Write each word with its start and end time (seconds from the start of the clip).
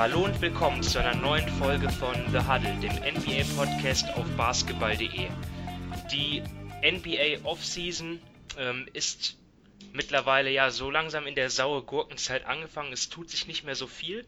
Hallo 0.00 0.24
und 0.24 0.40
willkommen 0.40 0.82
zu 0.82 0.98
einer 0.98 1.14
neuen 1.14 1.46
Folge 1.46 1.90
von 1.90 2.14
The 2.32 2.38
Huddle, 2.38 2.74
dem 2.80 2.90
NBA-Podcast 3.16 4.08
auf 4.14 4.24
basketball.de. 4.34 5.28
Die 6.10 6.42
NBA 6.82 7.44
Offseason 7.44 8.18
ähm, 8.56 8.88
ist 8.94 9.36
mittlerweile 9.92 10.50
ja 10.50 10.70
so 10.70 10.90
langsam 10.90 11.26
in 11.26 11.34
der 11.34 11.50
saure 11.50 11.82
Gurkenzeit 11.82 12.46
angefangen. 12.46 12.94
Es 12.94 13.10
tut 13.10 13.28
sich 13.28 13.46
nicht 13.46 13.64
mehr 13.64 13.74
so 13.74 13.86
viel. 13.86 14.24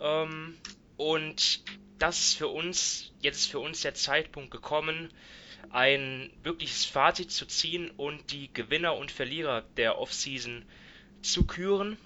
Ähm, 0.00 0.56
und 0.96 1.64
das 1.98 2.20
ist 2.20 2.38
für 2.38 2.46
uns, 2.46 3.12
jetzt 3.22 3.38
ist 3.38 3.50
für 3.50 3.58
uns 3.58 3.80
der 3.80 3.94
Zeitpunkt 3.94 4.52
gekommen, 4.52 5.12
ein 5.70 6.30
wirkliches 6.44 6.84
Fazit 6.84 7.32
zu 7.32 7.46
ziehen 7.46 7.90
und 7.96 8.30
die 8.30 8.54
Gewinner 8.54 8.94
und 8.94 9.10
Verlierer 9.10 9.62
der 9.76 9.98
Offseason 9.98 10.64
zu 11.22 11.44
küren. 11.44 11.96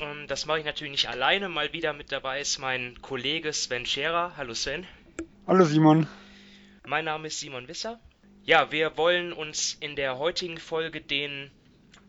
Ähm, 0.00 0.26
das 0.26 0.46
mache 0.46 0.58
ich 0.58 0.64
natürlich 0.64 0.90
nicht 0.90 1.08
alleine. 1.08 1.48
Mal 1.48 1.72
wieder 1.72 1.92
mit 1.92 2.12
dabei 2.12 2.40
ist 2.40 2.58
mein 2.58 3.00
Kollege 3.02 3.52
Sven 3.52 3.86
Scherer. 3.86 4.36
Hallo 4.36 4.54
Sven. 4.54 4.86
Hallo 5.46 5.64
Simon. 5.64 6.06
Mein 6.86 7.04
Name 7.04 7.28
ist 7.28 7.40
Simon 7.40 7.68
Wisser. 7.68 8.00
Ja, 8.44 8.70
wir 8.70 8.96
wollen 8.96 9.32
uns 9.32 9.74
in 9.80 9.96
der 9.96 10.18
heutigen 10.18 10.58
Folge 10.58 11.00
den 11.00 11.50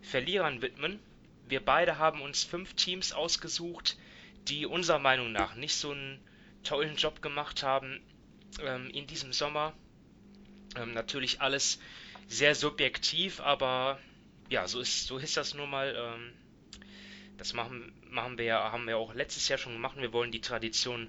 Verlierern 0.01 0.61
widmen. 0.61 0.99
Wir 1.47 1.63
beide 1.63 1.97
haben 1.97 2.21
uns 2.21 2.43
fünf 2.43 2.73
Teams 2.73 3.13
ausgesucht, 3.13 3.97
die 4.47 4.65
unserer 4.65 4.99
Meinung 4.99 5.31
nach 5.31 5.55
nicht 5.55 5.75
so 5.75 5.91
einen 5.91 6.19
tollen 6.63 6.95
Job 6.95 7.21
gemacht 7.21 7.63
haben 7.63 8.01
ähm, 8.61 8.89
in 8.89 9.07
diesem 9.07 9.33
Sommer. 9.33 9.73
Ähm, 10.75 10.93
natürlich 10.93 11.41
alles 11.41 11.79
sehr 12.27 12.53
subjektiv, 12.53 13.39
aber 13.39 13.99
ja, 14.49 14.67
so 14.67 14.79
ist, 14.79 15.07
so 15.07 15.17
ist 15.17 15.37
das 15.37 15.53
nun 15.53 15.69
mal. 15.69 15.95
Ähm, 15.95 16.33
das 17.37 17.53
machen, 17.53 17.93
machen 18.09 18.37
wir 18.37 18.45
ja, 18.45 18.71
haben 18.71 18.87
wir 18.87 18.97
auch 18.97 19.13
letztes 19.13 19.47
Jahr 19.47 19.57
schon 19.57 19.73
gemacht. 19.73 19.97
Wir 19.97 20.13
wollen 20.13 20.31
die 20.31 20.41
Tradition 20.41 21.07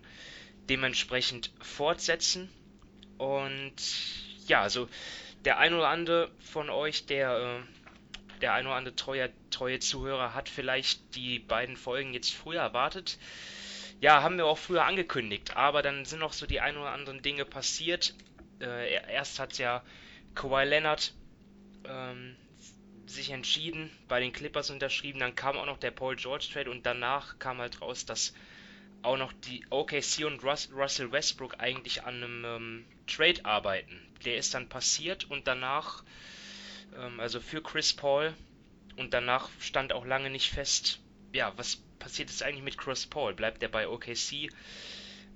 dementsprechend 0.69 1.51
fortsetzen. 1.61 2.49
Und 3.17 3.75
ja, 4.47 4.63
also 4.63 4.89
der 5.45 5.59
ein 5.59 5.75
oder 5.75 5.89
andere 5.89 6.31
von 6.41 6.71
euch, 6.71 7.07
der, 7.07 7.61
äh, 7.61 8.41
der 8.41 8.53
ein 8.53 8.67
oder 8.67 8.77
andere 8.77 8.97
treue, 8.97 9.31
treue 9.51 9.81
Zuhörer 9.81 10.35
hat 10.35 10.49
vielleicht 10.49 11.15
die 11.15 11.39
beiden 11.39 11.77
Folgen 11.77 12.15
jetzt 12.15 12.35
früher 12.35 12.61
erwartet. 12.61 13.19
Ja, 14.01 14.23
haben 14.23 14.37
wir 14.37 14.47
auch 14.47 14.59
früher 14.59 14.85
angekündigt, 14.85 15.57
aber 15.57 15.83
dann 15.83 16.05
sind 16.05 16.21
noch 16.21 16.33
so 16.33 16.47
die 16.47 16.61
ein 16.61 16.77
oder 16.77 16.91
anderen 16.91 17.23
Dinge 17.23 17.45
passiert. 17.45 18.15
Äh, 18.61 18.93
erst 19.13 19.41
hat 19.41 19.59
ja 19.59 19.83
Kawhi 20.35 20.65
Leonard 20.65 21.13
ähm, 21.85 22.37
sich 23.11 23.31
entschieden, 23.31 23.91
bei 24.09 24.21
den 24.21 24.33
Clippers 24.33 24.71
unterschrieben, 24.71 25.21
dann 25.21 25.35
kam 25.35 25.57
auch 25.57 25.67
noch 25.67 25.79
der 25.79 25.91
Paul 25.91 26.17
George 26.17 26.49
Trade 26.53 26.71
und 26.71 26.85
danach 26.87 27.39
kam 27.39 27.59
halt 27.59 27.81
raus, 27.81 28.05
dass 28.05 28.35
auch 29.03 29.17
noch 29.17 29.33
die 29.33 29.65
OKC 29.71 30.25
und 30.25 30.43
Russell 30.43 31.13
Westbrook 31.13 31.61
eigentlich 31.61 32.05
an 32.05 32.17
einem 32.17 32.45
ähm, 32.45 32.87
Trade 33.07 33.45
arbeiten. 33.45 34.01
Der 34.25 34.37
ist 34.37 34.55
dann 34.55 34.69
passiert 34.69 35.25
und 35.31 35.47
danach, 35.47 36.05
ähm, 36.97 37.21
also 37.21 37.41
für 37.41 37.63
Chris 37.63 37.93
Paul, 37.93 38.35
und 38.97 39.15
danach 39.15 39.49
stand 39.61 39.93
auch 39.93 40.05
lange 40.05 40.29
nicht 40.29 40.51
fest, 40.51 41.01
ja, 41.33 41.53
was 41.57 41.77
passiert 41.99 42.31
jetzt 42.31 42.43
eigentlich 42.43 42.65
mit 42.65 42.79
Chris 42.79 43.07
Paul? 43.07 43.35
Bleibt 43.35 43.63
er 43.63 43.69
bei 43.69 43.89
OKC? 43.89 44.51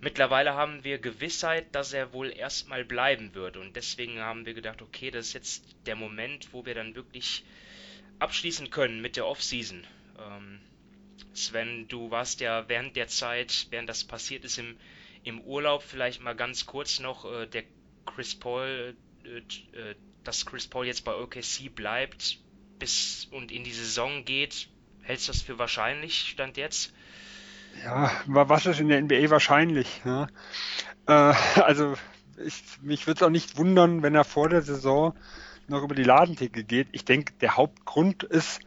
Mittlerweile 0.02 0.54
haben 0.54 0.82
wir 0.82 0.98
Gewissheit, 0.98 1.72
dass 1.76 1.92
er 1.92 2.12
wohl 2.12 2.36
erstmal 2.36 2.84
bleiben 2.84 3.36
wird 3.36 3.56
und 3.56 3.76
deswegen 3.76 4.18
haben 4.18 4.44
wir 4.44 4.52
gedacht, 4.52 4.82
okay, 4.82 5.12
das 5.12 5.28
ist 5.28 5.32
jetzt 5.32 5.76
der 5.86 5.94
Moment, 5.94 6.52
wo 6.52 6.66
wir 6.66 6.74
dann 6.74 6.96
wirklich 6.96 7.44
abschließen 8.18 8.70
können 8.70 9.00
mit 9.00 9.14
der 9.14 9.28
Offseason. 9.28 9.86
Ähm, 10.18 10.60
Sven, 11.34 11.86
du 11.86 12.10
warst 12.10 12.40
ja 12.40 12.68
während 12.68 12.96
der 12.96 13.06
Zeit, 13.06 13.68
während 13.70 13.88
das 13.88 14.02
passiert 14.02 14.44
ist 14.44 14.58
im, 14.58 14.76
im 15.22 15.40
Urlaub, 15.40 15.84
vielleicht 15.84 16.20
mal 16.20 16.34
ganz 16.34 16.66
kurz 16.66 16.98
noch, 16.98 17.24
äh, 17.24 17.46
der 17.46 17.62
Chris 18.04 18.34
Paul, 18.34 18.96
äh, 19.24 19.38
äh 19.38 19.94
dass 20.24 20.46
Chris 20.46 20.66
Paul 20.66 20.86
jetzt 20.86 21.04
bei 21.04 21.14
OKC 21.14 21.72
bleibt 21.72 22.38
bis 22.80 23.28
und 23.30 23.52
in 23.52 23.62
die 23.62 23.72
Saison 23.72 24.24
geht, 24.24 24.66
hältst 25.02 25.28
du 25.28 25.32
das 25.32 25.42
für 25.42 25.60
wahrscheinlich, 25.60 26.30
stand 26.30 26.56
jetzt? 26.56 26.92
Ja, 27.84 28.10
was 28.26 28.66
ist 28.66 28.80
in 28.80 28.88
der 28.88 29.00
NBA 29.02 29.30
wahrscheinlich? 29.30 30.02
Ja? 30.04 30.28
Äh, 31.06 31.34
also 31.60 31.94
ich, 32.44 32.62
mich 32.80 33.06
würde 33.06 33.18
es 33.18 33.22
auch 33.22 33.30
nicht 33.30 33.56
wundern, 33.56 34.02
wenn 34.02 34.14
er 34.14 34.24
vor 34.24 34.48
der 34.48 34.62
Saison 34.62 35.14
noch 35.68 35.82
über 35.82 35.94
die 35.94 36.04
Ladentheke 36.04 36.64
geht. 36.64 36.88
Ich 36.92 37.04
denke, 37.04 37.32
der 37.40 37.56
Hauptgrund 37.56 38.22
ist, 38.22 38.60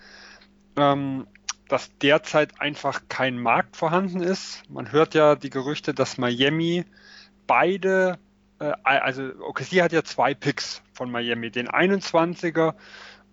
ähm, 0.78 1.28
dass 1.68 1.90
derzeit 1.98 2.62
einfach 2.62 3.04
kein 3.10 3.40
Markt 3.40 3.76
vorhanden 3.76 4.22
ist. 4.22 4.64
Man 4.70 4.92
hört 4.92 5.16
ja 5.16 5.36
die 5.36 5.50
Gerüchte, 5.50 5.94
dass 5.94 6.18
Miami 6.18 6.86
beide, 7.48 8.20
äh, 8.60 8.74
also 8.84 9.24
OKC 9.40 9.82
hat 9.82 9.92
ja 9.92 10.04
zwei 10.04 10.34
Picks 10.34 10.82
von 10.94 11.12
Miami, 11.12 11.52
den 11.52 11.68
21er 11.68 12.76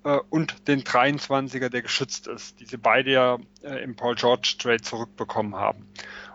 äh, 0.04 0.18
und 0.30 0.68
den 0.68 0.82
23er, 0.82 1.68
der 1.68 1.82
geschützt 1.82 2.26
ist, 2.26 2.60
die 2.60 2.66
sie 2.66 2.76
beide 2.76 3.12
ja 3.12 3.38
äh, 3.62 3.82
im 3.82 3.96
Paul 3.96 4.14
George 4.14 4.56
Trade 4.58 4.82
zurückbekommen 4.82 5.56
haben. 5.56 5.86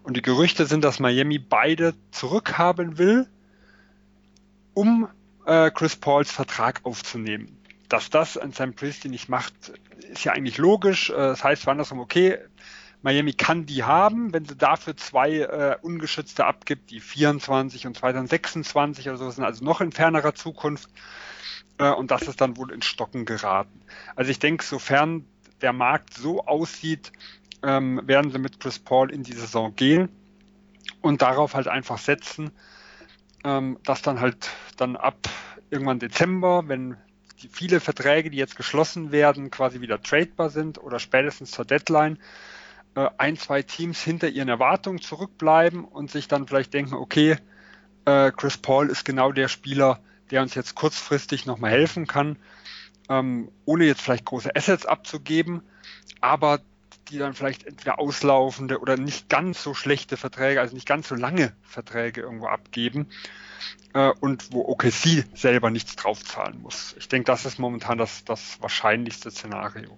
Und 0.03 0.15
die 0.15 0.21
Gerüchte 0.21 0.65
sind, 0.65 0.83
dass 0.83 0.99
Miami 0.99 1.39
beide 1.39 1.93
zurückhaben 2.11 2.97
will, 2.97 3.27
um 4.73 5.07
äh, 5.45 5.71
Chris 5.71 5.95
Pauls 5.95 6.31
Vertrag 6.31 6.81
aufzunehmen. 6.83 7.57
Dass 7.89 8.09
das 8.09 8.37
an 8.37 8.51
Sam 8.51 8.73
Presti 8.73 9.09
nicht 9.09 9.29
macht, 9.29 9.53
ist 10.11 10.23
ja 10.23 10.33
eigentlich 10.33 10.57
logisch. 10.57 11.09
Äh, 11.09 11.15
das 11.15 11.43
heißt 11.43 11.67
andersrum, 11.67 11.99
okay, 11.99 12.37
Miami 13.01 13.33
kann 13.33 13.65
die 13.65 13.83
haben, 13.83 14.33
wenn 14.33 14.45
sie 14.45 14.55
dafür 14.55 14.97
zwei 14.97 15.37
äh, 15.37 15.77
ungeschützte 15.81 16.45
abgibt, 16.45 16.89
die 16.89 16.99
24 16.99 17.85
und 17.87 17.95
2026 17.95 19.07
oder 19.09 19.17
so 19.17 19.29
sind, 19.29 19.43
also 19.43 19.63
noch 19.63 19.81
in 19.81 19.91
fernerer 19.91 20.33
Zukunft 20.33 20.89
und 21.79 22.11
das 22.11 22.23
ist 22.23 22.41
dann 22.41 22.57
wohl 22.57 22.71
in 22.71 22.81
Stocken 22.81 23.25
geraten. 23.25 23.81
Also 24.15 24.31
ich 24.31 24.39
denke, 24.39 24.63
sofern 24.63 25.25
der 25.61 25.73
Markt 25.73 26.13
so 26.13 26.45
aussieht, 26.45 27.11
ähm, 27.63 28.01
werden 28.05 28.31
sie 28.31 28.39
mit 28.39 28.59
Chris 28.59 28.79
Paul 28.79 29.11
in 29.11 29.23
die 29.23 29.33
Saison 29.33 29.75
gehen 29.75 30.09
und 31.01 31.21
darauf 31.21 31.55
halt 31.55 31.67
einfach 31.67 31.97
setzen, 31.97 32.51
ähm, 33.43 33.79
dass 33.83 34.01
dann 34.01 34.19
halt 34.19 34.49
dann 34.77 34.95
ab 34.95 35.17
irgendwann 35.69 35.99
Dezember, 35.99 36.67
wenn 36.67 36.97
die 37.41 37.49
viele 37.49 37.79
Verträge, 37.79 38.29
die 38.29 38.37
jetzt 38.37 38.55
geschlossen 38.55 39.11
werden, 39.11 39.51
quasi 39.51 39.81
wieder 39.81 40.01
tradebar 40.01 40.49
sind 40.49 40.81
oder 40.81 40.99
spätestens 40.99 41.51
zur 41.51 41.65
Deadline, 41.65 42.17
äh, 42.95 43.09
ein, 43.17 43.37
zwei 43.37 43.61
Teams 43.61 44.01
hinter 44.01 44.29
ihren 44.29 44.49
Erwartungen 44.49 45.01
zurückbleiben 45.01 45.85
und 45.85 46.09
sich 46.09 46.27
dann 46.27 46.47
vielleicht 46.47 46.73
denken, 46.73 46.95
okay, 46.95 47.37
äh, 48.05 48.31
Chris 48.31 48.57
Paul 48.57 48.89
ist 48.89 49.05
genau 49.05 49.31
der 49.31 49.47
Spieler, 49.49 49.99
der 50.31 50.41
uns 50.41 50.55
jetzt 50.55 50.75
kurzfristig 50.75 51.45
nochmal 51.45 51.71
helfen 51.71 52.07
kann, 52.07 52.37
ähm, 53.09 53.51
ohne 53.65 53.85
jetzt 53.85 54.01
vielleicht 54.01 54.25
große 54.25 54.55
Assets 54.55 54.85
abzugeben, 54.85 55.61
aber 56.21 56.61
die 57.09 57.17
dann 57.17 57.33
vielleicht 57.33 57.65
entweder 57.65 57.99
auslaufende 57.99 58.79
oder 58.79 58.97
nicht 58.97 59.29
ganz 59.29 59.63
so 59.63 59.73
schlechte 59.73 60.17
Verträge, 60.17 60.59
also 60.59 60.75
nicht 60.75 60.87
ganz 60.87 61.07
so 61.07 61.15
lange 61.15 61.55
Verträge 61.61 62.21
irgendwo 62.21 62.47
abgeben 62.47 63.07
äh, 63.93 64.11
und 64.19 64.51
wo 64.51 64.67
OKC 64.67 65.25
selber 65.33 65.69
nichts 65.69 65.95
draufzahlen 65.95 66.61
muss. 66.61 66.95
Ich 66.99 67.07
denke, 67.07 67.25
das 67.25 67.45
ist 67.45 67.59
momentan 67.59 67.97
das, 67.97 68.25
das 68.25 68.61
wahrscheinlichste 68.61 69.31
Szenario. 69.31 69.97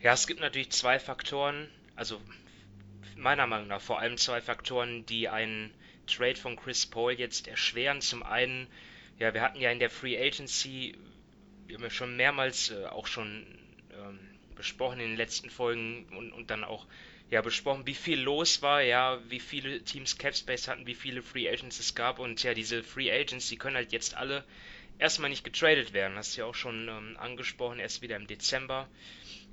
Ja, 0.00 0.12
es 0.12 0.26
gibt 0.26 0.40
natürlich 0.40 0.70
zwei 0.70 0.98
Faktoren, 0.98 1.68
also 1.96 2.20
meiner 3.16 3.46
Meinung 3.46 3.68
nach 3.68 3.80
vor 3.80 4.00
allem 4.00 4.16
zwei 4.16 4.40
Faktoren, 4.40 5.06
die 5.06 5.28
einen 5.28 5.72
Trade 6.06 6.36
von 6.36 6.56
Chris 6.56 6.86
Paul 6.86 7.12
jetzt 7.12 7.46
erschweren. 7.46 8.00
Zum 8.00 8.22
einen 8.22 8.66
ja, 9.22 9.32
wir 9.32 9.40
hatten 9.40 9.60
ja 9.60 9.70
in 9.70 9.78
der 9.78 9.88
Free 9.88 10.18
Agency, 10.18 10.96
wir 11.68 11.76
haben 11.76 11.84
ja 11.84 11.90
schon 11.90 12.16
mehrmals 12.16 12.72
äh, 12.72 12.86
auch 12.86 13.06
schon 13.06 13.46
ähm, 13.92 14.18
besprochen 14.56 14.98
in 14.98 15.10
den 15.10 15.16
letzten 15.16 15.48
Folgen 15.48 16.06
und, 16.16 16.32
und 16.32 16.50
dann 16.50 16.64
auch 16.64 16.86
ja 17.30 17.40
besprochen, 17.40 17.86
wie 17.86 17.94
viel 17.94 18.20
los 18.20 18.62
war, 18.62 18.82
ja, 18.82 19.20
wie 19.28 19.38
viele 19.38 19.82
Teams 19.84 20.18
Capspace 20.18 20.66
hatten, 20.66 20.88
wie 20.88 20.96
viele 20.96 21.22
Free 21.22 21.48
Agents 21.48 21.78
es 21.78 21.94
gab 21.94 22.18
und 22.18 22.42
ja, 22.42 22.52
diese 22.52 22.82
Free 22.82 23.12
Agents, 23.12 23.48
die 23.48 23.56
können 23.56 23.76
halt 23.76 23.92
jetzt 23.92 24.16
alle 24.16 24.44
erstmal 24.98 25.30
nicht 25.30 25.44
getradet 25.44 25.92
werden. 25.92 26.16
Hast 26.16 26.36
du 26.36 26.40
ja 26.40 26.46
auch 26.46 26.56
schon 26.56 26.88
ähm, 26.88 27.16
angesprochen, 27.16 27.78
erst 27.78 28.02
wieder 28.02 28.16
im 28.16 28.26
Dezember. 28.26 28.88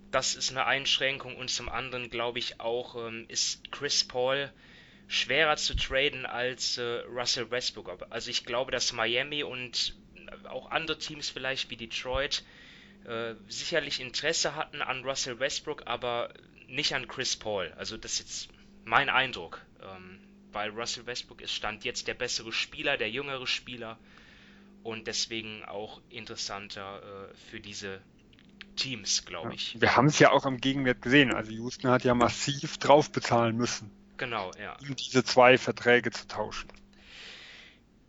Das 0.09 0.33
ist 0.33 0.49
eine 0.49 0.65
Einschränkung 0.65 1.35
und 1.35 1.51
zum 1.51 1.69
anderen 1.69 2.09
glaube 2.09 2.39
ich 2.39 2.59
auch 2.59 2.95
ähm, 2.95 3.25
ist 3.27 3.71
Chris 3.71 4.03
Paul 4.03 4.51
schwerer 5.09 5.57
zu 5.57 5.75
traden 5.75 6.25
als 6.27 6.77
äh, 6.77 7.01
Russell 7.11 7.49
Westbrook. 7.49 8.05
Also 8.11 8.29
ich 8.29 8.45
glaube, 8.45 8.71
dass 8.71 8.93
Miami 8.93 9.43
und 9.43 9.95
auch 10.47 10.69
andere 10.69 10.99
Teams 10.99 11.29
vielleicht 11.29 11.69
wie 11.71 11.75
Detroit 11.75 12.43
äh, 13.05 13.33
sicherlich 13.47 13.99
Interesse 13.99 14.55
hatten 14.55 14.83
an 14.83 15.03
Russell 15.03 15.39
Westbrook, 15.39 15.87
aber 15.87 16.31
nicht 16.67 16.93
an 16.93 17.07
Chris 17.07 17.35
Paul. 17.35 17.73
Also 17.75 17.97
das 17.97 18.13
ist 18.13 18.19
jetzt 18.19 18.49
mein 18.85 19.09
Eindruck. 19.09 19.65
Ähm, 19.81 20.19
weil 20.51 20.69
Russell 20.69 21.05
Westbrook 21.07 21.41
ist 21.41 21.53
Stand 21.53 21.85
jetzt 21.85 22.07
der 22.07 22.13
bessere 22.13 22.51
Spieler, 22.51 22.97
der 22.97 23.09
jüngere 23.09 23.47
Spieler 23.47 23.97
und 24.83 25.07
deswegen 25.07 25.63
auch 25.65 26.01
interessanter 26.09 27.01
äh, 27.31 27.35
für 27.49 27.59
diese 27.59 27.99
Teams, 28.75 29.25
glaube 29.25 29.55
ich. 29.55 29.79
Wir 29.79 29.95
haben 29.95 30.07
es 30.07 30.19
ja 30.19 30.31
auch 30.31 30.45
am 30.45 30.57
Gegenwert 30.57 31.01
gesehen. 31.01 31.33
Also 31.33 31.51
Houston 31.51 31.89
hat 31.89 32.03
ja 32.03 32.13
massiv 32.13 32.77
drauf 32.77 33.11
bezahlen 33.11 33.57
müssen 33.57 33.91
Genau, 34.19 34.51
ja. 34.59 34.77
Um 34.81 34.95
diese 34.95 35.23
zwei 35.23 35.57
Verträge 35.57 36.11
zu 36.11 36.27
tauschen. 36.27 36.69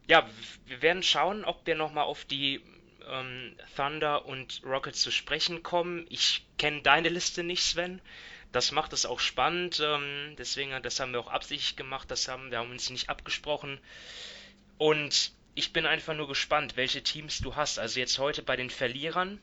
Ja, 0.08 0.28
wir 0.66 0.82
werden 0.82 1.02
schauen, 1.02 1.44
ob 1.44 1.66
wir 1.66 1.76
nochmal 1.76 2.04
auf 2.04 2.24
die 2.24 2.60
ähm, 3.08 3.56
Thunder 3.76 4.26
und 4.26 4.60
Rockets 4.64 5.00
zu 5.00 5.12
sprechen 5.12 5.62
kommen. 5.62 6.06
Ich 6.10 6.44
kenne 6.58 6.82
deine 6.82 7.08
Liste 7.08 7.44
nicht, 7.44 7.62
Sven. 7.62 8.02
Das 8.50 8.72
macht 8.72 8.92
es 8.92 9.06
auch 9.06 9.20
spannend. 9.20 9.80
Ähm, 9.82 10.34
deswegen, 10.36 10.82
das 10.82 10.98
haben 10.98 11.12
wir 11.12 11.20
auch 11.20 11.30
absichtlich 11.30 11.76
gemacht. 11.76 12.10
Das 12.10 12.26
haben 12.26 12.50
wir 12.50 12.58
haben 12.58 12.72
uns 12.72 12.90
nicht 12.90 13.08
abgesprochen. 13.08 13.80
Und 14.78 15.32
ich 15.54 15.72
bin 15.72 15.86
einfach 15.86 16.14
nur 16.14 16.26
gespannt, 16.26 16.76
welche 16.76 17.04
Teams 17.04 17.38
du 17.38 17.54
hast. 17.54 17.78
Also 17.78 18.00
jetzt 18.00 18.18
heute 18.18 18.42
bei 18.42 18.56
den 18.56 18.70
Verlierern 18.70 19.40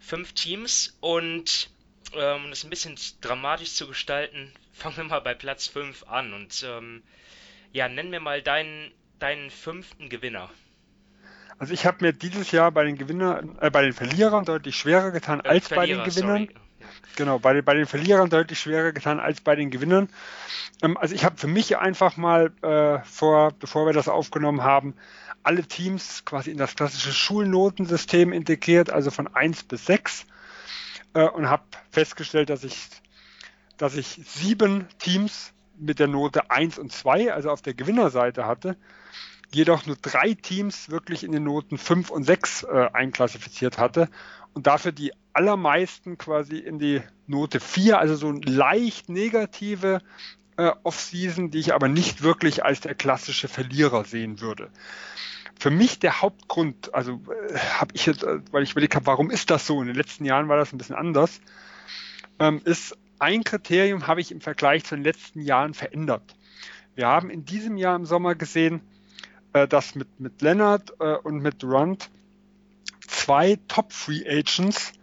fünf 0.00 0.32
Teams 0.32 0.96
und 1.00 1.70
ähm, 2.14 2.44
um 2.44 2.50
das 2.50 2.64
ein 2.64 2.70
bisschen 2.70 2.96
dramatisch 3.20 3.74
zu 3.74 3.86
gestalten, 3.86 4.52
fangen 4.72 4.96
wir 4.96 5.04
mal 5.04 5.20
bei 5.20 5.34
Platz 5.34 5.66
5 5.66 6.04
an 6.08 6.32
und 6.32 6.64
ähm, 6.66 7.02
ja, 7.72 7.88
nenn 7.88 8.10
mir 8.10 8.20
mal 8.20 8.42
deinen, 8.42 8.92
deinen 9.18 9.50
fünften 9.50 10.08
Gewinner. 10.08 10.50
Also 11.58 11.74
ich 11.74 11.86
habe 11.86 11.98
mir 12.00 12.12
dieses 12.12 12.50
Jahr 12.50 12.72
bei 12.72 12.84
den 12.84 12.96
Gewinnern, 12.98 13.56
äh, 13.60 13.70
bei 13.70 13.82
den 13.82 13.92
Verlierern 13.92 14.44
deutlich 14.44 14.76
schwerer 14.76 15.10
getan 15.10 15.40
äh, 15.44 15.48
als 15.48 15.68
Verlierer, 15.68 16.02
bei 16.02 16.04
den 16.04 16.14
Gewinnern. 16.14 16.48
Sorry. 16.48 16.56
Genau, 17.16 17.38
bei, 17.38 17.62
bei 17.62 17.74
den 17.74 17.86
Verlierern 17.86 18.30
deutlich 18.30 18.58
schwerer 18.58 18.92
getan 18.92 19.20
als 19.20 19.40
bei 19.40 19.54
den 19.54 19.70
Gewinnern. 19.70 20.08
Ähm, 20.82 20.96
also 20.96 21.14
ich 21.14 21.24
habe 21.24 21.36
für 21.36 21.46
mich 21.46 21.76
einfach 21.78 22.16
mal 22.16 22.52
äh, 22.62 22.98
vor, 23.04 23.52
bevor 23.58 23.86
wir 23.86 23.92
das 23.92 24.08
aufgenommen 24.08 24.62
haben, 24.62 24.94
alle 25.42 25.62
Teams 25.64 26.24
quasi 26.24 26.50
in 26.50 26.58
das 26.58 26.74
klassische 26.74 27.12
Schulnotensystem 27.12 28.32
integriert, 28.32 28.90
also 28.90 29.10
von 29.10 29.32
1 29.34 29.64
bis 29.64 29.86
6 29.86 30.26
äh, 31.14 31.28
und 31.28 31.48
habe 31.48 31.64
festgestellt, 31.90 32.50
dass 32.50 32.64
ich, 32.64 32.88
dass 33.76 33.96
ich 33.96 34.20
sieben 34.24 34.86
Teams 34.98 35.52
mit 35.78 35.98
der 35.98 36.08
Note 36.08 36.50
1 36.50 36.78
und 36.78 36.92
2, 36.92 37.32
also 37.32 37.50
auf 37.50 37.62
der 37.62 37.74
Gewinnerseite 37.74 38.46
hatte, 38.46 38.76
jedoch 39.52 39.86
nur 39.86 39.96
drei 40.00 40.34
Teams 40.34 40.90
wirklich 40.90 41.24
in 41.24 41.32
den 41.32 41.44
Noten 41.44 41.78
5 41.78 42.10
und 42.10 42.24
6 42.24 42.64
äh, 42.64 42.88
einklassifiziert 42.92 43.78
hatte 43.78 44.08
und 44.54 44.66
dafür 44.66 44.92
die 44.92 45.12
allermeisten 45.32 46.18
quasi 46.18 46.58
in 46.58 46.78
die 46.78 47.02
Note 47.26 47.60
4, 47.60 47.98
also 47.98 48.14
so 48.16 48.32
leicht 48.32 49.08
negative 49.08 50.00
äh, 50.56 50.72
Off-Season, 50.82 51.50
die 51.50 51.58
ich 51.58 51.74
aber 51.74 51.88
nicht 51.88 52.22
wirklich 52.22 52.64
als 52.64 52.80
der 52.80 52.94
klassische 52.94 53.48
Verlierer 53.48 54.04
sehen 54.04 54.40
würde. 54.40 54.70
Für 55.62 55.70
mich 55.70 56.00
der 56.00 56.20
Hauptgrund, 56.22 56.92
also 56.92 57.20
äh, 57.30 57.56
habe 57.56 57.92
ich 57.94 58.06
jetzt, 58.06 58.24
äh, 58.24 58.40
weil 58.50 58.64
ich 58.64 58.72
überlegt 58.72 58.96
habe, 58.96 59.06
warum 59.06 59.30
ist 59.30 59.48
das 59.48 59.64
so? 59.64 59.80
In 59.80 59.86
den 59.86 59.94
letzten 59.94 60.24
Jahren 60.24 60.48
war 60.48 60.56
das 60.56 60.72
ein 60.72 60.78
bisschen 60.78 60.96
anders, 60.96 61.40
ähm, 62.40 62.60
ist 62.64 62.98
ein 63.20 63.44
Kriterium 63.44 64.08
habe 64.08 64.20
ich 64.20 64.32
im 64.32 64.40
Vergleich 64.40 64.82
zu 64.82 64.96
den 64.96 65.04
letzten 65.04 65.40
Jahren 65.40 65.72
verändert. 65.72 66.34
Wir 66.96 67.06
haben 67.06 67.30
in 67.30 67.44
diesem 67.44 67.76
Jahr 67.76 67.94
im 67.94 68.06
Sommer 68.06 68.34
gesehen, 68.34 68.80
äh, 69.52 69.68
dass 69.68 69.94
mit, 69.94 70.18
mit 70.18 70.42
Leonard 70.42 70.94
äh, 70.98 71.14
und 71.18 71.38
mit 71.38 71.62
Durant 71.62 72.10
zwei 73.06 73.56
Top 73.68 73.92
Free 73.92 74.28
Agents 74.28 74.94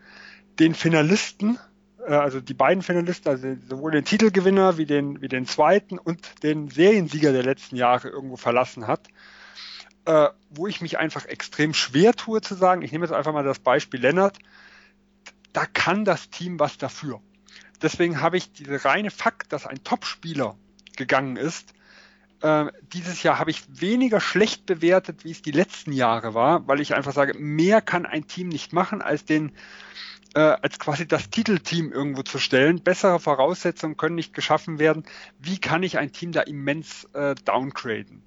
den 0.59 0.75
Finalisten, 0.75 1.57
äh, 2.05 2.11
also 2.11 2.41
die 2.41 2.53
beiden 2.53 2.83
Finalisten, 2.83 3.29
also 3.29 3.55
sowohl 3.69 3.91
den 3.91 4.03
Titelgewinner 4.03 4.77
wie 4.77 4.85
den, 4.85 5.21
wie 5.21 5.29
den 5.29 5.45
zweiten 5.45 5.97
und 5.97 6.43
den 6.43 6.67
Seriensieger 6.67 7.31
der 7.31 7.43
letzten 7.43 7.77
Jahre 7.77 8.09
irgendwo 8.09 8.35
verlassen 8.35 8.87
hat. 8.87 9.07
Äh, 10.09 10.31
wo 10.49 10.65
ich 10.65 10.81
mich 10.81 10.97
einfach 10.97 11.25
extrem 11.27 11.75
schwer 11.75 12.13
tue 12.13 12.41
zu 12.41 12.55
sagen, 12.55 12.81
ich 12.81 12.91
nehme 12.91 13.05
jetzt 13.05 13.13
einfach 13.13 13.31
mal 13.31 13.43
das 13.43 13.59
Beispiel 13.59 13.99
Lennart, 13.99 14.39
da 15.53 15.67
kann 15.67 16.03
das 16.03 16.31
Team 16.31 16.59
was 16.59 16.79
dafür. 16.79 17.21
Deswegen 17.83 18.19
habe 18.19 18.35
ich 18.35 18.51
diese 18.51 18.83
reine 18.85 19.11
Fakt, 19.11 19.53
dass 19.53 19.67
ein 19.67 19.83
Topspieler 19.83 20.57
gegangen 20.97 21.37
ist, 21.37 21.75
äh, 22.41 22.71
dieses 22.91 23.21
Jahr 23.21 23.37
habe 23.37 23.51
ich 23.51 23.61
weniger 23.69 24.19
schlecht 24.19 24.65
bewertet, 24.65 25.25
wie 25.25 25.31
es 25.31 25.43
die 25.43 25.51
letzten 25.51 25.91
Jahre 25.91 26.33
war, 26.33 26.67
weil 26.67 26.81
ich 26.81 26.95
einfach 26.95 27.13
sage, 27.13 27.37
mehr 27.37 27.79
kann 27.79 28.07
ein 28.07 28.25
Team 28.25 28.49
nicht 28.49 28.73
machen, 28.73 29.03
als 29.03 29.25
den 29.25 29.51
äh, 30.33 30.39
als 30.39 30.79
quasi 30.79 31.07
das 31.07 31.29
Titelteam 31.29 31.91
irgendwo 31.91 32.23
zu 32.23 32.39
stellen. 32.39 32.81
Bessere 32.81 33.19
Voraussetzungen 33.19 33.95
können 33.95 34.15
nicht 34.15 34.33
geschaffen 34.33 34.79
werden. 34.79 35.03
Wie 35.37 35.59
kann 35.59 35.83
ich 35.83 35.99
ein 35.99 36.11
Team 36.11 36.31
da 36.31 36.41
immens 36.41 37.03
äh, 37.13 37.35
downgraden? 37.45 38.23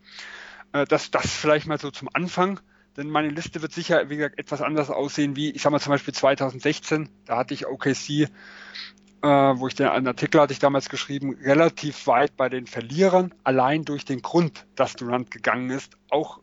Äh, 0.73 0.85
das, 0.87 1.11
das 1.11 1.33
vielleicht 1.33 1.67
mal 1.67 1.79
so 1.79 1.91
zum 1.91 2.09
Anfang. 2.13 2.61
Denn 2.97 3.09
meine 3.09 3.29
Liste 3.29 3.63
wird 3.63 3.73
sicher, 3.73 4.11
wie 4.11 4.17
gesagt, 4.17 4.39
etwas 4.39 4.61
anders 4.61 4.91
aussehen 4.91 5.35
wie, 5.35 5.51
ich 5.51 5.63
sag 5.63 5.73
mal 5.73 5.81
zum 5.81 5.93
Beispiel 5.93 6.13
2016. 6.13 7.09
Da 7.25 7.39
hatte 7.39 7.55
ich 7.55 7.67
OKC 7.67 8.29
äh, 9.23 9.29
wo 9.29 9.69
ich 9.69 9.75
den 9.75 9.87
einen 9.87 10.09
Artikel 10.09 10.41
hatte 10.41 10.53
ich 10.53 10.59
damals 10.59 10.89
geschrieben, 10.89 11.37
relativ 11.43 12.07
weit 12.07 12.37
bei 12.37 12.49
den 12.49 12.67
Verlierern, 12.67 13.33
allein 13.45 13.85
durch 13.85 14.05
den 14.05 14.21
Grund, 14.21 14.67
dass 14.75 14.95
Durant 14.95 15.31
gegangen 15.31 15.71
ist, 15.71 15.97
auch 16.11 16.41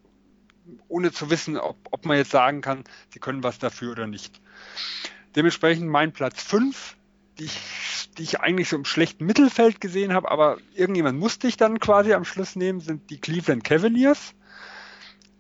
ohne 0.88 1.12
zu 1.12 1.30
wissen, 1.30 1.58
ob, 1.58 1.78
ob 1.92 2.06
man 2.06 2.18
jetzt 2.18 2.32
sagen 2.32 2.62
kann, 2.62 2.84
sie 3.10 3.20
können 3.20 3.44
was 3.44 3.60
dafür 3.60 3.92
oder 3.92 4.08
nicht. 4.08 4.42
Dementsprechend 5.36 5.90
mein 5.90 6.14
Platz 6.14 6.42
5, 6.42 6.96
die 7.40 7.46
ich, 7.46 8.10
die 8.18 8.24
ich 8.24 8.40
eigentlich 8.42 8.70
so 8.70 8.76
im 8.76 8.86
schlechten 8.86 9.26
Mittelfeld 9.26 9.82
gesehen 9.82 10.14
habe, 10.14 10.30
aber 10.30 10.58
irgendjemand 10.74 11.20
musste 11.20 11.48
ich 11.48 11.58
dann 11.58 11.80
quasi 11.80 12.14
am 12.14 12.26
Schluss 12.26 12.56
nehmen, 12.56 12.80
sind 12.80 13.10
die 13.10 13.20
Cleveland 13.20 13.64
Cavaliers. 13.64 14.34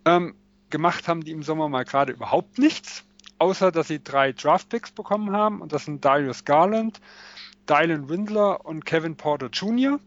Ähm, 0.06 0.36
gemacht 0.70 1.08
haben 1.08 1.24
die 1.24 1.32
im 1.32 1.44
Sommer 1.44 1.68
mal 1.68 1.84
gerade 1.84 2.14
überhaupt 2.14 2.58
nichts, 2.58 3.04
außer 3.38 3.72
dass 3.72 3.88
sie 3.88 4.04
drei 4.04 4.32
Draftpicks 4.32 4.92
bekommen 4.92 5.32
haben 5.32 5.62
und 5.62 5.74
das 5.74 5.86
sind 5.86 6.06
Darius 6.06 6.46
Garland, 6.46 7.02
Dylan 7.68 8.10
Windler 8.10 8.66
und 8.66 8.86
Kevin 8.86 9.18
Porter 9.18 9.48
Jr. 9.48 10.00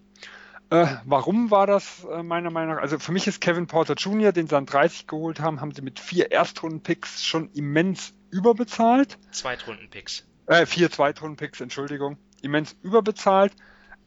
Äh, 0.71 0.87
warum 1.05 1.51
war 1.51 1.67
das 1.67 2.05
äh, 2.11 2.23
meiner 2.23 2.51
Meinung 2.51 2.77
nach? 2.77 2.83
Also 2.83 2.99
für 2.99 3.13
mich 3.13 3.27
ist 3.27 3.41
Kevin 3.43 3.67
Porter 3.67 3.95
Jr., 3.95 4.33
den 4.33 4.49
sie 4.49 4.57
an 4.57 4.65
30 4.65 5.07
geholt 5.07 5.41
haben, 5.41 5.61
haben 5.61 5.73
sie 5.73 5.83
mit 5.83 6.01
vier 6.01 6.33
Erstrunden-Picks 6.33 7.23
schon 7.25 7.51
immens 7.53 8.15
überbezahlt. 8.31 9.19
Zweitrunden-Picks. 9.33 10.25
Äh, 10.47 10.67
vier 10.67 10.91
Zweitrunden-Picks, 10.91 11.61
Entschuldigung. 11.61 12.17
Immens 12.43 12.77
überbezahlt. 12.83 13.55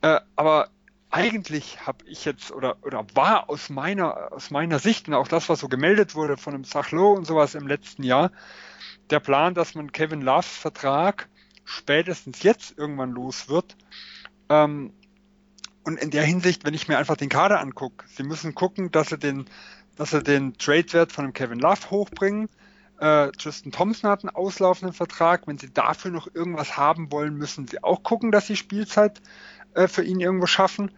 Äh, 0.02 0.20
aber 0.36 0.70
eigentlich 1.10 1.86
habe 1.86 2.06
ich 2.06 2.26
jetzt 2.26 2.52
oder 2.52 2.78
oder 2.82 3.06
war 3.14 3.50
aus 3.50 3.70
meiner 3.70 4.34
aus 4.34 4.52
meiner 4.52 4.80
Sicht 4.80 5.08
und 5.08 5.14
auch 5.14 5.30
das, 5.30 5.48
was 5.48 5.62
so 5.62 5.70
gemeldet 5.70 6.14
wurde 6.14 6.36
von 6.36 6.52
dem 6.52 6.66
Sachlo 6.66 7.14
und 7.14 7.26
sowas 7.26 7.56
im 7.56 7.68
letzten 7.68 8.04
Jahr, 8.04 8.32
der 9.10 9.22
Plan, 9.22 9.54
dass 9.54 9.76
man 9.76 9.92
Kevin 9.94 10.22
Loves 10.22 10.48
Vertrag 10.48 11.30
spätestens 11.64 12.44
jetzt 12.44 12.78
irgendwann 12.78 13.12
los 13.12 13.48
wird. 13.48 13.78
Ähm, 14.50 14.94
und 15.84 15.98
in 16.00 16.10
der 16.10 16.24
Hinsicht, 16.24 16.66
wenn 16.66 16.74
ich 16.74 16.88
mir 16.88 16.98
einfach 16.98 17.16
den 17.16 17.30
Kader 17.30 17.60
angucke, 17.60 18.06
sie 18.08 18.24
müssen 18.24 18.56
gucken, 18.56 18.92
dass 18.92 19.10
sie 19.10 19.18
den, 19.18 19.46
dass 19.96 20.12
sie 20.12 20.24
den 20.24 20.58
Trade-Wert 20.58 21.12
von 21.12 21.26
dem 21.26 21.34
Kevin 21.34 21.60
Love 21.60 21.92
hochbringen. 21.92 22.50
Äh, 23.00 23.32
Tristan 23.32 23.72
Thompson 23.72 24.10
hat 24.10 24.24
einen 24.24 24.36
auslaufenden 24.36 24.94
Vertrag. 24.94 25.48
Wenn 25.48 25.58
sie 25.58 25.74
dafür 25.74 26.12
noch 26.12 26.28
irgendwas 26.34 26.78
haben 26.78 27.12
wollen, 27.12 27.36
müssen 27.36 27.68
sie 27.68 27.84
auch 27.84 28.04
gucken, 28.04 28.32
dass 28.32 28.48
sie 28.48 28.56
Spielzeit 28.56 29.22
äh, 29.74 29.88
für 29.88 30.04
ihn 30.04 30.20
irgendwo 30.20 30.48
schaffen. 30.48 30.92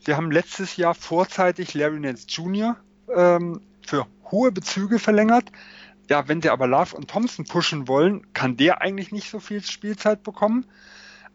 Sie 0.00 0.14
haben 0.14 0.30
letztes 0.30 0.76
Jahr 0.76 0.94
vorzeitig 0.94 1.74
Larry 1.74 2.00
Nance 2.00 2.26
Jr. 2.28 2.76
Ähm, 3.14 3.60
für 3.86 4.06
hohe 4.30 4.52
Bezüge 4.52 4.98
verlängert 4.98 5.50
ja, 6.08 6.28
wenn 6.28 6.42
sie 6.42 6.50
aber 6.50 6.66
Love 6.66 6.96
und 6.96 7.10
Thompson 7.10 7.44
pushen 7.44 7.88
wollen, 7.88 8.26
kann 8.32 8.56
der 8.56 8.82
eigentlich 8.82 9.12
nicht 9.12 9.30
so 9.30 9.40
viel 9.40 9.62
Spielzeit 9.62 10.22
bekommen. 10.22 10.66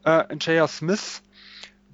Äh, 0.05 0.33
J.R. 0.35 0.67
Smith 0.67 1.21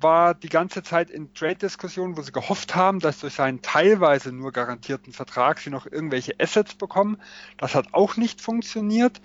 war 0.05 0.35
die 0.35 0.49
ganze 0.49 0.83
Zeit 0.83 1.09
in 1.09 1.33
Trade-Diskussionen, 1.33 2.15
wo 2.15 2.21
sie 2.21 2.31
gehofft 2.31 2.75
haben, 2.75 2.99
dass 2.99 3.21
durch 3.21 3.33
seinen 3.33 3.63
teilweise 3.63 4.31
nur 4.31 4.51
garantierten 4.51 5.13
Vertrag 5.13 5.57
sie 5.57 5.71
noch 5.71 5.87
irgendwelche 5.87 6.35
Assets 6.39 6.75
bekommen. 6.75 7.17
Das 7.57 7.73
hat 7.73 7.95
auch 7.95 8.15
nicht 8.15 8.39
funktioniert. 8.39 9.19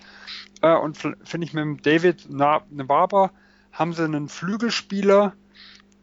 Äh, 0.63 0.73
und 0.73 0.97
finde 0.97 1.45
ich 1.45 1.53
mit 1.53 1.85
David 1.85 2.31
Nevaba 2.31 3.29
haben 3.71 3.93
sie 3.93 4.03
einen 4.03 4.27
Flügelspieler, 4.27 5.33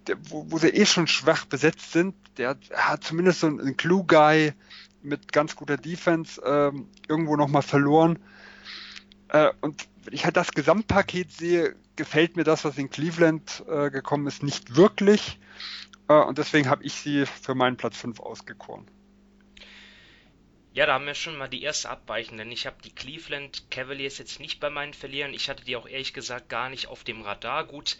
der, 0.06 0.16
wo, 0.30 0.46
wo, 0.48 0.58
sie 0.58 0.68
eh 0.68 0.86
schon 0.86 1.08
schwach 1.08 1.44
besetzt 1.46 1.90
sind. 1.90 2.14
Der 2.36 2.56
hat 2.72 3.02
zumindest 3.02 3.40
so 3.40 3.48
einen 3.48 3.76
Glue-Guy, 3.76 4.52
mit 5.02 5.32
ganz 5.32 5.56
guter 5.56 5.76
Defense 5.76 6.40
ähm, 6.44 6.86
irgendwo 7.08 7.34
nochmal 7.34 7.62
verloren. 7.62 8.20
Äh, 9.28 9.50
und 9.60 9.88
wenn 10.08 10.14
ich 10.14 10.24
halt 10.24 10.38
das 10.38 10.52
Gesamtpaket 10.52 11.30
sehe, 11.30 11.76
gefällt 11.94 12.36
mir 12.38 12.44
das, 12.44 12.64
was 12.64 12.78
in 12.78 12.88
Cleveland 12.88 13.62
äh, 13.68 13.90
gekommen 13.90 14.26
ist, 14.26 14.42
nicht 14.42 14.74
wirklich. 14.74 15.38
Äh, 16.08 16.14
und 16.14 16.38
deswegen 16.38 16.70
habe 16.70 16.82
ich 16.82 16.94
sie 16.94 17.26
für 17.26 17.54
meinen 17.54 17.76
Platz 17.76 17.98
5 17.98 18.18
ausgekoren. 18.18 18.90
Ja, 20.72 20.86
da 20.86 20.94
haben 20.94 21.04
wir 21.04 21.12
schon 21.12 21.36
mal 21.36 21.48
die 21.48 21.62
erste 21.62 21.90
Abweichung, 21.90 22.38
denn 22.38 22.50
ich 22.50 22.66
habe 22.66 22.76
die 22.82 22.94
Cleveland 22.94 23.70
Cavaliers 23.70 24.16
jetzt 24.16 24.40
nicht 24.40 24.60
bei 24.60 24.70
meinen 24.70 24.94
Verlierern. 24.94 25.34
Ich 25.34 25.50
hatte 25.50 25.62
die 25.62 25.76
auch 25.76 25.86
ehrlich 25.86 26.14
gesagt 26.14 26.48
gar 26.48 26.70
nicht 26.70 26.86
auf 26.86 27.04
dem 27.04 27.20
Radar. 27.20 27.64
Gut. 27.64 27.98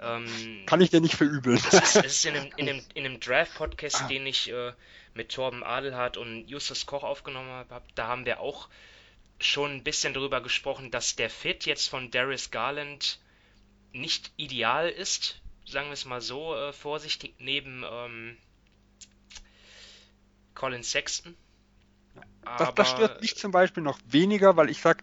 Ähm, 0.00 0.62
Kann 0.64 0.80
ich 0.80 0.88
dir 0.88 1.02
nicht 1.02 1.16
verübeln. 1.16 1.58
Es 1.58 1.74
ist, 1.74 1.96
es 1.96 2.04
ist 2.06 2.24
in 2.24 2.36
einem, 2.36 2.50
in 2.56 2.68
einem, 2.70 2.82
in 2.94 3.04
einem 3.04 3.20
Draft-Podcast, 3.20 4.04
ah. 4.04 4.08
den 4.08 4.26
ich 4.26 4.50
äh, 4.50 4.72
mit 5.12 5.30
Torben 5.30 5.62
Adelhardt 5.62 6.16
und 6.16 6.48
Justus 6.48 6.86
Koch 6.86 7.02
aufgenommen 7.02 7.50
habe, 7.50 7.82
da 7.96 8.06
haben 8.06 8.24
wir 8.24 8.40
auch 8.40 8.70
schon 9.44 9.72
ein 9.72 9.82
bisschen 9.82 10.14
darüber 10.14 10.40
gesprochen, 10.40 10.90
dass 10.90 11.16
der 11.16 11.30
Fit 11.30 11.66
jetzt 11.66 11.88
von 11.88 12.10
Darius 12.10 12.50
Garland 12.50 13.18
nicht 13.92 14.32
ideal 14.36 14.88
ist. 14.88 15.40
sagen 15.64 15.88
wir 15.88 15.94
es 15.94 16.04
mal 16.04 16.20
so, 16.20 16.54
äh, 16.54 16.72
vorsichtig 16.72 17.34
neben 17.38 17.84
ähm, 17.88 18.36
Colin 20.54 20.82
Sexton. 20.82 21.34
Das, 22.58 22.74
das, 22.74 22.90
stört 22.90 23.20
mich 23.20 23.36
zum 23.36 23.52
Beispiel 23.52 23.82
noch 23.82 23.98
weniger, 24.06 24.56
weil 24.56 24.70
ich 24.70 24.80
sag, 24.80 25.02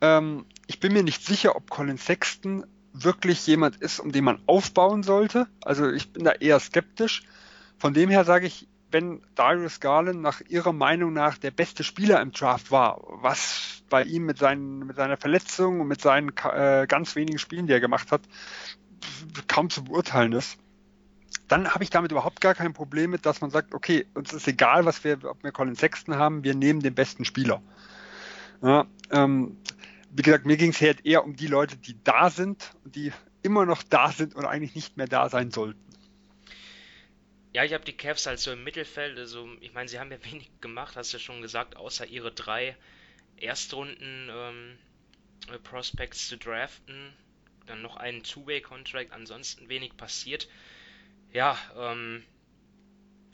ähm, 0.00 0.46
ich 0.66 0.80
bin 0.80 0.92
mir 0.92 1.02
nicht 1.02 1.24
sicher, 1.24 1.54
ob 1.54 1.70
Colin 1.70 1.98
Sexton 1.98 2.66
wirklich 2.92 3.46
jemand 3.46 3.76
ist, 3.76 4.00
um 4.00 4.10
den 4.12 4.24
man 4.24 4.42
aufbauen 4.46 5.02
sollte. 5.02 5.46
Also 5.62 5.90
ich 5.90 6.12
bin 6.12 6.24
da 6.24 6.32
eher 6.32 6.58
skeptisch. 6.60 7.22
Von 7.78 7.94
dem 7.94 8.08
her 8.08 8.24
sage 8.24 8.46
ich, 8.46 8.66
wenn 8.96 9.20
Darius 9.34 9.80
Garland 9.80 10.22
nach 10.22 10.40
ihrer 10.48 10.72
Meinung 10.72 11.12
nach 11.12 11.36
der 11.36 11.50
beste 11.50 11.84
Spieler 11.84 12.18
im 12.22 12.32
Draft 12.32 12.70
war, 12.70 13.02
was 13.20 13.82
bei 13.90 14.02
ihm 14.02 14.24
mit, 14.24 14.38
seinen, 14.38 14.86
mit 14.86 14.96
seiner 14.96 15.18
Verletzung 15.18 15.80
und 15.80 15.86
mit 15.86 16.00
seinen 16.00 16.30
äh, 16.30 16.86
ganz 16.88 17.14
wenigen 17.14 17.38
Spielen, 17.38 17.66
die 17.66 17.74
er 17.74 17.80
gemacht 17.80 18.10
hat, 18.10 18.22
kaum 19.48 19.68
zu 19.68 19.84
beurteilen 19.84 20.32
ist, 20.32 20.56
dann 21.46 21.74
habe 21.74 21.84
ich 21.84 21.90
damit 21.90 22.10
überhaupt 22.10 22.40
gar 22.40 22.54
kein 22.54 22.72
Problem 22.72 23.10
mit, 23.10 23.26
dass 23.26 23.42
man 23.42 23.50
sagt, 23.50 23.74
okay, 23.74 24.06
uns 24.14 24.32
ist 24.32 24.48
egal, 24.48 24.86
was 24.86 25.04
wir, 25.04 25.22
ob 25.26 25.44
wir 25.44 25.52
Colin 25.52 25.76
Sexton 25.76 26.16
haben, 26.16 26.42
wir 26.42 26.54
nehmen 26.54 26.80
den 26.80 26.94
besten 26.94 27.26
Spieler. 27.26 27.60
Ja, 28.62 28.86
ähm, 29.10 29.58
wie 30.10 30.22
gesagt, 30.22 30.46
mir 30.46 30.56
ging 30.56 30.70
es 30.70 30.80
halt 30.80 31.04
eher 31.04 31.22
um 31.22 31.36
die 31.36 31.48
Leute, 31.48 31.76
die 31.76 32.02
da 32.02 32.30
sind 32.30 32.72
und 32.82 32.96
die 32.96 33.12
immer 33.42 33.66
noch 33.66 33.82
da 33.82 34.10
sind 34.10 34.34
und 34.34 34.46
eigentlich 34.46 34.74
nicht 34.74 34.96
mehr 34.96 35.06
da 35.06 35.28
sein 35.28 35.50
sollten. 35.50 35.85
Ja, 37.56 37.64
ich 37.64 37.72
habe 37.72 37.86
die 37.86 37.96
Cavs 37.96 38.26
halt 38.26 38.38
so 38.38 38.52
im 38.52 38.64
Mittelfeld, 38.64 39.18
also 39.18 39.48
ich 39.62 39.72
meine, 39.72 39.88
sie 39.88 39.98
haben 39.98 40.12
ja 40.12 40.22
wenig 40.30 40.50
gemacht, 40.60 40.94
hast 40.94 41.14
du 41.14 41.16
ja 41.16 41.22
schon 41.22 41.40
gesagt, 41.40 41.74
außer 41.74 42.04
ihre 42.04 42.30
drei 42.30 42.76
Erstrunden 43.38 44.28
ähm, 44.30 44.78
Prospects 45.62 46.28
zu 46.28 46.36
draften, 46.36 47.14
dann 47.64 47.80
noch 47.80 47.96
einen 47.96 48.22
Two-Way-Contract, 48.22 49.10
ansonsten 49.12 49.70
wenig 49.70 49.96
passiert. 49.96 50.48
Ja, 51.32 51.58
ähm, 51.78 52.24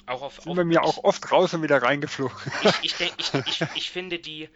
auch 0.06 0.22
auf. 0.22 0.36
Sind 0.36 0.52
auf, 0.52 0.56
bei 0.56 0.64
mir 0.64 0.84
auch 0.84 1.02
oft 1.02 1.32
raus 1.32 1.52
und 1.54 1.64
wieder 1.64 1.82
reingeflogen. 1.82 2.36
Ich, 2.62 2.84
ich, 2.84 2.94
denk, 2.98 3.14
ich, 3.18 3.34
ich, 3.34 3.68
ich 3.74 3.90
finde 3.90 4.20
die 4.20 4.48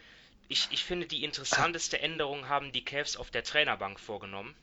ich, 0.46 0.68
ich 0.70 0.84
finde, 0.84 1.06
die 1.06 1.24
interessanteste 1.24 1.98
Änderung 1.98 2.48
haben 2.48 2.70
die 2.70 2.84
Cavs 2.84 3.16
auf 3.16 3.32
der 3.32 3.42
Trainerbank 3.42 3.98
vorgenommen. 3.98 4.54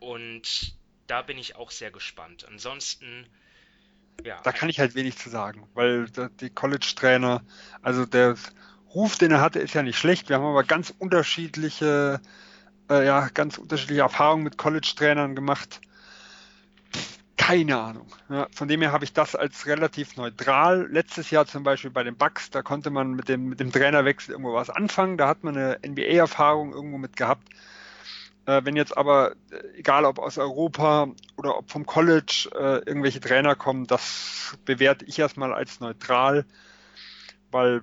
Und 0.00 0.74
da 1.06 1.22
bin 1.22 1.38
ich 1.38 1.54
auch 1.54 1.70
sehr 1.70 1.92
gespannt. 1.92 2.44
Ansonsten, 2.48 3.28
Da 4.42 4.52
kann 4.52 4.68
ich 4.68 4.80
halt 4.80 4.94
wenig 4.94 5.18
zu 5.18 5.28
sagen, 5.28 5.66
weil 5.74 6.06
die 6.40 6.50
College-Trainer, 6.50 7.42
also 7.82 8.06
der 8.06 8.36
Ruf, 8.94 9.18
den 9.18 9.32
er 9.32 9.40
hatte, 9.40 9.58
ist 9.58 9.74
ja 9.74 9.82
nicht 9.82 9.98
schlecht. 9.98 10.28
Wir 10.28 10.36
haben 10.36 10.46
aber 10.46 10.64
ganz 10.64 10.94
unterschiedliche, 10.98 12.20
äh, 12.90 13.04
ja, 13.04 13.28
ganz 13.34 13.58
unterschiedliche 13.58 14.02
Erfahrungen 14.02 14.44
mit 14.44 14.56
College-Trainern 14.56 15.34
gemacht 15.34 15.80
keine 17.46 17.78
Ahnung. 17.78 18.06
Ja, 18.30 18.46
von 18.52 18.68
dem 18.68 18.80
her 18.80 18.90
habe 18.90 19.04
ich 19.04 19.12
das 19.12 19.36
als 19.36 19.66
relativ 19.66 20.16
neutral. 20.16 20.88
Letztes 20.90 21.30
Jahr 21.30 21.44
zum 21.44 21.62
Beispiel 21.62 21.90
bei 21.90 22.02
den 22.02 22.16
Bucks, 22.16 22.50
da 22.50 22.62
konnte 22.62 22.88
man 22.88 23.12
mit 23.12 23.28
dem, 23.28 23.50
mit 23.50 23.60
dem 23.60 23.70
Trainerwechsel 23.70 24.32
irgendwo 24.32 24.54
was 24.54 24.70
anfangen. 24.70 25.18
Da 25.18 25.28
hat 25.28 25.44
man 25.44 25.54
eine 25.54 25.78
NBA-Erfahrung 25.86 26.72
irgendwo 26.72 26.96
mit 26.96 27.16
gehabt. 27.16 27.46
Äh, 28.46 28.64
wenn 28.64 28.76
jetzt 28.76 28.96
aber, 28.96 29.32
äh, 29.50 29.78
egal 29.78 30.04
ob 30.04 30.18
aus 30.18 30.38
Europa 30.38 31.08
oder 31.36 31.58
ob 31.58 31.70
vom 31.70 31.86
College 31.86 32.50
äh, 32.54 32.78
irgendwelche 32.86 33.20
Trainer 33.20 33.54
kommen, 33.54 33.86
das 33.86 34.56
bewerte 34.64 35.04
ich 35.06 35.18
erstmal 35.18 35.52
als 35.52 35.80
neutral, 35.80 36.44
weil 37.50 37.82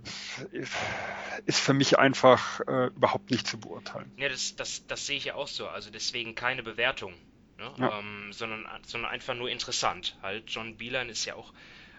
ist 1.46 1.60
für 1.60 1.74
mich 1.74 1.98
einfach 1.98 2.60
überhaupt 2.94 3.32
nicht 3.32 3.48
zu 3.48 3.58
beurteilen. 3.58 4.12
Ja, 4.18 4.28
das, 4.28 4.58
das, 4.58 4.86
das 4.86 5.06
sehe 5.06 5.16
ich 5.16 5.26
ja 5.26 5.36
auch 5.36 5.48
so. 5.48 5.68
Also 5.70 5.90
deswegen 5.90 6.36
keine 6.36 6.62
Bewertung 6.62 7.14
ne? 7.62 7.72
ja. 7.78 8.00
ähm, 8.00 8.34
sondern, 8.34 8.66
sondern 8.86 9.12
einfach 9.12 9.36
nur 9.36 9.50
interessant. 9.50 10.18
Halt, 10.22 10.44
John 10.48 10.78
Beelan 10.78 11.10
ist 11.10 11.26
ja 11.26 11.36
auch, 11.36 11.54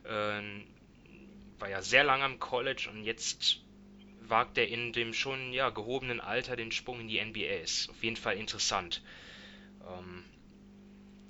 äh, 0.05 0.43
war 1.59 1.69
ja 1.69 1.81
sehr 1.83 2.05
lange 2.05 2.25
am 2.25 2.39
College 2.39 2.89
und 2.91 3.05
jetzt 3.05 3.61
wagt 4.29 4.59
er 4.59 4.69
in 4.69 4.93
dem 4.93 5.13
schon 5.13 5.53
ja, 5.53 5.71
gehobenen 5.71 6.21
Alter 6.21 6.57
den 6.57 6.73
Sprung 6.73 7.01
in 7.01 7.09
die 7.09 7.23
NBA. 7.23 7.63
Ist 7.63 7.91
auf 7.91 8.03
jeden 8.03 8.17
Fall 8.17 8.37
interessant. 8.37 9.03
Ähm, 9.83 10.25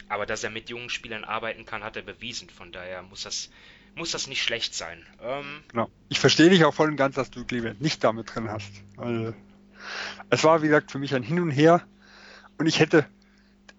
aber 0.08 0.26
dass 0.26 0.44
er 0.44 0.50
mit 0.50 0.68
jungen 0.68 0.90
Spielern 0.90 1.24
arbeiten 1.24 1.64
kann, 1.64 1.82
hat 1.82 1.96
er 1.96 2.02
bewiesen. 2.02 2.50
Von 2.50 2.72
daher 2.72 3.02
muss 3.02 3.22
das, 3.22 3.50
muss 3.94 4.10
das 4.10 4.26
nicht 4.26 4.42
schlecht 4.42 4.74
sein. 4.74 5.04
Ähm, 5.22 5.62
genau. 5.68 5.88
Ich 6.08 6.20
verstehe 6.20 6.50
dich 6.50 6.64
auch 6.64 6.74
voll 6.74 6.90
und 6.90 6.96
ganz, 6.96 7.14
dass 7.14 7.30
du 7.30 7.44
Cleveland 7.44 7.80
nicht 7.80 8.04
damit 8.04 8.34
drin 8.34 8.50
hast. 8.50 8.70
Weil 8.96 9.34
es 10.30 10.44
war, 10.44 10.62
wie 10.62 10.66
gesagt, 10.66 10.92
für 10.92 10.98
mich 10.98 11.14
ein 11.14 11.22
Hin 11.22 11.40
und 11.40 11.50
Her. 11.50 11.86
Und 12.58 12.66
ich 12.66 12.78
hätte 12.78 13.06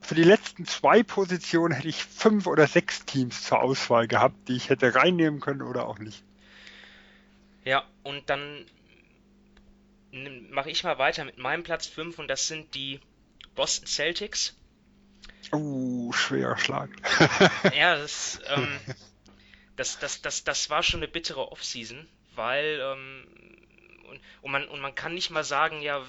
für 0.04 0.16
die 0.16 0.24
letzten 0.24 0.66
zwei 0.66 1.02
Positionen 1.02 1.74
hätte 1.74 1.88
ich 1.88 2.04
fünf 2.04 2.46
oder 2.46 2.68
sechs 2.68 3.06
Teams 3.06 3.44
zur 3.44 3.62
Auswahl 3.62 4.08
gehabt, 4.08 4.50
die 4.50 4.56
ich 4.56 4.70
hätte 4.70 4.94
reinnehmen 4.94 5.40
können 5.40 5.62
oder 5.62 5.88
auch 5.88 5.98
nicht. 5.98 6.24
Ja, 7.64 7.84
und 8.04 8.30
dann 8.30 8.66
mache 10.50 10.70
ich 10.70 10.84
mal 10.84 10.98
weiter 10.98 11.26
mit 11.26 11.38
meinem 11.38 11.64
Platz 11.64 11.88
5 11.88 12.20
und 12.20 12.28
das 12.28 12.48
sind 12.48 12.76
die 12.76 13.00
Boston 13.56 13.88
Celtics. 13.88 14.56
Uh, 15.52 16.12
schwerer 16.14 16.58
Schlag. 16.58 16.90
ja, 17.76 17.96
das, 17.98 18.40
ähm, 18.48 18.80
das, 19.76 20.00
das, 20.00 20.22
das, 20.22 20.44
das 20.44 20.70
war 20.70 20.84
schon 20.84 21.00
eine 21.00 21.08
bittere 21.08 21.52
Offseason, 21.52 22.08
weil 22.36 22.80
ähm, 22.82 23.28
und, 24.10 24.22
und, 24.42 24.52
man, 24.52 24.68
und 24.68 24.80
man 24.80 24.96
kann 24.96 25.14
nicht 25.14 25.30
mal 25.30 25.44
sagen, 25.44 25.82
ja, 25.82 26.06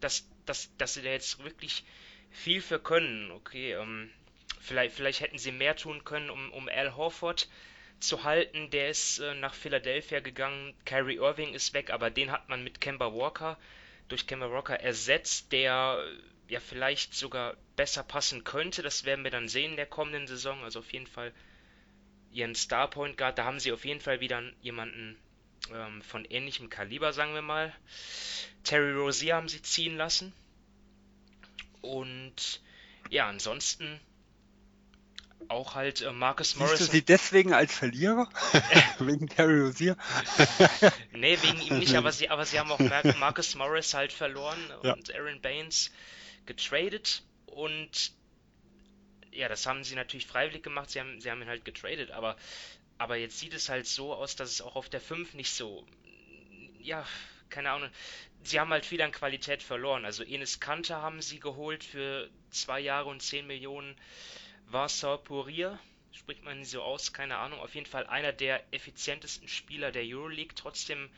dass, 0.00 0.26
dass, 0.46 0.74
dass 0.76 0.94
sie 0.94 1.02
da 1.02 1.10
jetzt 1.10 1.42
wirklich 1.42 1.84
viel 2.30 2.60
für 2.60 2.78
können. 2.78 3.30
Okay, 3.32 3.72
ähm, 3.72 4.10
vielleicht, 4.60 4.94
vielleicht 4.94 5.20
hätten 5.20 5.38
sie 5.38 5.52
mehr 5.52 5.76
tun 5.76 6.04
können, 6.04 6.30
um, 6.30 6.52
um 6.52 6.68
Al 6.68 6.94
Horford 6.94 7.48
zu 8.00 8.24
halten. 8.24 8.70
Der 8.70 8.90
ist 8.90 9.18
äh, 9.18 9.34
nach 9.34 9.54
Philadelphia 9.54 10.20
gegangen. 10.20 10.74
Kyrie 10.84 11.16
Irving 11.16 11.54
ist 11.54 11.74
weg, 11.74 11.90
aber 11.90 12.10
den 12.10 12.30
hat 12.30 12.48
man 12.48 12.64
mit 12.64 12.80
Kemba 12.80 13.12
Walker 13.12 13.58
durch 14.08 14.26
Kemba 14.26 14.50
Walker 14.50 14.78
ersetzt, 14.78 15.52
der 15.52 16.04
ja 16.48 16.60
vielleicht 16.60 17.14
sogar 17.14 17.56
besser 17.76 18.02
passen 18.02 18.44
könnte. 18.44 18.82
Das 18.82 19.04
werden 19.04 19.24
wir 19.24 19.30
dann 19.30 19.48
sehen 19.48 19.72
in 19.72 19.76
der 19.76 19.86
kommenden 19.86 20.26
Saison. 20.26 20.62
Also 20.64 20.80
auf 20.80 20.92
jeden 20.92 21.06
Fall 21.06 21.32
ihren 22.32 22.54
Star 22.54 22.90
Point 22.90 23.16
Guard. 23.16 23.38
Da 23.38 23.44
haben 23.44 23.60
sie 23.60 23.72
auf 23.72 23.84
jeden 23.84 24.00
Fall 24.00 24.20
wieder 24.20 24.42
jemanden 24.60 25.16
ähm, 25.72 26.02
von 26.02 26.24
ähnlichem 26.24 26.68
Kaliber, 26.68 27.12
sagen 27.12 27.34
wir 27.34 27.42
mal. 27.42 27.72
Terry 28.64 28.92
Rozier 28.92 29.36
haben 29.36 29.48
sie 29.48 29.62
ziehen 29.62 29.96
lassen. 29.96 30.32
Und 31.80 32.60
ja, 33.08 33.28
ansonsten 33.28 34.00
auch 35.50 35.74
halt 35.74 36.00
äh, 36.00 36.12
Marcus 36.12 36.56
Morris. 36.56 36.78
Siehst 36.78 36.92
du 36.92 36.96
sie 36.96 37.04
deswegen 37.04 37.52
als 37.52 37.74
Verlierer? 37.74 38.28
wegen 38.98 39.28
Terry 39.28 39.60
Rozier? 39.60 39.96
nee, 41.12 41.38
wegen 41.42 41.60
ihm 41.60 41.78
nicht, 41.78 41.94
aber 41.96 42.12
sie, 42.12 42.30
aber 42.30 42.44
sie 42.46 42.58
haben 42.58 42.70
auch 42.70 42.78
Marcus 43.18 43.54
Morris 43.54 43.94
halt 43.94 44.12
verloren 44.12 44.58
ja. 44.82 44.92
und 44.92 45.14
Aaron 45.14 45.40
Baines 45.40 45.90
getradet 46.46 47.22
und 47.46 48.12
ja, 49.32 49.48
das 49.48 49.66
haben 49.66 49.84
sie 49.84 49.94
natürlich 49.94 50.26
freiwillig 50.26 50.62
gemacht, 50.62 50.90
sie 50.90 51.00
haben, 51.00 51.20
sie 51.20 51.30
haben 51.30 51.42
ihn 51.42 51.48
halt 51.48 51.64
getradet, 51.64 52.10
aber, 52.10 52.36
aber 52.98 53.16
jetzt 53.16 53.38
sieht 53.38 53.54
es 53.54 53.68
halt 53.68 53.86
so 53.86 54.14
aus, 54.14 54.36
dass 54.36 54.50
es 54.50 54.60
auch 54.60 54.76
auf 54.76 54.88
der 54.88 55.00
5 55.00 55.34
nicht 55.34 55.52
so, 55.52 55.86
ja, 56.80 57.04
keine 57.48 57.70
Ahnung, 57.70 57.90
sie 58.42 58.58
haben 58.58 58.70
halt 58.70 58.86
viel 58.86 59.02
an 59.02 59.12
Qualität 59.12 59.62
verloren. 59.62 60.04
Also 60.04 60.22
Enes 60.22 60.60
Kanter 60.60 61.02
haben 61.02 61.20
sie 61.20 61.40
geholt 61.40 61.84
für 61.84 62.28
zwei 62.50 62.80
Jahre 62.80 63.08
und 63.08 63.22
10 63.22 63.46
Millionen. 63.46 63.96
Vassar 64.72 65.18
Pourier, 65.18 65.78
spricht 66.12 66.44
man 66.44 66.64
so 66.64 66.82
aus, 66.82 67.12
keine 67.12 67.38
Ahnung. 67.38 67.60
Auf 67.60 67.74
jeden 67.74 67.86
Fall 67.86 68.06
einer 68.06 68.32
der 68.32 68.62
effizientesten 68.72 69.48
Spieler 69.48 69.90
der 69.90 70.04
Euroleague. 70.04 70.54
Trotzdem 70.54 71.10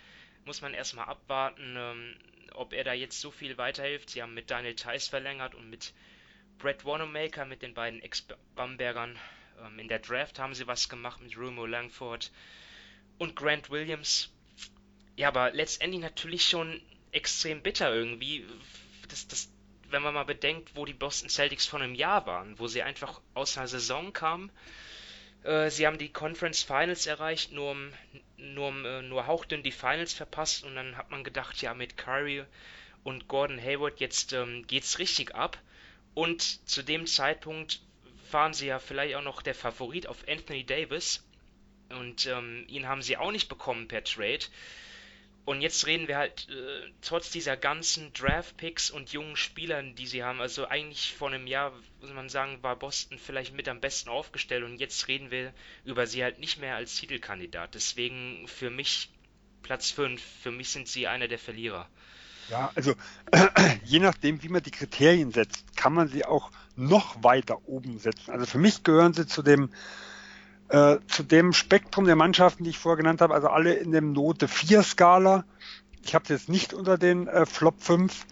muss 0.45 0.63
man 0.63 0.75
erstmal 0.75 1.07
abwarten, 1.07 1.75
ähm, 1.77 2.17
ob 2.55 2.73
er 2.73 2.85
da 2.85 2.93
jetzt 2.93 3.21
so 3.21 3.31
viel 3.31 3.59
weiterhilft. 3.59 4.11
Sie 4.11 4.23
haben 4.23 4.35
mit 4.35 4.51
Daniel 4.51 4.75
Theiss 4.75 5.09
verlängert 5.09 5.55
und 5.55 5.69
mit 5.71 5.93
Brett 6.59 6.85
Wanamaker, 6.85 7.45
mit 7.45 7.63
den 7.63 7.75
beiden 7.75 8.01
Ex-Bambergern. 8.01 9.19
Ähm, 9.61 9.79
in 9.79 9.89
der 9.89 9.99
Draft 9.99 10.39
haben 10.39 10.55
sie 10.55 10.67
was 10.67 10.89
gemacht 10.89 11.21
mit 11.21 11.37
Rumo 11.37 11.67
Langford 11.67 12.31
und 13.19 13.37
Grant 13.37 13.71
Williams. 13.71 14.33
Ja, 15.17 15.29
aber 15.29 15.53
letztendlich 15.53 16.01
natürlich 16.01 16.45
schon 16.45 16.81
extrem 17.13 17.63
bitter 17.63 17.95
irgendwie. 17.95 18.47
Das, 19.09 19.29
das, 19.29 19.52
wenn 19.93 20.03
man 20.03 20.15
mal 20.15 20.25
bedenkt, 20.25 20.75
wo 20.75 20.85
die 20.85 20.95
Boston 20.95 21.29
Celtics 21.29 21.67
vor 21.67 21.81
einem 21.81 21.95
Jahr 21.95 22.27
waren, 22.27 22.59
wo 22.59 22.67
sie 22.67 22.83
einfach 22.83 23.21
aus 23.35 23.57
einer 23.57 23.69
Saison 23.69 24.13
kamen. 24.13 24.51
Äh, 25.45 25.71
sie 25.71 25.87
haben 25.87 25.99
die 25.99 26.13
Conference 26.13 26.63
Finals 26.63 27.07
erreicht, 27.07 27.53
nur, 27.53 27.77
nur, 28.37 28.85
äh, 28.85 29.03
nur 29.03 29.27
hauchdünn 29.27 29.63
die 29.63 29.73
Finals 29.73 30.13
verpasst 30.13 30.65
und 30.65 30.75
dann 30.75 30.97
hat 30.97 31.11
man 31.11 31.25
gedacht, 31.25 31.61
ja, 31.63 31.75
mit 31.75 31.97
Curry 31.97 32.45
und 33.05 33.29
Gordon 33.29 33.61
Hayward 33.61 34.01
jetzt 34.01 34.33
ähm, 34.33 34.67
geht's 34.67 34.99
richtig 34.99 35.35
ab. 35.35 35.59
Und 36.15 36.69
zu 36.69 36.83
dem 36.83 37.07
Zeitpunkt 37.07 37.81
waren 38.31 38.55
sie 38.55 38.67
ja 38.67 38.79
vielleicht 38.79 39.15
auch 39.17 39.23
noch 39.23 39.43
der 39.43 39.55
Favorit 39.55 40.07
auf 40.07 40.27
Anthony 40.29 40.65
Davis 40.65 41.25
und 41.91 42.27
ähm, 42.27 42.65
ihn 42.69 42.89
haben 42.89 43.03
sie 43.03 43.17
auch 43.17 43.33
nicht 43.33 43.49
bekommen 43.49 43.89
per 43.89 44.05
Trade. 44.05 44.45
Und 45.45 45.61
jetzt 45.61 45.87
reden 45.87 46.07
wir 46.07 46.19
halt 46.19 46.49
äh, 46.51 46.91
trotz 47.01 47.31
dieser 47.31 47.57
ganzen 47.57 48.13
Draft-Picks 48.13 48.91
und 48.91 49.13
jungen 49.13 49.35
Spielern, 49.35 49.97
die 49.97 50.07
sie 50.07 50.23
haben, 50.23 50.41
also 50.41 50.69
eigentlich 50.69 51.15
vor 51.15 51.29
einem 51.29 51.49
Jahr, 51.49 51.73
muss 52.01 52.13
man 52.13 52.29
sagen, 52.29 52.63
war 52.63 52.77
Boston 52.77 53.19
vielleicht 53.19 53.53
mit 53.53 53.69
am 53.69 53.81
besten 53.81 54.09
aufgestellt 54.09 54.63
und 54.63 54.79
jetzt 54.79 55.09
reden 55.09 55.33
wir 55.33 55.53
über 55.85 56.07
sie 56.07 56.23
halt 56.23 56.39
nicht 56.39 56.61
mehr 56.61 56.77
als 56.77 56.95
Titelkandidat. 56.95 57.75
Deswegen 57.75 58.47
für 58.47 58.71
mich 58.71 59.11
Platz 59.63 59.91
5, 59.91 60.23
für 60.43 60.53
mich 60.53 60.71
sind 60.71 60.87
sie 60.87 61.09
einer 61.09 61.27
der 61.27 61.41
Verlierer. 61.41 61.89
Ja, 62.49 62.71
also 62.77 62.95
je 63.85 63.99
nachdem, 63.99 64.43
wie 64.45 64.49
man 64.49 64.63
die 64.63 64.71
Kriterien 64.71 65.33
setzt, 65.33 65.77
kann 65.77 65.93
man 65.93 66.09
sie 66.09 66.25
auch 66.25 66.53
noch 66.77 67.23
weiter 67.25 67.67
oben 67.67 67.99
setzen. 67.99 68.31
Also 68.31 68.47
für 68.47 68.59
mich 68.59 68.85
gehören 68.85 69.13
sie 69.13 69.27
zu 69.27 69.43
dem 69.43 69.71
äh, 70.73 71.01
zu 71.07 71.23
dem 71.23 71.53
Spektrum 71.53 72.07
der 72.07 72.17
Mannschaften, 72.17 72.65
die 72.65 72.71
ich 72.71 72.79
vorher 72.79 72.97
genannt 72.97 73.21
habe, 73.21 73.35
also 73.35 73.49
alle 73.49 73.75
in 73.75 73.93
dem 73.93 74.13
Note 74.13 74.49
4 74.49 74.83
Skala. 74.83 75.45
Ich 76.03 76.15
habe 76.15 76.23
es 76.25 76.31
jetzt 76.31 76.49
nicht 76.49 76.73
unter 76.73 76.97
den 76.97 77.29
äh, 77.29 77.45
Flop 77.45 77.83
5, 77.83 78.25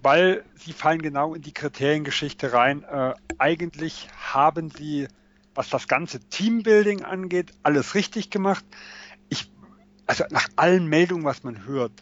weil 0.00 0.42
sie 0.54 0.72
fallen 0.72 1.02
genau 1.02 1.34
in 1.34 1.42
die 1.42 1.52
Kriteriengeschichte 1.52 2.54
rein. 2.54 2.82
Äh, 2.82 3.12
eigentlich 3.36 4.08
haben 4.16 4.70
sie, 4.70 5.06
was 5.54 5.68
das 5.68 5.86
ganze 5.86 6.20
Teambuilding 6.20 7.04
angeht, 7.04 7.52
alles 7.62 7.94
richtig 7.94 8.30
gemacht. 8.30 8.64
Ich, 9.28 9.50
also 10.06 10.24
nach 10.30 10.48
allen 10.56 10.86
Meldungen, 10.86 11.26
was 11.26 11.44
man 11.44 11.66
hört, 11.66 11.92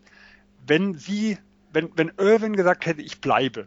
wenn 0.64 0.94
sie, 0.94 1.36
wenn, 1.72 1.90
wenn 1.96 2.12
Irwin 2.16 2.54
gesagt 2.54 2.86
hätte, 2.86 3.02
ich 3.02 3.20
bleibe, 3.20 3.66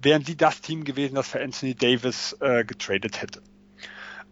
wären 0.00 0.24
sie 0.24 0.36
das 0.36 0.60
Team 0.60 0.84
gewesen, 0.84 1.16
das 1.16 1.26
für 1.26 1.42
Anthony 1.42 1.74
Davis 1.74 2.36
äh, 2.38 2.64
getradet 2.64 3.20
hätte. 3.20 3.42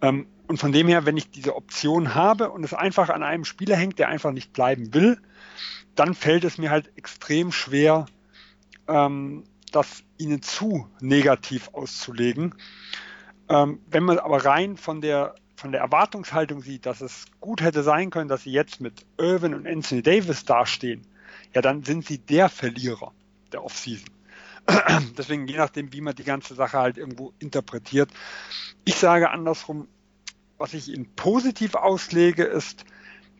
Ähm, 0.03 0.27
und 0.47 0.59
von 0.59 0.73
dem 0.73 0.89
her, 0.89 1.07
wenn 1.07 1.17
ich 1.17 1.31
diese 1.31 1.55
Option 1.55 2.15
habe 2.15 2.51
und 2.51 2.65
es 2.65 2.75
einfach 2.75 3.09
an 3.09 3.23
einem 3.23 3.45
Spieler 3.45 3.77
hängt, 3.77 3.99
der 3.99 4.09
einfach 4.09 4.33
nicht 4.33 4.53
bleiben 4.53 4.93
will, 4.95 5.21
dann 5.95 6.15
fällt 6.15 6.45
es 6.45 6.59
mir 6.59 6.71
halt 6.71 6.91
extrem 6.97 7.53
schwer, 7.53 8.07
ähm, 8.89 9.45
das 9.71 10.03
ihnen 10.19 10.43
zu 10.43 10.89
negativ 11.01 11.71
auszulegen. 11.73 12.55
Ähm, 13.49 13.81
wenn 13.89 14.03
man 14.03 14.19
aber 14.19 14.45
rein 14.45 14.77
von 14.77 15.01
der, 15.01 15.35
von 15.57 15.73
der 15.73 15.81
Erwartungshaltung 15.83 16.63
sieht, 16.63 16.87
dass 16.87 17.01
es 17.01 17.27
gut 17.41 17.63
hätte 17.63 17.83
sein 17.83 18.11
können, 18.11 18.29
dass 18.29 18.43
sie 18.43 18.53
jetzt 18.53 18.81
mit 18.81 19.07
Irvin 19.19 19.55
und 19.55 19.67
Anthony 19.67 20.03
Davis 20.03 20.45
dastehen, 20.45 21.07
ja, 21.55 21.63
dann 21.63 21.85
sind 21.85 22.07
sie 22.07 22.19
der 22.19 22.49
Verlierer 22.49 23.13
der 23.53 23.65
Offseason. 23.65 24.11
Deswegen, 25.19 25.47
je 25.47 25.57
nachdem, 25.57 25.93
wie 25.93 26.01
man 26.01 26.15
die 26.15 26.25
ganze 26.25 26.55
Sache 26.55 26.79
halt 26.79 26.99
irgendwo 26.99 27.33
interpretiert. 27.39 28.11
Ich 28.85 28.97
sage 28.97 29.31
andersrum, 29.31 29.89
was 30.59 30.75
ich 30.75 30.89
Ihnen 30.89 31.15
positiv 31.17 31.75
auslege, 31.75 32.45
ist, 32.45 32.85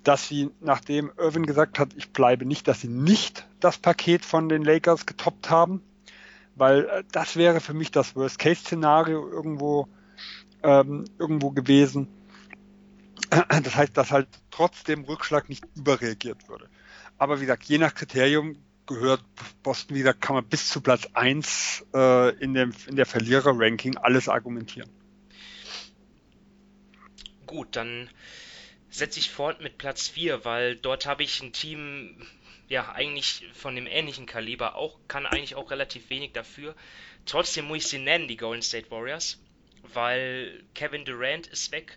dass 0.03 0.27
sie, 0.27 0.51
nachdem 0.61 1.13
Irvin 1.19 1.45
gesagt 1.45 1.79
hat, 1.79 1.91
ich 1.95 2.11
bleibe 2.11 2.47
nicht, 2.47 2.67
dass 2.69 2.81
sie 2.81 2.89
nicht 2.89 3.47
das 3.61 3.77
Paket 3.77 4.25
von 4.25 4.49
den 4.49 4.63
Lakers 4.63 5.05
getoppt 5.05 5.51
haben, 5.51 5.83
weil 6.55 6.87
äh, 6.87 7.05
das 7.13 7.37
wäre 7.37 7.61
für 7.61 7.75
mich 7.75 7.91
das 7.91 8.17
Worst-Case-Szenario 8.17 9.29
irgendwo, 9.29 9.89
ähm, 10.63 11.05
irgendwo 11.19 11.51
gewesen. 11.51 12.09
Das 13.63 13.77
heißt, 13.77 13.97
dass 13.97 14.11
halt 14.11 14.29
trotz 14.51 14.83
dem 14.83 15.05
Rückschlag 15.05 15.49
nicht 15.49 15.65
überreagiert 15.77 16.49
würde. 16.49 16.69
Aber 17.19 17.37
wie 17.37 17.45
gesagt, 17.45 17.65
je 17.65 17.79
nach 17.79 17.95
Kriterium 17.95 18.57
gehört 18.91 19.23
Boston, 19.63 19.95
wie 19.95 20.01
gesagt, 20.01 20.21
kann 20.21 20.35
man 20.35 20.45
bis 20.45 20.69
zu 20.69 20.81
Platz 20.81 21.09
1 21.15 21.87
äh, 21.95 22.35
in, 22.43 22.55
dem, 22.55 22.75
in 22.89 22.97
der 22.97 23.07
Verlierer-Ranking 23.07 23.97
alles 23.97 24.29
argumentieren. 24.29 24.91
Gut, 27.47 27.77
dann 27.77 28.11
setze 28.91 29.21
ich 29.21 29.31
fort 29.31 29.61
mit 29.61 29.79
Platz 29.79 30.09
4, 30.09 30.45
weil 30.45 30.75
dort 30.75 31.07
habe 31.07 31.23
ich 31.23 31.41
ein 31.41 31.53
Team, 31.53 32.27
ja, 32.69 32.93
eigentlich 32.93 33.49
von 33.55 33.77
dem 33.77 33.87
ähnlichen 33.87 34.27
Kaliber, 34.27 34.75
auch 34.75 34.99
kann 35.07 35.25
eigentlich 35.25 35.55
auch 35.55 35.71
relativ 35.71 36.11
wenig 36.11 36.33
dafür. 36.33 36.75
Trotzdem 37.27 37.67
muss 37.67 37.79
ich 37.79 37.87
sie 37.87 37.99
nennen, 37.99 38.27
die 38.27 38.37
Golden 38.37 38.63
State 38.63 38.91
Warriors, 38.91 39.39
weil 39.95 40.65
Kevin 40.75 41.05
Durant 41.05 41.47
ist 41.47 41.71
weg, 41.71 41.97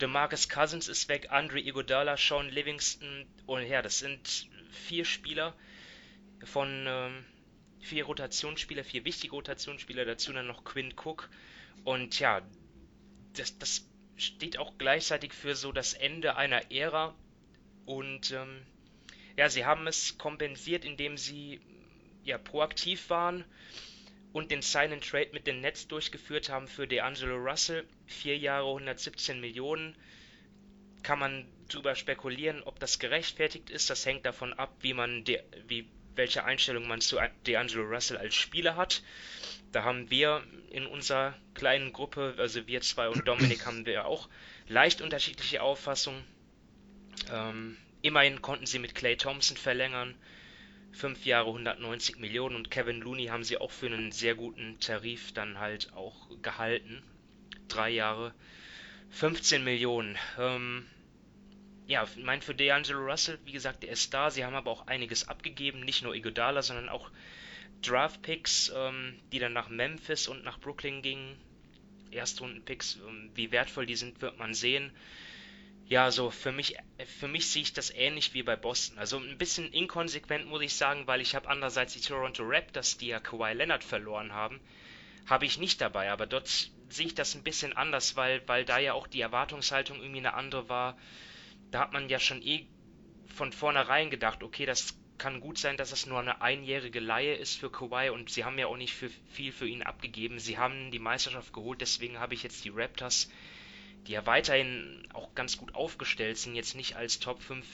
DeMarcus 0.00 0.48
Cousins 0.48 0.88
ist 0.88 1.08
weg, 1.08 1.26
Andre 1.30 1.60
Iguodala, 1.60 2.16
Sean 2.16 2.48
Livingston 2.48 3.26
und 3.44 3.66
ja, 3.66 3.82
das 3.82 3.98
sind 3.98 4.48
vier 4.70 5.04
Spieler 5.04 5.54
von 6.44 6.84
ähm, 6.86 7.24
vier 7.80 8.04
Rotationsspieler, 8.04 8.84
vier 8.84 9.04
wichtige 9.04 9.34
Rotationsspieler, 9.34 10.04
dazu 10.04 10.32
dann 10.32 10.46
noch 10.46 10.64
Quinn 10.64 10.94
Cook 10.96 11.28
und 11.84 12.18
ja, 12.20 12.42
das, 13.34 13.58
das 13.58 13.86
steht 14.16 14.58
auch 14.58 14.78
gleichzeitig 14.78 15.32
für 15.32 15.54
so 15.54 15.72
das 15.72 15.94
Ende 15.94 16.36
einer 16.36 16.70
Ära. 16.70 17.14
Und 17.84 18.30
ähm, 18.30 18.62
ja, 19.36 19.48
sie 19.48 19.64
haben 19.64 19.86
es 19.86 20.18
kompensiert, 20.18 20.84
indem 20.84 21.16
sie 21.16 21.60
ja 22.22 22.38
proaktiv 22.38 23.10
waren 23.10 23.44
und 24.32 24.50
den 24.50 24.62
Sign 24.62 24.92
and 24.92 25.04
Trade 25.04 25.30
mit 25.32 25.46
den 25.46 25.60
Nets 25.60 25.88
durchgeführt 25.88 26.48
haben 26.48 26.68
für 26.68 26.86
DeAngelo 26.86 27.36
Russell. 27.36 27.86
Vier 28.06 28.38
Jahre, 28.38 28.68
117 28.68 29.40
Millionen. 29.40 29.96
Kann 31.02 31.18
man 31.18 31.48
darüber 31.68 31.96
spekulieren, 31.96 32.62
ob 32.62 32.78
das 32.78 32.98
gerechtfertigt 33.00 33.70
ist. 33.70 33.90
Das 33.90 34.06
hängt 34.06 34.24
davon 34.24 34.52
ab, 34.52 34.72
wie 34.80 34.94
man 34.94 35.24
de, 35.24 35.42
wie, 35.66 35.88
welche 36.14 36.44
Einstellung 36.44 36.86
man 36.86 37.00
zu 37.00 37.18
DeAngelo 37.46 37.84
Russell 37.84 38.16
als 38.16 38.34
Spieler 38.34 38.76
hat. 38.76 39.02
Da 39.72 39.84
haben 39.84 40.10
wir 40.10 40.42
in 40.70 40.86
unserer 40.86 41.34
kleinen 41.54 41.92
Gruppe, 41.92 42.34
also 42.38 42.66
wir 42.66 42.80
zwei 42.82 43.08
und 43.08 43.26
Dominik, 43.26 43.66
haben 43.66 43.86
wir 43.86 44.06
auch 44.06 44.28
leicht 44.68 45.00
unterschiedliche 45.00 45.62
Auffassungen. 45.62 46.22
Ähm, 47.30 47.76
immerhin 48.02 48.42
konnten 48.42 48.66
sie 48.66 48.78
mit 48.78 48.94
Clay 48.94 49.16
Thompson 49.16 49.56
verlängern. 49.56 50.14
Fünf 50.92 51.24
Jahre 51.24 51.48
190 51.48 52.18
Millionen 52.18 52.54
und 52.56 52.70
Kevin 52.70 53.00
Looney 53.00 53.26
haben 53.26 53.44
sie 53.44 53.56
auch 53.56 53.70
für 53.70 53.86
einen 53.86 54.12
sehr 54.12 54.34
guten 54.34 54.78
Tarif 54.78 55.32
dann 55.32 55.58
halt 55.58 55.92
auch 55.94 56.28
gehalten. 56.42 57.02
Drei 57.68 57.88
Jahre 57.88 58.34
15 59.10 59.64
Millionen. 59.64 60.18
Ähm, 60.38 60.86
ja, 61.86 62.04
ich 62.04 62.22
meine 62.22 62.42
für 62.42 62.52
D'Angelo 62.52 63.10
Russell, 63.10 63.38
wie 63.44 63.52
gesagt, 63.52 63.82
der 63.82 63.90
ist 63.90 64.12
da. 64.14 64.30
Sie 64.30 64.44
haben 64.44 64.54
aber 64.54 64.70
auch 64.70 64.86
einiges 64.86 65.28
abgegeben, 65.28 65.80
nicht 65.80 66.02
nur 66.02 66.14
Igodala, 66.14 66.62
sondern 66.62 66.88
auch 66.88 67.10
Draft-Picks, 67.82 68.72
ähm, 68.74 69.18
die 69.32 69.38
dann 69.38 69.52
nach 69.52 69.68
Memphis 69.68 70.28
und 70.28 70.44
nach 70.44 70.60
Brooklyn 70.60 71.02
gingen. 71.02 71.36
Erstrunden-Picks, 72.12 72.96
ähm, 72.96 73.30
wie 73.34 73.50
wertvoll 73.50 73.86
die 73.86 73.96
sind, 73.96 74.20
wird 74.22 74.38
man 74.38 74.54
sehen. 74.54 74.92
Ja, 75.88 76.10
so 76.10 76.30
für 76.30 76.52
mich, 76.52 76.76
für 77.18 77.28
mich 77.28 77.48
sehe 77.48 77.62
ich 77.62 77.72
das 77.72 77.90
ähnlich 77.90 78.32
wie 78.34 78.42
bei 78.42 78.56
Boston. 78.56 78.98
Also 78.98 79.18
ein 79.18 79.36
bisschen 79.36 79.70
inkonsequent 79.72 80.46
muss 80.46 80.62
ich 80.62 80.74
sagen, 80.74 81.06
weil 81.06 81.20
ich 81.20 81.34
habe 81.34 81.48
andererseits 81.48 81.92
die 81.94 82.00
Toronto 82.00 82.44
Raptors, 82.46 82.96
die 82.96 83.08
ja 83.08 83.20
Kawhi 83.20 83.52
Leonard 83.52 83.84
verloren 83.84 84.32
haben, 84.32 84.60
habe 85.26 85.44
ich 85.44 85.58
nicht 85.58 85.80
dabei. 85.80 86.10
Aber 86.10 86.26
dort 86.26 86.48
sehe 86.88 87.06
ich 87.06 87.14
das 87.14 87.34
ein 87.34 87.42
bisschen 87.42 87.76
anders, 87.76 88.16
weil, 88.16 88.46
weil 88.46 88.64
da 88.64 88.78
ja 88.78 88.92
auch 88.94 89.06
die 89.06 89.20
Erwartungshaltung 89.20 89.98
irgendwie 90.00 90.20
eine 90.20 90.34
andere 90.34 90.68
war. 90.68 90.96
Da 91.72 91.80
hat 91.80 91.92
man 91.92 92.08
ja 92.08 92.20
schon 92.20 92.42
eh 92.42 92.68
von 93.26 93.52
vornherein 93.52 94.10
gedacht, 94.10 94.42
okay, 94.42 94.66
das 94.66 94.94
kann 95.18 95.40
gut 95.40 95.58
sein, 95.58 95.76
dass 95.76 95.92
es 95.92 96.06
nur 96.06 96.18
eine 96.18 96.42
einjährige 96.42 97.00
Leihe 97.00 97.34
ist 97.34 97.58
für 97.58 97.70
Kawhi 97.70 98.10
und 98.10 98.30
sie 98.30 98.44
haben 98.44 98.58
ja 98.58 98.66
auch 98.66 98.76
nicht 98.76 98.94
für 98.94 99.08
viel 99.30 99.52
für 99.52 99.68
ihn 99.68 99.82
abgegeben. 99.82 100.38
Sie 100.38 100.58
haben 100.58 100.90
die 100.90 100.98
Meisterschaft 100.98 101.52
geholt, 101.52 101.80
deswegen 101.80 102.18
habe 102.18 102.34
ich 102.34 102.42
jetzt 102.42 102.64
die 102.64 102.70
Raptors, 102.70 103.28
die 104.06 104.12
ja 104.12 104.26
weiterhin 104.26 105.06
auch 105.12 105.34
ganz 105.34 105.56
gut 105.56 105.74
aufgestellt 105.74 106.38
sind, 106.38 106.54
jetzt 106.54 106.74
nicht 106.74 106.96
als 106.96 107.20
Top 107.20 107.40
5, 107.40 107.64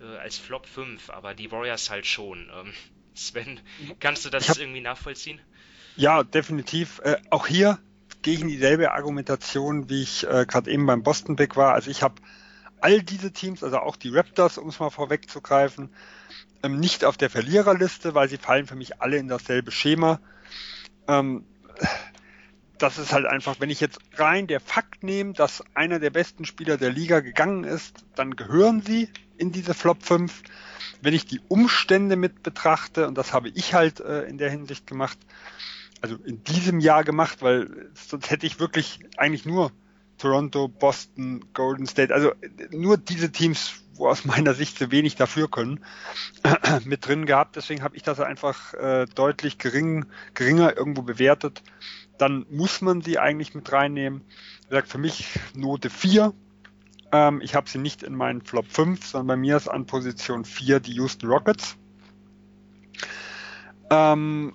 äh, 0.00 0.16
als 0.18 0.36
Flop 0.36 0.66
5, 0.66 1.10
aber 1.10 1.34
die 1.34 1.50
Warriors 1.50 1.90
halt 1.90 2.06
schon. 2.06 2.50
Ähm, 2.52 2.72
Sven, 3.14 3.60
kannst 4.00 4.24
du 4.24 4.30
das 4.30 4.48
hab, 4.48 4.58
irgendwie 4.58 4.80
nachvollziehen? 4.80 5.40
Ja, 5.96 6.22
definitiv. 6.22 7.00
Äh, 7.04 7.16
auch 7.30 7.46
hier 7.46 7.78
in 8.26 8.48
dieselbe 8.48 8.92
Argumentation, 8.92 9.88
wie 9.88 10.02
ich 10.02 10.26
äh, 10.26 10.44
gerade 10.46 10.70
eben 10.70 10.86
beim 10.86 11.02
Boston 11.02 11.36
Pick 11.36 11.56
war. 11.56 11.72
Also 11.72 11.90
ich 11.90 12.02
habe 12.02 12.20
all 12.80 13.02
diese 13.02 13.32
Teams, 13.32 13.62
also 13.62 13.78
auch 13.78 13.96
die 13.96 14.10
Raptors, 14.10 14.58
um 14.58 14.68
es 14.68 14.80
mal 14.80 14.90
vorwegzugreifen, 14.90 15.90
ähm, 16.62 16.78
nicht 16.78 17.04
auf 17.04 17.16
der 17.16 17.30
Verliererliste, 17.30 18.14
weil 18.14 18.28
sie 18.28 18.38
fallen 18.38 18.66
für 18.66 18.76
mich 18.76 19.00
alle 19.00 19.16
in 19.16 19.28
dasselbe 19.28 19.70
Schema. 19.70 20.20
Ähm, 21.08 21.44
das 22.78 22.98
ist 22.98 23.12
halt 23.12 23.26
einfach, 23.26 23.60
wenn 23.60 23.70
ich 23.70 23.80
jetzt 23.80 23.98
rein 24.14 24.46
der 24.46 24.60
Fakt 24.60 25.02
nehme, 25.02 25.34
dass 25.34 25.62
einer 25.74 25.98
der 25.98 26.10
besten 26.10 26.44
Spieler 26.44 26.78
der 26.78 26.90
Liga 26.90 27.20
gegangen 27.20 27.64
ist, 27.64 28.04
dann 28.14 28.36
gehören 28.36 28.80
sie 28.82 29.08
in 29.36 29.52
diese 29.52 29.74
Flop 29.74 30.02
5. 30.02 30.42
Wenn 31.02 31.14
ich 31.14 31.26
die 31.26 31.40
Umstände 31.48 32.16
mit 32.16 32.42
betrachte, 32.42 33.06
und 33.06 33.16
das 33.16 33.32
habe 33.32 33.50
ich 33.50 33.74
halt 33.74 34.00
äh, 34.00 34.22
in 34.22 34.38
der 34.38 34.50
Hinsicht 34.50 34.86
gemacht, 34.86 35.18
also 36.00 36.16
in 36.24 36.42
diesem 36.44 36.80
Jahr 36.80 37.04
gemacht, 37.04 37.42
weil 37.42 37.90
sonst 37.94 38.30
hätte 38.30 38.46
ich 38.46 38.58
wirklich 38.58 39.00
eigentlich 39.16 39.44
nur 39.44 39.72
Toronto, 40.20 40.68
Boston, 40.68 41.44
Golden 41.54 41.86
State, 41.86 42.14
also 42.14 42.32
nur 42.70 42.98
diese 42.98 43.32
Teams, 43.32 43.82
wo 43.94 44.08
aus 44.08 44.24
meiner 44.24 44.54
Sicht 44.54 44.78
zu 44.78 44.90
wenig 44.90 45.16
dafür 45.16 45.50
können, 45.50 45.80
mit 46.84 47.06
drin 47.06 47.26
gehabt. 47.26 47.56
Deswegen 47.56 47.82
habe 47.82 47.96
ich 47.96 48.02
das 48.02 48.20
einfach 48.20 48.74
äh, 48.74 49.06
deutlich 49.14 49.58
gering, 49.58 50.06
geringer 50.34 50.76
irgendwo 50.76 51.02
bewertet. 51.02 51.62
Dann 52.18 52.46
muss 52.50 52.80
man 52.80 53.00
sie 53.02 53.18
eigentlich 53.18 53.54
mit 53.54 53.70
reinnehmen. 53.72 54.22
Wie 54.62 54.68
gesagt, 54.68 54.88
für 54.88 54.98
mich 54.98 55.38
Note 55.54 55.90
4. 55.90 56.32
Ähm, 57.12 57.40
ich 57.42 57.54
habe 57.54 57.68
sie 57.68 57.78
nicht 57.78 58.02
in 58.02 58.14
meinen 58.14 58.42
Flop 58.42 58.66
5, 58.68 59.04
sondern 59.06 59.26
bei 59.26 59.36
mir 59.36 59.56
ist 59.56 59.68
an 59.68 59.86
Position 59.86 60.44
4 60.44 60.80
die 60.80 60.92
Houston 60.92 61.28
Rockets. 61.28 61.76
Ähm, 63.90 64.54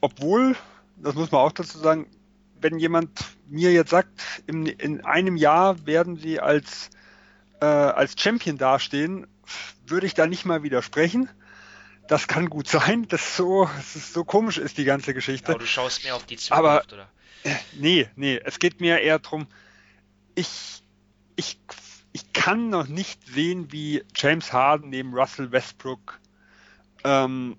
obwohl, 0.00 0.56
das 0.96 1.14
muss 1.14 1.32
man 1.32 1.40
auch 1.40 1.52
dazu 1.52 1.78
sagen, 1.78 2.06
wenn 2.64 2.78
jemand 2.78 3.10
mir 3.46 3.72
jetzt 3.72 3.90
sagt, 3.90 4.42
in, 4.46 4.64
in 4.64 5.04
einem 5.04 5.36
Jahr 5.36 5.86
werden 5.86 6.16
sie 6.16 6.40
als, 6.40 6.88
äh, 7.60 7.66
als 7.66 8.14
Champion 8.18 8.56
dastehen, 8.56 9.26
würde 9.86 10.06
ich 10.06 10.14
da 10.14 10.26
nicht 10.26 10.46
mal 10.46 10.62
widersprechen. 10.62 11.28
Das 12.08 12.26
kann 12.26 12.48
gut 12.48 12.66
sein, 12.66 13.06
dass 13.08 13.36
so, 13.36 13.66
dass 13.66 14.14
so 14.14 14.24
komisch 14.24 14.56
ist 14.56 14.78
die 14.78 14.84
ganze 14.84 15.12
Geschichte. 15.12 15.50
Aber 15.50 15.58
du 15.58 15.66
schaust 15.66 16.04
mehr 16.04 16.16
auf 16.16 16.24
die 16.24 16.36
Zukunft, 16.36 16.58
Aber, 16.58 16.84
oder? 16.90 17.08
Äh, 17.42 17.54
nee, 17.74 18.08
nee, 18.16 18.40
es 18.42 18.58
geht 18.58 18.80
mir 18.80 18.98
eher 18.98 19.18
darum, 19.18 19.46
ich, 20.34 20.82
ich, 21.36 21.58
ich 22.12 22.32
kann 22.32 22.70
noch 22.70 22.88
nicht 22.88 23.26
sehen, 23.26 23.72
wie 23.72 24.02
James 24.16 24.54
Harden 24.54 24.88
neben 24.88 25.12
Russell 25.12 25.52
Westbrook 25.52 26.18
ähm, 27.04 27.58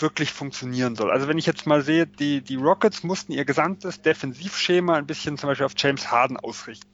wirklich 0.00 0.32
funktionieren 0.32 0.96
soll. 0.96 1.10
Also 1.10 1.28
wenn 1.28 1.38
ich 1.38 1.46
jetzt 1.46 1.66
mal 1.66 1.82
sehe, 1.82 2.06
die, 2.06 2.40
die 2.42 2.56
Rockets 2.56 3.02
mussten 3.02 3.32
ihr 3.32 3.44
gesamtes 3.44 4.02
Defensivschema 4.02 4.96
ein 4.96 5.06
bisschen 5.06 5.38
zum 5.38 5.48
Beispiel 5.48 5.66
auf 5.66 5.74
James 5.76 6.10
Harden 6.10 6.36
ausrichten, 6.36 6.90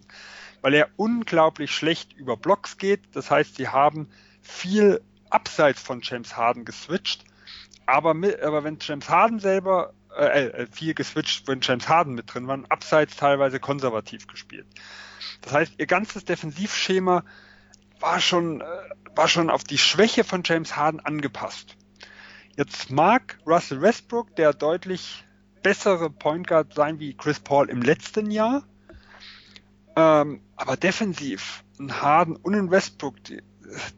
weil 0.62 0.74
er 0.74 0.88
unglaublich 0.96 1.70
schlecht 1.70 2.12
über 2.12 2.36
Blocks 2.36 2.78
geht. 2.78 3.00
Das 3.12 3.30
heißt, 3.30 3.56
sie 3.56 3.68
haben 3.68 4.08
viel 4.42 5.00
abseits 5.30 5.80
von 5.80 6.00
James 6.02 6.36
Harden 6.36 6.64
geswitcht. 6.64 7.24
Aber, 7.86 8.14
mit, 8.14 8.40
aber 8.40 8.64
wenn 8.64 8.78
James 8.80 9.08
Harden 9.08 9.40
selber 9.40 9.92
äh, 10.16 10.46
äh, 10.46 10.66
viel 10.70 10.94
geswitcht, 10.94 11.48
wenn 11.48 11.60
James 11.60 11.88
Harden 11.88 12.14
mit 12.14 12.32
drin 12.32 12.46
war, 12.46 12.58
abseits 12.68 13.16
teilweise 13.16 13.58
konservativ 13.58 14.26
gespielt. 14.26 14.66
Das 15.42 15.52
heißt, 15.52 15.74
ihr 15.78 15.86
ganzes 15.86 16.24
Defensivschema 16.24 17.24
war 18.00 18.20
schon, 18.20 18.60
äh, 18.60 18.64
war 19.16 19.28
schon 19.28 19.50
auf 19.50 19.64
die 19.64 19.78
Schwäche 19.78 20.24
von 20.24 20.42
James 20.44 20.76
Harden 20.76 21.00
angepasst. 21.00 21.76
Jetzt 22.56 22.90
mag 22.90 23.38
Russell 23.44 23.80
Westbrook 23.80 24.36
der 24.36 24.52
deutlich 24.52 25.24
bessere 25.62 26.08
Point 26.08 26.46
Guard 26.46 26.72
sein 26.74 27.00
wie 27.00 27.14
Chris 27.14 27.40
Paul 27.40 27.68
im 27.68 27.82
letzten 27.82 28.30
Jahr. 28.30 28.62
Ähm, 29.96 30.40
aber 30.54 30.76
defensiv, 30.76 31.64
ein 31.80 32.00
Harden 32.00 32.36
und 32.36 32.54
ein 32.54 32.70
Westbrook, 32.70 33.22
die, 33.24 33.42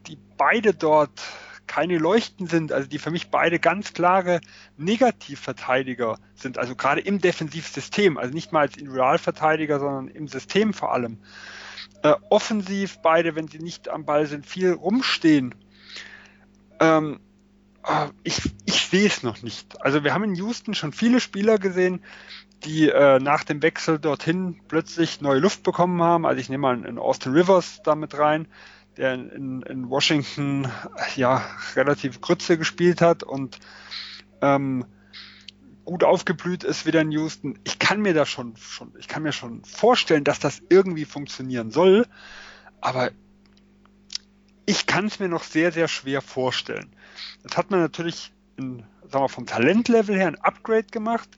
die 0.06 0.16
beide 0.38 0.72
dort 0.72 1.22
keine 1.66 1.98
Leuchten 1.98 2.46
sind, 2.46 2.72
also 2.72 2.88
die 2.88 2.98
für 2.98 3.10
mich 3.10 3.30
beide 3.30 3.58
ganz 3.58 3.92
klare 3.92 4.40
Negativverteidiger 4.78 6.18
sind, 6.34 6.58
also 6.58 6.76
gerade 6.76 7.00
im 7.00 7.20
Defensivsystem, 7.20 8.16
also 8.16 8.32
nicht 8.32 8.52
mal 8.52 8.60
als 8.60 8.76
Individualverteidiger, 8.76 9.80
sondern 9.80 10.08
im 10.08 10.28
System 10.28 10.72
vor 10.72 10.94
allem. 10.94 11.18
Äh, 12.02 12.14
offensiv 12.30 12.98
beide, 13.02 13.34
wenn 13.34 13.48
sie 13.48 13.58
nicht 13.58 13.88
am 13.88 14.06
Ball 14.06 14.26
sind, 14.26 14.46
viel 14.46 14.72
rumstehen. 14.72 15.54
Ähm, 16.78 17.14
äh, 17.14 17.25
ich, 18.24 18.40
ich 18.64 18.86
sehe 18.86 19.06
es 19.06 19.22
noch 19.22 19.42
nicht. 19.42 19.80
Also 19.80 20.04
wir 20.04 20.12
haben 20.12 20.24
in 20.24 20.34
Houston 20.34 20.74
schon 20.74 20.92
viele 20.92 21.20
Spieler 21.20 21.58
gesehen, 21.58 22.02
die 22.64 22.88
äh, 22.88 23.20
nach 23.20 23.44
dem 23.44 23.62
Wechsel 23.62 23.98
dorthin 23.98 24.60
plötzlich 24.68 25.20
neue 25.20 25.38
Luft 25.38 25.62
bekommen 25.62 26.02
haben. 26.02 26.26
Also 26.26 26.40
ich 26.40 26.48
nehme 26.48 26.62
mal 26.62 26.84
in 26.84 26.98
Austin 26.98 27.32
Rivers 27.32 27.80
damit 27.84 28.18
rein, 28.18 28.48
der 28.96 29.14
in, 29.14 29.62
in 29.62 29.88
Washington 29.88 30.70
ja 31.16 31.44
relativ 31.74 32.20
Grütze 32.20 32.58
gespielt 32.58 33.00
hat 33.00 33.22
und 33.22 33.58
ähm, 34.40 34.84
gut 35.84 36.02
aufgeblüht 36.02 36.64
ist 36.64 36.86
wieder 36.86 37.00
in 37.02 37.12
Houston. 37.12 37.58
Ich 37.64 37.78
kann 37.78 38.00
mir 38.00 38.14
da 38.14 38.26
schon, 38.26 38.56
schon, 38.56 38.92
ich 38.98 39.06
kann 39.06 39.22
mir 39.22 39.32
schon 39.32 39.64
vorstellen, 39.64 40.24
dass 40.24 40.40
das 40.40 40.60
irgendwie 40.68 41.04
funktionieren 41.04 41.70
soll, 41.70 42.06
aber 42.80 43.10
ich 44.66 44.86
kann 44.86 45.06
es 45.06 45.20
mir 45.20 45.28
noch 45.28 45.44
sehr, 45.44 45.70
sehr 45.70 45.86
schwer 45.86 46.20
vorstellen. 46.20 46.90
Jetzt 47.42 47.56
hat 47.56 47.70
man 47.70 47.80
natürlich 47.80 48.32
in, 48.56 48.84
sagen 49.10 49.24
wir, 49.24 49.28
vom 49.28 49.46
Talentlevel 49.46 50.16
her 50.16 50.28
ein 50.28 50.40
Upgrade 50.40 50.86
gemacht. 50.90 51.28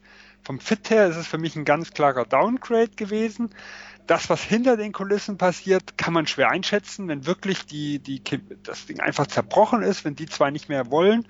Vom 0.41 0.59
Fit 0.59 0.89
her 0.89 1.07
ist 1.07 1.17
es 1.17 1.27
für 1.27 1.37
mich 1.37 1.55
ein 1.55 1.65
ganz 1.65 1.91
klarer 1.91 2.25
Downgrade 2.25 2.91
gewesen 2.95 3.49
das, 4.09 4.27
was 4.27 4.41
hinter 4.41 4.75
den 4.75 4.91
Kulissen 4.91 5.37
passiert, 5.37 5.97
kann 5.97 6.13
man 6.13 6.25
schwer 6.25 6.49
einschätzen, 6.49 7.07
wenn 7.07 7.27
wirklich 7.27 7.67
die, 7.67 7.99
die, 7.99 8.21
das 8.63 8.87
Ding 8.87 8.99
einfach 8.99 9.27
zerbrochen 9.27 9.83
ist, 9.83 10.03
wenn 10.03 10.15
die 10.15 10.25
zwei 10.25 10.49
nicht 10.49 10.67
mehr 10.67 10.89
wollen, 10.89 11.27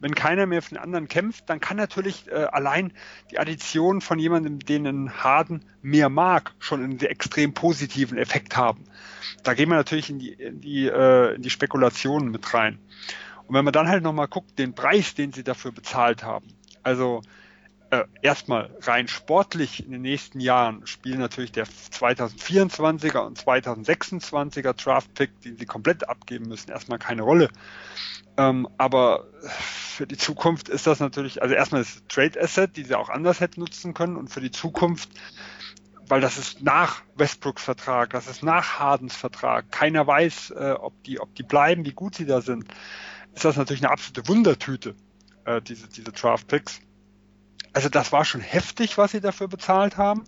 wenn 0.00 0.16
keiner 0.16 0.46
mehr 0.46 0.60
für 0.60 0.70
den 0.70 0.78
anderen 0.78 1.06
kämpft, 1.06 1.48
dann 1.48 1.60
kann 1.60 1.76
natürlich 1.76 2.26
äh, 2.26 2.34
allein 2.50 2.92
die 3.30 3.38
Addition 3.38 4.00
von 4.00 4.18
jemandem, 4.18 4.58
den 4.58 4.86
einen 4.86 5.22
Harden 5.22 5.64
mehr 5.80 6.08
mag, 6.08 6.54
schon 6.58 6.82
einen 6.82 6.98
extrem 7.00 7.54
positiven 7.54 8.18
Effekt 8.18 8.56
haben. 8.56 8.84
Da 9.44 9.54
gehen 9.54 9.68
wir 9.68 9.76
natürlich 9.76 10.10
in 10.10 10.18
die, 10.18 10.32
in 10.32 10.60
die, 10.60 10.86
äh, 10.86 11.36
in 11.36 11.42
die 11.42 11.50
Spekulationen 11.50 12.32
mit 12.32 12.52
rein. 12.52 12.80
Und 13.48 13.54
wenn 13.54 13.64
man 13.64 13.72
dann 13.72 13.88
halt 13.88 14.02
nochmal 14.02 14.28
guckt, 14.28 14.58
den 14.58 14.74
Preis, 14.74 15.14
den 15.14 15.32
sie 15.32 15.42
dafür 15.42 15.72
bezahlt 15.72 16.22
haben, 16.22 16.46
also 16.82 17.22
äh, 17.90 18.04
erstmal 18.20 18.70
rein 18.82 19.08
sportlich 19.08 19.84
in 19.84 19.92
den 19.92 20.02
nächsten 20.02 20.40
Jahren 20.40 20.86
spielen 20.86 21.18
natürlich 21.20 21.52
der 21.52 21.66
2024er 21.66 23.20
und 23.20 23.38
2026er 23.38 24.74
Draft 24.74 25.14
Pick, 25.14 25.40
den 25.40 25.56
sie 25.56 25.64
komplett 25.64 26.06
abgeben 26.06 26.48
müssen, 26.48 26.70
erstmal 26.70 26.98
keine 26.98 27.22
Rolle. 27.22 27.48
Ähm, 28.36 28.68
aber 28.76 29.24
für 29.40 30.06
die 30.06 30.18
Zukunft 30.18 30.68
ist 30.68 30.86
das 30.86 31.00
natürlich, 31.00 31.40
also 31.40 31.54
erstmal 31.54 31.80
das 31.80 32.02
Trade 32.08 32.38
Asset, 32.40 32.76
die 32.76 32.84
sie 32.84 32.94
auch 32.94 33.08
anders 33.08 33.40
hätten 33.40 33.60
nutzen 33.60 33.94
können 33.94 34.16
und 34.16 34.28
für 34.28 34.42
die 34.42 34.50
Zukunft, 34.50 35.08
weil 36.06 36.20
das 36.20 36.36
ist 36.36 36.62
nach 36.62 37.02
Westbrooks 37.16 37.64
Vertrag, 37.64 38.10
das 38.10 38.28
ist 38.28 38.42
nach 38.42 38.78
Hardens 38.78 39.16
Vertrag, 39.16 39.72
keiner 39.72 40.06
weiß, 40.06 40.50
äh, 40.50 40.74
ob 40.78 41.02
die, 41.04 41.18
ob 41.20 41.34
die 41.34 41.42
bleiben, 41.42 41.86
wie 41.86 41.92
gut 41.92 42.14
sie 42.14 42.26
da 42.26 42.42
sind, 42.42 42.66
ist 43.34 43.44
das 43.44 43.56
natürlich 43.56 43.82
eine 43.82 43.92
absolute 43.92 44.28
Wundertüte, 44.28 44.94
äh, 45.44 45.60
diese, 45.62 45.88
diese 45.88 46.12
Draft 46.12 46.46
Picks. 46.48 46.80
Also 47.72 47.88
das 47.88 48.12
war 48.12 48.24
schon 48.24 48.40
heftig, 48.40 48.98
was 48.98 49.12
sie 49.12 49.20
dafür 49.20 49.48
bezahlt 49.48 49.96
haben. 49.96 50.24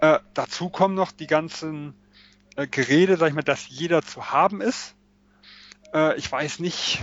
Äh, 0.00 0.18
dazu 0.34 0.68
kommen 0.68 0.94
noch 0.94 1.12
die 1.12 1.26
ganzen 1.26 1.94
äh, 2.56 2.66
Gerede, 2.66 3.16
sag 3.16 3.28
ich 3.28 3.34
mal, 3.34 3.42
dass 3.42 3.68
jeder 3.68 4.02
zu 4.02 4.30
haben 4.30 4.60
ist. 4.60 4.94
Äh, 5.94 6.16
ich 6.16 6.30
weiß 6.30 6.58
nicht, 6.58 7.00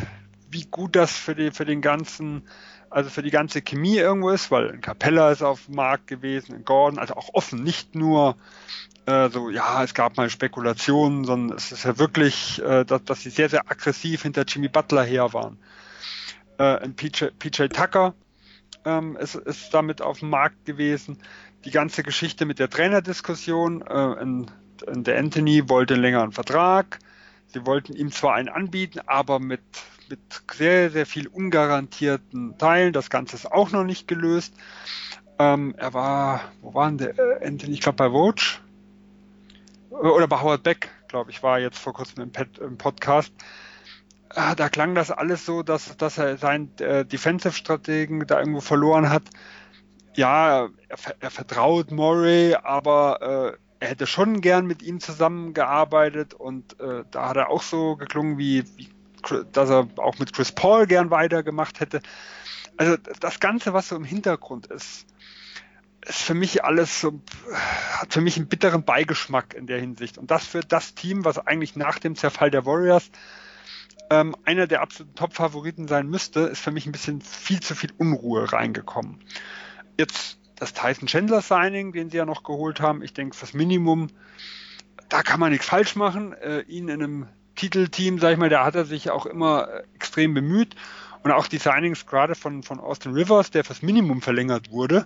wie 0.50 0.66
gut 0.66 0.96
das 0.96 1.12
für, 1.12 1.36
die, 1.36 1.52
für 1.52 1.66
den 1.66 1.82
ganzen, 1.82 2.48
also 2.90 3.10
für 3.10 3.24
die 3.24 3.32
ganze 3.32 3.62
Chemie 3.62 3.98
irgendwo 3.98 4.30
ist, 4.30 4.52
weil 4.52 4.72
ein 4.72 4.82
Capella 4.82 5.32
ist 5.32 5.42
auf 5.42 5.66
dem 5.66 5.76
Markt 5.76 6.08
gewesen, 6.08 6.54
ein 6.54 6.66
Gordon, 6.66 7.00
also 7.00 7.16
auch 7.16 7.30
offen, 7.34 7.64
nicht 7.64 7.96
nur 7.96 8.36
äh, 9.06 9.30
so, 9.30 9.50
ja, 9.50 9.84
es 9.84 9.94
gab 9.94 10.18
mal 10.18 10.30
Spekulationen, 10.30 11.26
sondern 11.26 11.58
es 11.58 11.72
ist 11.72 11.84
ja 11.84 11.98
wirklich, 11.98 12.62
äh, 12.62 12.86
dass, 12.86 13.04
dass 13.04 13.22
sie 13.22 13.30
sehr, 13.30 13.50
sehr 13.50 13.70
aggressiv 13.70 14.24
hinter 14.24 14.44
Jimmy 14.48 14.70
Butler 14.70 15.04
her 15.04 15.34
waren. 15.34 15.58
Äh, 16.58 16.88
PJ, 16.90 17.26
PJ 17.38 17.68
Tucker, 17.68 18.14
ähm, 18.86 19.18
ist, 19.18 19.36
ist 19.36 19.74
damit 19.74 20.02
auf 20.02 20.20
dem 20.20 20.30
Markt 20.30 20.66
gewesen. 20.66 21.18
Die 21.66 21.72
ganze 21.72 22.04
Geschichte 22.04 22.46
mit 22.46 22.60
der 22.60 22.70
Trainerdiskussion. 22.70 23.82
Äh, 23.82 24.22
in, 24.22 24.52
in 24.88 25.04
der 25.04 25.20
Anthony 25.20 25.70
wollte 25.70 25.96
einen 25.96 26.04
längeren 26.04 26.32
Vertrag. 26.32 27.00
Sie 27.48 27.66
wollten 27.66 27.94
ihm 27.94 28.12
zwar 28.12 28.36
einen 28.36 28.50
anbieten, 28.50 29.00
aber 29.06 29.40
mit, 29.40 29.62
mit 30.10 30.20
sehr, 30.54 30.90
sehr 30.92 31.06
viel 31.06 31.28
ungarantierten 31.28 32.58
Teilen. 32.58 32.94
Das 32.94 33.10
Ganze 33.10 33.36
ist 33.36 33.52
auch 33.52 33.72
noch 33.72 33.84
nicht 33.84 34.08
gelöst. 34.08 34.54
Ähm, 35.40 35.76
er 35.78 35.94
war, 35.94 36.42
wo 36.62 36.74
war 36.74 36.88
denn 36.90 36.98
der 36.98 37.18
äh, 37.18 37.48
Anthony? 37.48 37.74
Ich 37.74 37.82
glaube 37.82 37.98
bei 37.98 38.10
Vogue. 38.10 38.63
Oder 39.94 40.28
bei 40.28 40.42
Howard 40.42 40.64
Beck, 40.64 40.90
glaube 41.08 41.32
ich, 41.32 41.44
war 41.44 41.60
jetzt 41.60 41.80
vor 41.80 41.94
kurzem 41.94 42.24
im, 42.24 42.32
Pet, 42.32 42.58
im 42.58 42.78
Podcast 42.78 43.34
ah, 44.36 44.56
da 44.56 44.70
klang 44.70 44.96
das 44.96 45.12
alles 45.12 45.46
so, 45.46 45.64
dass, 45.64 45.96
dass 45.98 46.18
er 46.18 46.38
seinen 46.38 46.76
äh, 46.80 47.06
Defensive-Strategen 47.06 48.26
da 48.28 48.40
irgendwo 48.40 48.62
verloren 48.62 49.10
hat. 49.10 49.24
Ja, 50.16 50.66
er, 50.88 50.98
er 51.20 51.32
vertraut 51.32 51.92
Murray, 51.92 52.56
aber 52.56 53.58
äh, 53.80 53.84
er 53.84 53.90
hätte 53.90 54.08
schon 54.08 54.42
gern 54.42 54.66
mit 54.66 54.82
ihm 54.82 55.00
zusammengearbeitet 55.00 56.34
und 56.34 56.80
äh, 56.80 57.04
da 57.12 57.30
hat 57.30 57.38
er 57.38 57.50
auch 57.50 57.64
so 57.64 57.96
geklungen, 57.96 58.38
wie, 58.38 58.64
wie 58.78 58.90
dass 59.54 59.70
er 59.70 59.88
auch 59.98 60.20
mit 60.20 60.34
Chris 60.34 60.52
Paul 60.52 60.86
gern 60.86 61.10
weitergemacht 61.10 61.80
hätte. 61.80 62.02
Also 62.76 62.98
das 63.22 63.40
Ganze, 63.40 63.72
was 63.72 63.88
so 63.88 63.96
im 63.96 64.04
Hintergrund 64.04 64.68
ist, 64.68 65.06
ist 66.08 66.22
für 66.22 66.34
mich 66.34 66.64
alles 66.64 67.02
so, 67.02 67.22
hat 67.98 68.14
für 68.14 68.22
mich 68.22 68.38
einen 68.38 68.48
bitteren 68.48 68.84
Beigeschmack 68.84 69.54
in 69.54 69.68
der 69.68 69.80
Hinsicht. 69.80 70.18
Und 70.18 70.32
das 70.32 70.46
für 70.46 70.62
das 70.62 70.96
Team, 70.96 71.26
was 71.26 71.38
eigentlich 71.38 71.76
nach 71.76 72.00
dem 72.00 72.16
Zerfall 72.16 72.52
der 72.52 72.66
Warriors 72.66 73.10
ähm, 74.10 74.36
einer 74.46 74.68
der 74.68 74.82
absoluten 74.82 75.16
Top-Favoriten 75.16 75.88
sein 75.88 76.08
müsste, 76.08 76.42
ist 76.42 76.62
für 76.62 76.72
mich 76.72 76.86
ein 76.86 76.92
bisschen 76.92 77.22
viel 77.22 77.62
zu 77.62 77.76
viel 77.76 77.92
Unruhe 77.98 78.52
reingekommen. 78.52 79.20
Jetzt 79.98 80.38
das 80.56 80.74
Tyson 80.74 81.08
Chandler 81.08 81.42
Signing, 81.42 81.94
den 81.94 82.10
sie 82.10 82.18
ja 82.18 82.26
noch 82.26 82.44
geholt 82.44 82.80
haben, 82.80 83.02
ich 83.02 83.14
denke, 83.14 83.36
fürs 83.36 83.54
Minimum, 83.54 84.10
da 85.10 85.24
kann 85.24 85.40
man 85.40 85.52
nichts 85.52 85.68
falsch 85.68 85.96
machen. 85.96 86.34
Äh, 86.34 86.62
ihn 86.62 86.90
in 86.90 87.04
einem 87.04 87.28
Titelteam, 87.56 88.20
sag 88.20 88.34
ich 88.34 88.38
mal, 88.38 88.50
da 88.50 88.66
hat 88.66 88.76
er 88.76 88.86
sich 88.86 89.10
auch 89.10 89.26
immer 89.26 89.68
äh, 89.68 89.84
extrem 89.96 90.34
bemüht. 90.34 90.76
Und 91.24 91.32
auch 91.32 91.48
die 91.48 91.58
Signings 91.58 92.06
gerade 92.06 92.36
von, 92.36 92.64
von 92.64 92.80
Austin 92.80 93.14
Rivers, 93.14 93.52
der 93.52 93.64
fürs 93.64 93.82
Minimum 93.82 94.22
verlängert 94.22 94.72
wurde, 94.72 95.06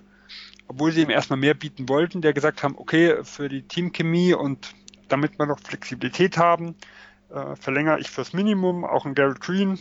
obwohl 0.66 0.92
sie 0.92 1.02
ihm 1.02 1.10
erstmal 1.10 1.38
mehr 1.38 1.54
bieten 1.54 1.88
wollten, 1.88 2.20
der 2.20 2.32
gesagt 2.32 2.62
haben, 2.62 2.76
okay, 2.76 3.24
für 3.24 3.48
die 3.48 3.62
Teamchemie 3.62 4.34
und 4.34 4.74
damit 5.08 5.38
wir 5.38 5.46
noch 5.46 5.60
Flexibilität 5.60 6.36
haben, 6.36 6.74
äh, 7.30 7.56
verlängere 7.56 8.00
ich 8.00 8.10
fürs 8.10 8.32
Minimum 8.32 8.84
auch 8.84 9.04
einen 9.04 9.14
Garrett 9.14 9.40
Green, 9.40 9.78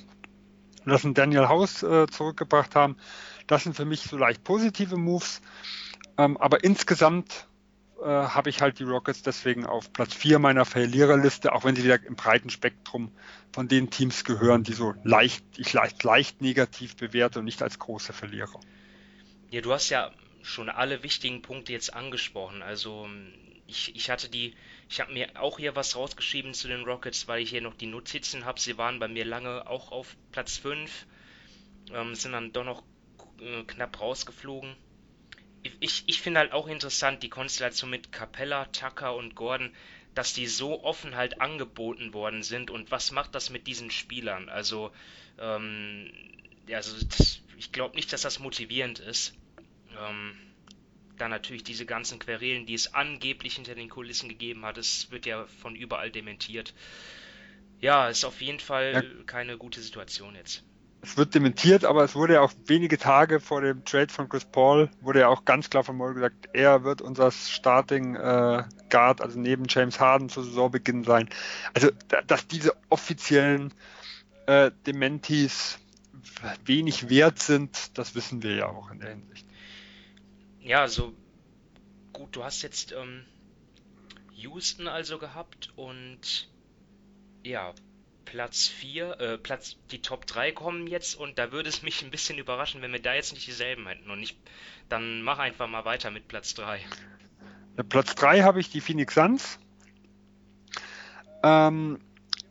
lassen 0.86 1.14
Daniel 1.14 1.50
House 1.50 1.84
äh, 1.84 2.08
zurückgebracht 2.08 2.76
haben. 2.76 2.96
Das 3.48 3.64
sind 3.64 3.76
für 3.76 3.86
mich 3.86 4.02
so 4.02 4.18
leicht 4.18 4.44
positive 4.44 4.98
Moves. 4.98 5.42
Ähm, 6.18 6.38
aber 6.38 6.64
insgesamt 6.64 7.48
äh, 8.02 8.06
habe 8.06 8.50
ich 8.50 8.62
halt 8.62 8.80
die 8.80 8.84
Rockets 8.84 9.24
deswegen 9.24 9.66
auf 9.66 9.92
Platz 9.92 10.14
4 10.14 10.40
meiner 10.40 10.66
Verliererliste, 10.66 11.54
auch 11.54 11.66
wenn 11.66 11.76
sie 11.76 11.84
wieder 11.84 12.04
im 12.06 12.16
breiten 12.16 12.50
Spektrum 12.50 13.12
von 13.54 13.68
den 13.68 13.90
Teams 13.90 14.24
gehören, 14.24 14.64
die 14.64 14.74
so 14.74 14.94
leicht, 15.04 15.44
ich 15.58 15.74
leicht, 15.74 16.04
leicht 16.04 16.42
negativ 16.42 16.96
bewerte 16.96 17.40
und 17.40 17.46
nicht 17.46 17.62
als 17.62 17.80
große 17.80 18.14
Verlierer. 18.14 18.60
Ja, 19.50 19.62
du 19.62 19.74
hast 19.74 19.90
ja 19.90 20.12
schon 20.42 20.70
alle 20.70 21.04
wichtigen 21.04 21.42
Punkte 21.42 21.74
jetzt 21.74 21.94
angesprochen. 21.94 22.62
Also 22.62 23.10
ich, 23.68 23.96
ich 23.96 24.10
hatte 24.10 24.30
die, 24.30 24.56
ich 24.90 25.00
habe 25.00 25.14
mir 25.14 25.30
auch 25.40 25.60
hier 25.60 25.76
was 25.76 25.96
rausgeschrieben 25.96 26.54
zu 26.54 26.68
den 26.68 26.84
Rockets, 26.84 27.28
weil 27.28 27.42
ich 27.42 27.50
hier 27.50 27.62
noch 27.62 27.76
die 27.76 27.86
Notizen 27.88 28.46
habe. 28.46 28.60
Sie 28.60 28.78
waren 28.78 29.00
bei 29.00 29.08
mir 29.08 29.26
lange 29.26 29.68
auch 29.68 29.92
auf 29.92 30.16
Platz 30.32 30.58
5, 30.58 31.06
ähm, 31.94 32.16
sind 32.16 32.32
dann 32.32 32.54
doch 32.54 32.64
noch 32.64 32.84
äh, 33.42 33.64
knapp 33.64 34.00
rausgeflogen. 34.00 34.76
Ich, 35.80 36.04
ich 36.08 36.22
finde 36.22 36.40
halt 36.40 36.54
auch 36.54 36.68
interessant 36.68 37.24
die 37.24 37.30
Konstellation 37.30 37.90
mit 37.90 38.12
Capella, 38.12 38.66
Tucker 38.66 39.16
und 39.16 39.36
Gordon, 39.36 39.74
dass 40.16 40.34
die 40.34 40.48
so 40.48 40.84
offen 40.84 41.16
halt 41.16 41.42
angeboten 41.42 42.14
worden 42.14 42.42
sind 42.42 42.72
und 42.72 42.90
was 42.90 43.12
macht 43.12 43.36
das 43.36 43.50
mit 43.50 43.68
diesen 43.68 43.92
Spielern? 43.92 44.50
Also, 44.50 44.92
ähm, 45.38 46.12
also 46.72 47.06
das, 47.06 47.42
ich 47.58 47.72
glaube 47.72 47.96
nicht, 47.96 48.14
dass 48.14 48.22
das 48.22 48.40
motivierend 48.40 49.00
ist. 49.00 49.36
Ähm, 50.00 50.36
dann 51.18 51.32
natürlich 51.32 51.64
diese 51.64 51.86
ganzen 51.86 52.20
Querelen, 52.20 52.66
die 52.66 52.74
es 52.74 52.94
angeblich 52.94 53.56
hinter 53.56 53.76
den 53.76 53.90
Kulissen 53.90 54.30
gegeben 54.30 54.66
hat, 54.66 54.78
es 54.78 55.12
wird 55.12 55.26
ja 55.26 55.46
von 55.62 55.76
überall 55.76 56.12
dementiert. 56.12 56.74
Ja, 57.80 58.08
ist 58.08 58.26
auf 58.26 58.42
jeden 58.42 58.60
Fall 58.60 58.94
ja. 58.94 59.24
keine 59.26 59.58
gute 59.58 59.82
Situation 59.82 60.36
jetzt. 60.36 60.64
Es 61.02 61.16
wird 61.16 61.36
dementiert, 61.36 61.86
aber 61.86 62.04
es 62.04 62.16
wurde 62.16 62.34
ja 62.34 62.42
auch 62.42 62.52
wenige 62.66 62.98
Tage 62.98 63.40
vor 63.40 63.62
dem 63.62 63.86
Trade 63.86 64.12
von 64.12 64.28
Chris 64.30 64.46
Paul, 64.46 64.90
wurde 65.00 65.20
ja 65.22 65.28
auch 65.28 65.46
ganz 65.46 65.70
klar 65.70 65.84
von 65.84 65.96
Moll 65.96 66.16
gesagt, 66.16 66.50
er 66.54 66.84
wird 66.84 67.02
unser 67.02 67.32
Starting 67.32 68.16
äh, 68.16 68.64
Guard, 68.90 69.22
also 69.22 69.40
neben 69.40 69.66
James 69.70 70.00
Harden 70.00 70.28
zu 70.28 70.42
Saisonbeginn 70.42 71.04
sein. 71.04 71.30
Also, 71.74 71.92
dass 72.26 72.48
diese 72.48 72.76
offiziellen 72.90 73.74
äh, 74.48 74.72
Dementis 74.88 75.78
wenig 76.66 77.10
wert 77.10 77.40
sind, 77.40 77.98
das 77.98 78.16
wissen 78.16 78.42
wir 78.42 78.56
ja 78.56 78.66
auch 78.68 78.92
in 78.92 79.00
der 79.00 79.10
Hinsicht 79.10 79.47
ja, 80.68 80.82
also 80.82 81.14
gut, 82.12 82.36
du 82.36 82.44
hast 82.44 82.62
jetzt 82.62 82.92
ähm, 82.92 83.26
Houston 84.34 84.88
also 84.88 85.18
gehabt 85.18 85.72
und 85.78 86.50
ja, 87.44 87.74
Platz 88.26 88.68
4, 88.68 89.20
äh, 89.20 89.38
Platz, 89.38 89.78
die 89.92 90.02
Top 90.02 90.28
3 90.28 90.52
kommen 90.52 90.86
jetzt 90.86 91.16
und 91.16 91.40
da 91.40 91.54
würde 91.54 91.70
es 91.70 91.84
mich 91.84 92.04
ein 92.04 92.12
bisschen 92.12 92.38
überraschen, 92.38 92.82
wenn 92.82 92.92
wir 92.92 93.02
da 93.02 93.14
jetzt 93.14 93.34
nicht 93.34 93.48
dieselben 93.48 93.88
hätten 93.88 94.12
und 94.12 94.20
nicht, 94.20 94.38
dann 94.90 95.22
mach 95.22 95.40
einfach 95.40 95.68
mal 95.68 95.86
weiter 95.86 96.12
mit 96.12 96.28
Platz 96.28 96.54
3. 96.56 96.82
Ja, 97.78 97.84
Platz 97.84 98.16
3 98.16 98.42
habe 98.42 98.60
ich 98.60 98.70
die 98.70 98.82
Phoenix 98.82 99.14
Suns. 99.14 99.60
Ähm, 101.44 102.00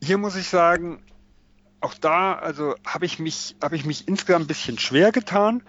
hier 0.03 0.17
muss 0.17 0.37
ich 0.37 0.49
sagen, 0.49 1.05
auch 1.83 1.93
da, 1.93 2.35
also 2.35 2.77
habe 2.87 3.05
ich 3.05 3.19
mich, 3.19 3.57
habe 3.63 3.77
ich 3.77 3.85
mich 3.85 4.09
insgesamt 4.09 4.47
ein 4.47 4.49
bisschen 4.49 4.79
schwer 4.79 5.13
getan. 5.13 5.63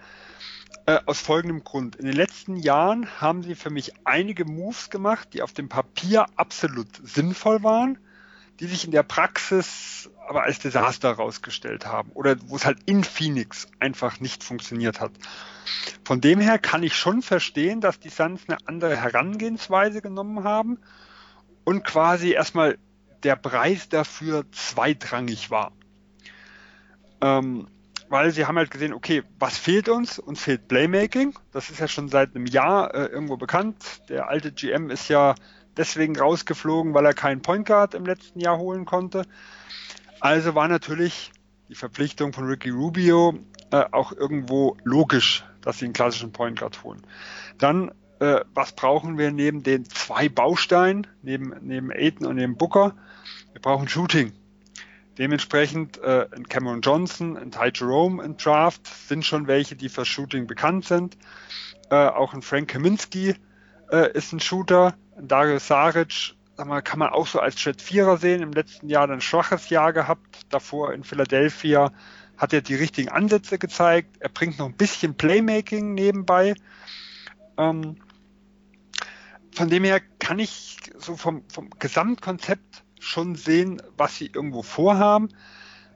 Äh, 0.88 1.00
aus 1.04 1.20
folgendem 1.20 1.64
Grund. 1.64 1.96
In 1.96 2.06
den 2.06 2.14
letzten 2.14 2.56
Jahren 2.56 3.20
haben 3.20 3.42
sie 3.42 3.54
für 3.54 3.68
mich 3.68 3.92
einige 4.04 4.46
Moves 4.46 4.88
gemacht, 4.88 5.28
die 5.34 5.42
auf 5.42 5.52
dem 5.52 5.68
Papier 5.68 6.24
absolut 6.36 6.88
sinnvoll 7.06 7.62
waren, 7.62 7.98
die 8.58 8.68
sich 8.68 8.86
in 8.86 8.90
der 8.90 9.02
Praxis 9.02 10.08
aber 10.26 10.44
als 10.44 10.60
Desaster 10.60 11.10
herausgestellt 11.10 11.84
haben 11.84 12.10
oder 12.12 12.36
wo 12.46 12.56
es 12.56 12.64
halt 12.64 12.78
in 12.86 13.04
Phoenix 13.04 13.68
einfach 13.80 14.18
nicht 14.20 14.42
funktioniert 14.42 14.98
hat. 14.98 15.12
Von 16.06 16.22
dem 16.22 16.40
her 16.40 16.58
kann 16.58 16.82
ich 16.82 16.96
schon 16.96 17.20
verstehen, 17.20 17.82
dass 17.82 18.00
die 18.00 18.08
Suns 18.08 18.48
eine 18.48 18.56
andere 18.64 18.96
Herangehensweise 18.96 20.00
genommen 20.00 20.44
haben 20.44 20.78
und 21.64 21.84
quasi 21.84 22.32
erstmal 22.32 22.78
der 23.24 23.36
Preis 23.36 23.90
dafür 23.90 24.50
zweitrangig 24.52 25.50
war. 25.50 25.72
Ähm, 27.20 27.68
weil 28.08 28.30
sie 28.30 28.46
haben 28.46 28.56
halt 28.56 28.70
gesehen, 28.70 28.92
okay, 28.92 29.22
was 29.38 29.58
fehlt 29.58 29.88
uns? 29.88 30.18
Uns 30.18 30.40
fehlt 30.40 30.68
Playmaking. 30.68 31.34
Das 31.52 31.70
ist 31.70 31.80
ja 31.80 31.88
schon 31.88 32.08
seit 32.08 32.34
einem 32.34 32.46
Jahr 32.46 32.94
äh, 32.94 33.06
irgendwo 33.06 33.36
bekannt. 33.36 34.02
Der 34.08 34.28
alte 34.28 34.52
GM 34.52 34.90
ist 34.90 35.08
ja 35.08 35.34
deswegen 35.76 36.18
rausgeflogen, 36.18 36.94
weil 36.94 37.06
er 37.06 37.14
keinen 37.14 37.42
Point 37.42 37.66
Guard 37.66 37.94
im 37.94 38.04
letzten 38.04 38.40
Jahr 38.40 38.58
holen 38.58 38.84
konnte. 38.84 39.22
Also 40.20 40.54
war 40.54 40.68
natürlich 40.68 41.32
die 41.68 41.74
Verpflichtung 41.74 42.32
von 42.32 42.46
Ricky 42.46 42.70
Rubio 42.70 43.38
äh, 43.70 43.84
auch 43.92 44.12
irgendwo 44.12 44.76
logisch, 44.84 45.44
dass 45.60 45.78
sie 45.78 45.84
einen 45.84 45.94
klassischen 45.94 46.32
Point 46.32 46.58
Guard 46.58 46.82
holen. 46.82 47.02
Dann, 47.58 47.92
äh, 48.20 48.40
was 48.54 48.72
brauchen 48.72 49.18
wir 49.18 49.30
neben 49.30 49.62
den 49.62 49.84
zwei 49.84 50.28
Bausteinen, 50.28 51.06
neben, 51.22 51.54
neben 51.60 51.92
Aiton 51.92 52.26
und 52.26 52.36
neben 52.36 52.56
Booker? 52.56 52.96
Wir 53.52 53.60
brauchen 53.60 53.88
Shooting. 53.88 54.32
Dementsprechend 55.18 55.98
äh, 55.98 56.28
ein 56.34 56.48
Cameron 56.48 56.80
Johnson, 56.80 57.36
ein 57.36 57.50
Ty 57.50 57.72
Jerome 57.74 58.22
im 58.22 58.36
Draft 58.36 58.86
sind 58.86 59.24
schon 59.24 59.48
welche, 59.48 59.74
die 59.74 59.88
für 59.88 60.04
Shooting 60.04 60.46
bekannt 60.46 60.84
sind. 60.84 61.18
Äh, 61.90 62.06
auch 62.06 62.34
ein 62.34 62.42
Frank 62.42 62.68
Kaminski 62.68 63.34
äh, 63.90 64.12
ist 64.12 64.32
ein 64.32 64.40
Shooter. 64.40 64.94
Ein 65.16 65.26
Dario 65.26 65.58
Saric 65.58 66.34
sag 66.58 66.66
mal, 66.66 66.82
kann 66.82 66.98
man 66.98 67.10
auch 67.10 67.26
so 67.26 67.38
als 67.38 67.54
Chat 67.54 67.80
Vierer 67.80 68.16
sehen. 68.16 68.42
Im 68.42 68.52
letzten 68.52 68.88
Jahr 68.88 69.08
ein 69.08 69.20
schwaches 69.20 69.70
Jahr 69.70 69.92
gehabt. 69.92 70.40
Davor 70.50 70.92
in 70.92 71.04
Philadelphia 71.04 71.92
hat 72.36 72.52
er 72.52 72.62
die 72.62 72.74
richtigen 72.74 73.08
Ansätze 73.08 73.58
gezeigt. 73.58 74.16
Er 74.18 74.28
bringt 74.28 74.58
noch 74.58 74.66
ein 74.66 74.76
bisschen 74.76 75.14
Playmaking 75.14 75.94
nebenbei. 75.94 76.54
Ähm, 77.56 77.96
von 79.52 79.68
dem 79.68 79.84
her 79.84 80.00
kann 80.18 80.40
ich 80.40 80.76
so 80.96 81.16
vom, 81.16 81.44
vom 81.48 81.70
Gesamtkonzept 81.78 82.84
schon 83.00 83.34
sehen, 83.34 83.82
was 83.96 84.16
sie 84.16 84.26
irgendwo 84.26 84.62
vorhaben. 84.62 85.28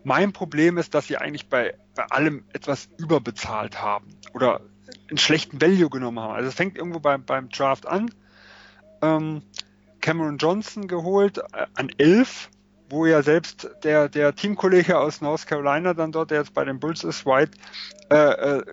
Mein 0.05 0.33
Problem 0.33 0.79
ist, 0.79 0.95
dass 0.95 1.07
sie 1.07 1.17
eigentlich 1.17 1.49
bei, 1.49 1.75
bei 1.95 2.05
allem 2.07 2.45
etwas 2.53 2.89
überbezahlt 2.99 3.81
haben 3.81 4.07
oder 4.35 4.61
einen 5.09 5.19
schlechten 5.19 5.61
Value 5.61 5.91
genommen 5.91 6.21
haben. 6.21 6.35
Also 6.35 6.49
es 6.49 6.55
fängt 6.55 6.77
irgendwo 6.77 7.01
beim, 7.01 7.25
beim 7.25 7.49
Draft 7.49 7.87
an. 7.87 8.11
Ähm, 9.01 9.43
Cameron 10.01 10.39
Johnson 10.39 10.89
geholt 10.89 11.39
äh, 11.39 11.67
an 11.75 11.91
11, 11.97 12.51
wo 12.91 13.07
ja 13.07 13.23
selbst 13.23 13.71
der, 13.85 14.09
der 14.09 14.35
Teamkollege 14.35 14.99
aus 14.99 15.21
North 15.21 15.47
Carolina 15.47 15.95
dann 15.95 16.13
dort, 16.13 16.31
der 16.31 16.39
jetzt 16.39 16.55
bei 16.55 16.65
den 16.65 16.81
Bulls 16.81 17.05
ist, 17.05 17.25
White, 17.25 17.53
äh, 18.11 18.17
äh, 18.17 18.65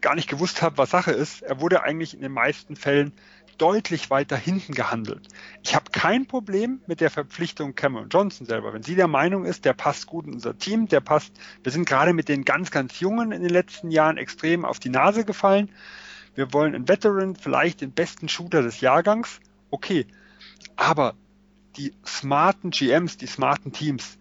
gar 0.00 0.14
nicht 0.14 0.28
gewusst 0.28 0.62
hat, 0.62 0.78
was 0.78 0.90
Sache 0.90 1.12
ist. 1.12 1.42
Er 1.42 1.60
wurde 1.60 1.82
eigentlich 1.82 2.14
in 2.14 2.20
den 2.20 2.32
meisten 2.32 2.76
Fällen 2.76 3.12
deutlich 3.60 4.08
weiter 4.08 4.36
hinten 4.36 4.72
gehandelt. 4.72 5.28
Ich 5.62 5.74
habe 5.74 5.90
kein 5.90 6.26
Problem 6.26 6.80
mit 6.86 7.00
der 7.00 7.10
Verpflichtung 7.10 7.74
Cameron 7.74 8.08
Johnson 8.08 8.46
selber. 8.46 8.72
Wenn 8.72 8.82
sie 8.82 8.94
der 8.94 9.06
Meinung 9.06 9.44
ist, 9.44 9.66
der 9.66 9.74
passt 9.74 10.06
gut 10.06 10.26
in 10.26 10.32
unser 10.32 10.56
Team, 10.56 10.88
der 10.88 11.00
passt, 11.00 11.32
wir 11.62 11.70
sind 11.70 11.86
gerade 11.86 12.14
mit 12.14 12.28
den 12.30 12.46
ganz, 12.46 12.70
ganz 12.70 13.00
Jungen 13.00 13.32
in 13.32 13.42
den 13.42 13.50
letzten 13.50 13.90
Jahren 13.90 14.16
extrem 14.16 14.64
auf 14.64 14.78
die 14.78 14.88
Nase 14.88 15.26
gefallen. 15.26 15.70
Wir 16.34 16.54
wollen 16.54 16.74
einen 16.74 16.88
Veteran, 16.88 17.36
vielleicht 17.36 17.82
den 17.82 17.92
besten 17.92 18.30
Shooter 18.30 18.62
des 18.62 18.80
Jahrgangs. 18.80 19.40
Okay. 19.70 20.06
Aber 20.76 21.14
die 21.76 21.92
smarten 22.06 22.70
GMs, 22.70 23.18
die 23.18 23.26
smarten 23.26 23.72
Teams, 23.72 24.16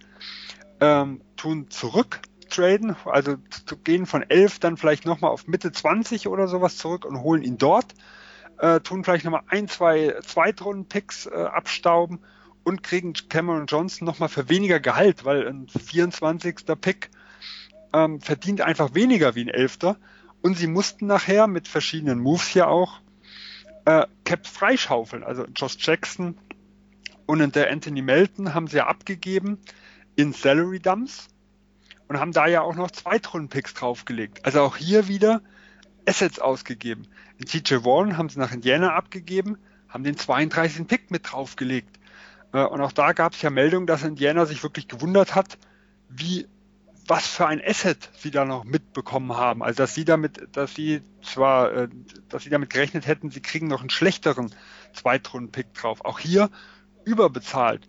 ähm, 0.82 1.22
tun 1.38 1.70
zurück 1.70 2.22
traden, 2.50 2.96
also 3.06 3.36
gehen 3.84 4.06
von 4.06 4.24
11 4.24 4.60
dann 4.60 4.76
vielleicht 4.76 5.06
nochmal 5.06 5.32
auf 5.32 5.48
Mitte 5.48 5.72
20 5.72 6.28
oder 6.28 6.48
sowas 6.48 6.78
zurück 6.78 7.06
und 7.06 7.22
holen 7.22 7.44
ihn 7.44 7.58
dort 7.58 7.94
äh, 8.60 8.80
tun 8.82 9.04
vielleicht 9.04 9.26
nochmal 9.26 9.44
ein, 9.48 9.68
zwei 9.68 10.16
Zweitrunden-Picks 10.22 11.28
äh, 11.28 11.30
abstauben 11.30 12.20
und 12.64 12.84
kriegen 12.84 13.14
Cameron 13.14 13.66
Johnson 13.66 14.06
nochmal 14.06 14.30
für 14.30 14.50
weniger 14.50 14.80
Gehalt, 14.80 15.26
weil 15.26 15.48
ein 15.48 15.68
24. 15.68 16.66
Pick 16.80 17.10
ähm, 17.94 18.22
verdient 18.22 18.62
einfach 18.62 18.94
weniger 18.94 19.36
wie 19.36 19.46
ein 19.46 19.50
Elfter. 19.50 19.98
Und 20.42 20.58
sie 20.58 20.68
mussten 20.68 21.08
nachher 21.08 21.48
mit 21.48 21.68
verschiedenen 21.68 22.20
Moves 22.20 22.48
hier 22.48 22.68
auch 22.68 23.02
äh, 23.86 24.06
Caps 24.26 24.50
freischaufeln. 24.50 25.24
Also 25.24 25.46
Josh 25.56 25.78
Jackson 25.80 26.38
und 27.26 27.56
der 27.56 27.72
Anthony 27.72 28.02
Melton 28.02 28.54
haben 28.54 28.68
sie 28.68 28.78
ja 28.78 28.88
abgegeben 28.88 29.60
in 30.16 30.34
Salary 30.34 30.80
Dumps 30.80 31.28
und 32.08 32.20
haben 32.20 32.32
da 32.32 32.48
ja 32.48 32.62
auch 32.62 32.76
noch 32.76 32.92
Zweitrunden-Picks 32.92 33.74
draufgelegt. 33.74 34.46
Also 34.46 34.62
auch 34.62 34.78
hier 34.78 35.08
wieder 35.08 35.42
Assets 36.06 36.40
ausgegeben. 36.40 37.08
In 37.38 37.46
TJ 37.46 37.86
Warren 37.86 38.18
haben 38.18 38.30
sie 38.30 38.40
nach 38.40 38.52
Indiana 38.52 38.94
abgegeben, 38.96 39.58
haben 39.88 40.04
den 40.04 40.18
32. 40.18 40.88
Pick 40.88 41.12
mit 41.12 41.32
draufgelegt. 41.32 42.00
Äh, 42.54 42.64
und 42.64 42.82
auch 42.82 42.92
da 42.92 43.14
gab 43.14 43.34
es 43.34 43.42
ja 43.42 43.50
Meldungen, 43.50 43.88
dass 43.88 44.04
Indiana 44.04 44.46
sich 44.46 44.64
wirklich 44.64 44.88
gewundert 44.88 45.36
hat, 45.36 45.58
wie 46.10 46.48
was 47.08 47.28
für 47.28 47.48
ein 47.48 47.62
Asset 47.66 48.12
sie 48.18 48.30
da 48.30 48.46
noch 48.46 48.64
mitbekommen 48.64 49.36
haben. 49.36 49.64
Also 49.64 49.78
dass 49.78 49.96
sie 49.96 50.06
damit, 50.06 50.48
dass 50.56 50.76
sie 50.76 51.02
zwar, 51.24 51.74
äh, 51.74 51.90
dass 52.30 52.44
sie 52.44 52.52
damit 52.52 52.70
gerechnet 52.70 53.08
hätten, 53.08 53.32
sie 53.32 53.42
kriegen 53.42 53.68
noch 53.68 53.82
einen 53.82 53.90
schlechteren 53.90 54.54
Zweitrunden-Pick 54.94 55.74
drauf. 55.74 56.06
Auch 56.06 56.20
hier 56.20 56.50
überbezahlt. 57.06 57.88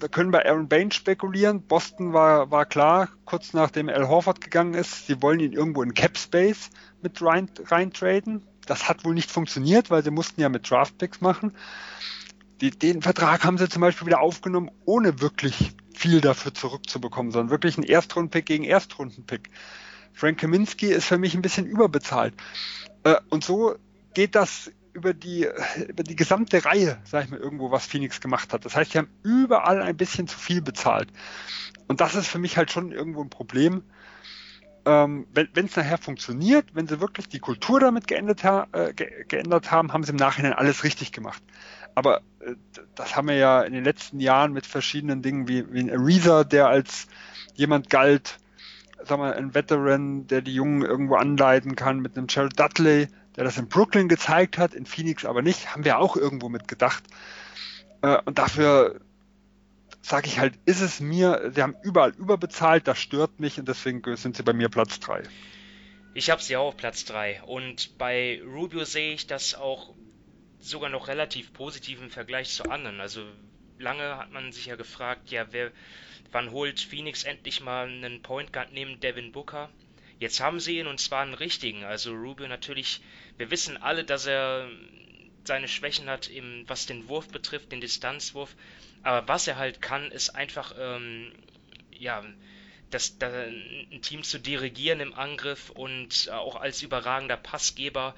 Wir 0.00 0.08
können 0.08 0.30
bei 0.30 0.46
Aaron 0.46 0.68
Baines 0.68 0.94
spekulieren. 0.94 1.62
Boston 1.62 2.12
war, 2.12 2.50
war 2.50 2.66
klar, 2.66 3.08
kurz 3.24 3.52
nachdem 3.52 3.88
Al 3.88 4.08
Horford 4.08 4.40
gegangen 4.40 4.74
ist, 4.74 5.06
sie 5.06 5.20
wollen 5.22 5.40
ihn 5.40 5.52
irgendwo 5.52 5.82
in 5.82 5.94
Cap 5.94 6.16
Space 6.16 6.70
mit 7.02 7.20
rein, 7.20 7.50
rein 7.66 7.92
traden. 7.92 8.46
Das 8.66 8.88
hat 8.88 9.04
wohl 9.04 9.14
nicht 9.14 9.30
funktioniert, 9.30 9.90
weil 9.90 10.04
sie 10.04 10.10
mussten 10.10 10.40
ja 10.40 10.48
mit 10.48 10.70
Draftpicks 10.70 11.20
machen. 11.20 11.56
Die, 12.60 12.70
den 12.70 13.02
Vertrag 13.02 13.44
haben 13.44 13.58
sie 13.58 13.68
zum 13.68 13.80
Beispiel 13.80 14.06
wieder 14.06 14.20
aufgenommen, 14.20 14.70
ohne 14.84 15.20
wirklich 15.20 15.72
viel 15.94 16.20
dafür 16.20 16.54
zurückzubekommen, 16.54 17.32
sondern 17.32 17.50
wirklich 17.50 17.76
ein 17.76 17.82
Erstrundenpick 17.82 18.46
gegen 18.46 18.64
Erstrundenpick. 18.64 19.50
Frank 20.12 20.38
Kaminski 20.38 20.86
ist 20.86 21.06
für 21.06 21.18
mich 21.18 21.34
ein 21.34 21.42
bisschen 21.42 21.66
überbezahlt. 21.66 22.34
Äh, 23.04 23.16
und 23.30 23.42
so 23.42 23.76
geht 24.14 24.34
das 24.34 24.70
über 24.98 25.14
die, 25.14 25.48
über 25.88 26.02
die 26.02 26.16
gesamte 26.16 26.64
Reihe, 26.64 26.98
sag 27.04 27.24
ich 27.24 27.30
mal, 27.30 27.38
irgendwo, 27.38 27.70
was 27.70 27.86
Phoenix 27.86 28.20
gemacht 28.20 28.52
hat. 28.52 28.64
Das 28.64 28.74
heißt, 28.74 28.92
sie 28.92 28.98
haben 28.98 29.10
überall 29.22 29.80
ein 29.80 29.96
bisschen 29.96 30.26
zu 30.26 30.38
viel 30.38 30.60
bezahlt. 30.60 31.08
Und 31.86 32.00
das 32.00 32.14
ist 32.14 32.26
für 32.26 32.38
mich 32.38 32.56
halt 32.56 32.70
schon 32.70 32.92
irgendwo 32.92 33.22
ein 33.22 33.30
Problem. 33.30 33.82
Ähm, 34.84 35.26
wenn 35.32 35.66
es 35.66 35.76
nachher 35.76 35.98
funktioniert, 35.98 36.74
wenn 36.74 36.88
sie 36.88 37.00
wirklich 37.00 37.28
die 37.28 37.38
Kultur 37.38 37.78
damit 37.80 38.08
geändert, 38.08 38.42
äh, 38.72 38.92
ge 38.92 39.24
geändert 39.28 39.70
haben, 39.70 39.92
haben 39.92 40.02
sie 40.02 40.10
im 40.10 40.16
Nachhinein 40.16 40.52
alles 40.52 40.82
richtig 40.82 41.12
gemacht. 41.12 41.42
Aber 41.94 42.22
äh, 42.40 42.54
das 42.94 43.16
haben 43.16 43.28
wir 43.28 43.36
ja 43.36 43.62
in 43.62 43.72
den 43.72 43.84
letzten 43.84 44.20
Jahren 44.20 44.52
mit 44.52 44.66
verschiedenen 44.66 45.22
Dingen 45.22 45.46
wie, 45.46 45.72
wie 45.72 45.80
ein 45.80 45.90
Ariza, 45.90 46.44
der 46.44 46.68
als 46.68 47.06
jemand 47.54 47.90
galt, 47.90 48.38
sagen 49.04 49.22
wir, 49.22 49.36
ein 49.36 49.54
Veteran, 49.54 50.26
der 50.26 50.42
die 50.42 50.54
Jungen 50.54 50.82
irgendwo 50.82 51.16
anleiten 51.16 51.76
kann, 51.76 52.00
mit 52.00 52.16
einem 52.16 52.26
Gerald 52.26 52.58
Dudley, 52.58 53.08
der 53.38 53.44
das 53.44 53.56
in 53.56 53.68
Brooklyn 53.68 54.08
gezeigt 54.08 54.58
hat, 54.58 54.74
in 54.74 54.84
Phoenix 54.84 55.24
aber 55.24 55.42
nicht, 55.42 55.72
haben 55.72 55.84
wir 55.84 56.00
auch 56.00 56.16
irgendwo 56.16 56.48
mit 56.48 56.66
gedacht. 56.66 57.04
Äh, 58.02 58.18
und 58.24 58.36
dafür 58.36 59.00
sage 60.02 60.26
ich 60.26 60.40
halt, 60.40 60.58
ist 60.64 60.80
es 60.80 60.98
mir, 60.98 61.52
sie 61.54 61.62
haben 61.62 61.76
überall 61.84 62.10
überbezahlt, 62.16 62.88
das 62.88 62.98
stört 62.98 63.38
mich 63.38 63.56
und 63.60 63.68
deswegen 63.68 64.02
sind 64.16 64.36
sie 64.36 64.42
bei 64.42 64.52
mir 64.52 64.68
Platz 64.68 64.98
3. 64.98 65.22
Ich 66.14 66.30
habe 66.30 66.42
sie 66.42 66.56
auch 66.56 66.66
auf 66.66 66.76
Platz 66.76 67.04
3 67.04 67.42
und 67.44 67.96
bei 67.96 68.42
Rubio 68.44 68.84
sehe 68.84 69.14
ich 69.14 69.28
das 69.28 69.54
auch 69.54 69.94
sogar 70.58 70.90
noch 70.90 71.06
relativ 71.06 71.52
positiv 71.52 72.02
im 72.02 72.10
Vergleich 72.10 72.50
zu 72.50 72.64
anderen. 72.64 73.00
Also 73.00 73.22
lange 73.78 74.16
hat 74.16 74.32
man 74.32 74.50
sich 74.50 74.66
ja 74.66 74.74
gefragt, 74.74 75.30
ja, 75.30 75.46
wer, 75.52 75.70
wann 76.32 76.50
holt 76.50 76.80
Phoenix 76.80 77.22
endlich 77.22 77.60
mal 77.60 77.86
einen 77.86 78.20
Point 78.20 78.52
Guard 78.52 78.72
neben 78.72 78.98
Devin 78.98 79.30
Booker? 79.30 79.70
Jetzt 80.18 80.40
haben 80.40 80.58
sie 80.60 80.78
ihn 80.78 80.86
und 80.86 81.00
zwar 81.00 81.22
einen 81.22 81.34
richtigen. 81.34 81.84
Also 81.84 82.12
Rubio 82.12 82.48
natürlich, 82.48 83.00
wir 83.36 83.50
wissen 83.50 83.76
alle, 83.76 84.04
dass 84.04 84.26
er 84.26 84.68
seine 85.44 85.68
Schwächen 85.68 86.08
hat, 86.08 86.28
im, 86.28 86.64
was 86.66 86.86
den 86.86 87.08
Wurf 87.08 87.28
betrifft, 87.28 87.72
den 87.72 87.80
Distanzwurf. 87.80 88.54
Aber 89.02 89.28
was 89.28 89.46
er 89.46 89.56
halt 89.56 89.80
kann, 89.80 90.10
ist 90.10 90.30
einfach, 90.30 90.74
ähm, 90.78 91.32
ja, 91.90 92.24
das, 92.90 93.18
das, 93.18 93.32
ein 93.32 94.00
Team 94.02 94.22
zu 94.24 94.38
dirigieren 94.38 95.00
im 95.00 95.14
Angriff 95.14 95.70
und 95.70 96.30
auch 96.30 96.56
als 96.56 96.82
überragender 96.82 97.36
Passgeber. 97.36 98.14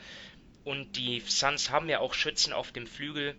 Und 0.65 0.97
die 0.97 1.21
Suns 1.21 1.71
haben 1.71 1.89
ja 1.89 2.01
auch 2.01 2.15
Schützen 2.15 2.53
auf 2.53 2.73
dem 2.73 2.87
Flügel, 2.87 3.35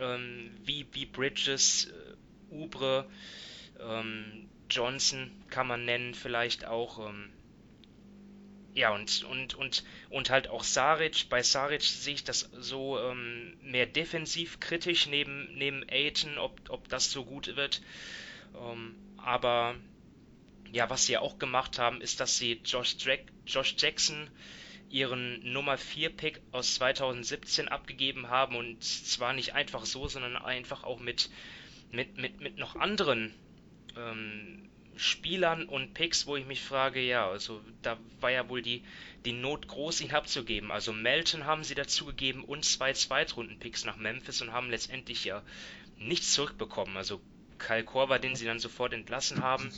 ähm, 0.00 0.50
wie, 0.64 0.86
wie 0.92 1.06
Bridges, 1.06 1.86
äh, 1.86 2.54
Ubre, 2.54 3.08
ähm, 3.80 4.48
Johnson 4.70 5.30
kann 5.50 5.66
man 5.66 5.84
nennen 5.84 6.14
vielleicht 6.14 6.64
auch. 6.64 7.08
Ähm, 7.08 7.30
ja, 8.78 8.90
und, 8.94 9.24
und, 9.24 9.54
und, 9.54 9.82
und 10.08 10.30
halt 10.30 10.48
auch 10.48 10.62
Saric. 10.62 11.28
Bei 11.28 11.42
Saric 11.42 11.82
sehe 11.82 12.14
ich 12.14 12.22
das 12.22 12.48
so 12.52 12.96
ähm, 13.00 13.56
mehr 13.60 13.86
defensiv 13.86 14.60
kritisch 14.60 15.08
neben, 15.08 15.52
neben 15.54 15.84
Aiton, 15.90 16.38
ob, 16.38 16.60
ob 16.68 16.88
das 16.88 17.10
so 17.10 17.24
gut 17.24 17.56
wird. 17.56 17.82
Ähm, 18.54 18.94
aber 19.16 19.74
ja, 20.70 20.88
was 20.90 21.06
sie 21.06 21.18
auch 21.18 21.40
gemacht 21.40 21.80
haben, 21.80 22.00
ist, 22.00 22.20
dass 22.20 22.38
sie 22.38 22.60
Josh, 22.64 22.94
Jack, 23.00 23.24
Josh 23.46 23.74
Jackson 23.76 24.30
ihren 24.90 25.52
Nummer 25.52 25.76
4 25.76 26.10
Pick 26.10 26.40
aus 26.52 26.74
2017 26.74 27.66
abgegeben 27.66 28.28
haben 28.28 28.54
und 28.54 28.84
zwar 28.84 29.32
nicht 29.32 29.54
einfach 29.54 29.84
so, 29.86 30.06
sondern 30.06 30.36
einfach 30.36 30.84
auch 30.84 31.00
mit, 31.00 31.30
mit, 31.90 32.16
mit, 32.16 32.40
mit 32.40 32.58
noch 32.58 32.76
anderen 32.76 33.34
ähm, 33.96 34.67
Spielern 34.98 35.64
und 35.66 35.94
Picks, 35.94 36.26
wo 36.26 36.36
ich 36.36 36.44
mich 36.44 36.60
frage, 36.60 37.00
ja, 37.00 37.28
also 37.28 37.60
da 37.82 37.96
war 38.20 38.32
ja 38.32 38.48
wohl 38.48 38.62
die, 38.62 38.82
die 39.24 39.32
Not 39.32 39.68
groß, 39.68 40.00
ihn 40.00 40.10
abzugeben. 40.10 40.72
Also 40.72 40.92
Melton 40.92 41.44
haben 41.44 41.62
sie 41.62 41.76
dazu 41.76 42.04
gegeben 42.04 42.42
und 42.44 42.64
zwei 42.64 42.92
Zweitrunden-Picks 42.92 43.84
nach 43.84 43.96
Memphis 43.96 44.42
und 44.42 44.52
haben 44.52 44.70
letztendlich 44.70 45.24
ja 45.24 45.42
nichts 45.98 46.32
zurückbekommen. 46.32 46.96
Also 46.96 47.20
Kyle 47.58 47.84
Korver, 47.84 48.18
den 48.18 48.34
sie 48.34 48.44
dann 48.44 48.58
sofort 48.58 48.92
entlassen 48.92 49.40
haben. 49.40 49.72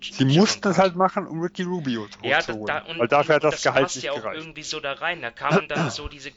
Sie 0.00 0.24
mussten 0.24 0.68
es 0.68 0.78
halt 0.78 0.96
machen, 0.96 1.26
um 1.26 1.40
Ricky 1.40 1.62
Rubio 1.62 2.06
zu 2.08 2.18
ja, 2.22 2.46
holen. 2.46 2.66
Da, 2.66 2.78
und, 2.78 2.98
weil 2.98 3.08
dafür 3.08 3.36
hat 3.36 3.44
das, 3.44 3.56
das 3.56 3.62
Gehalt 3.62 3.82
passt 3.84 3.96
nicht 3.96 4.04
ja 4.04 4.12
auch 4.12 4.16
gereicht. 4.16 4.40
irgendwie 4.40 4.62
so 4.62 4.80
da 4.80 4.92
rein. 4.94 5.20
Da 5.20 5.30
kamen 5.30 5.68
dann 5.68 5.90
so 5.90 6.08
diese, 6.08 6.32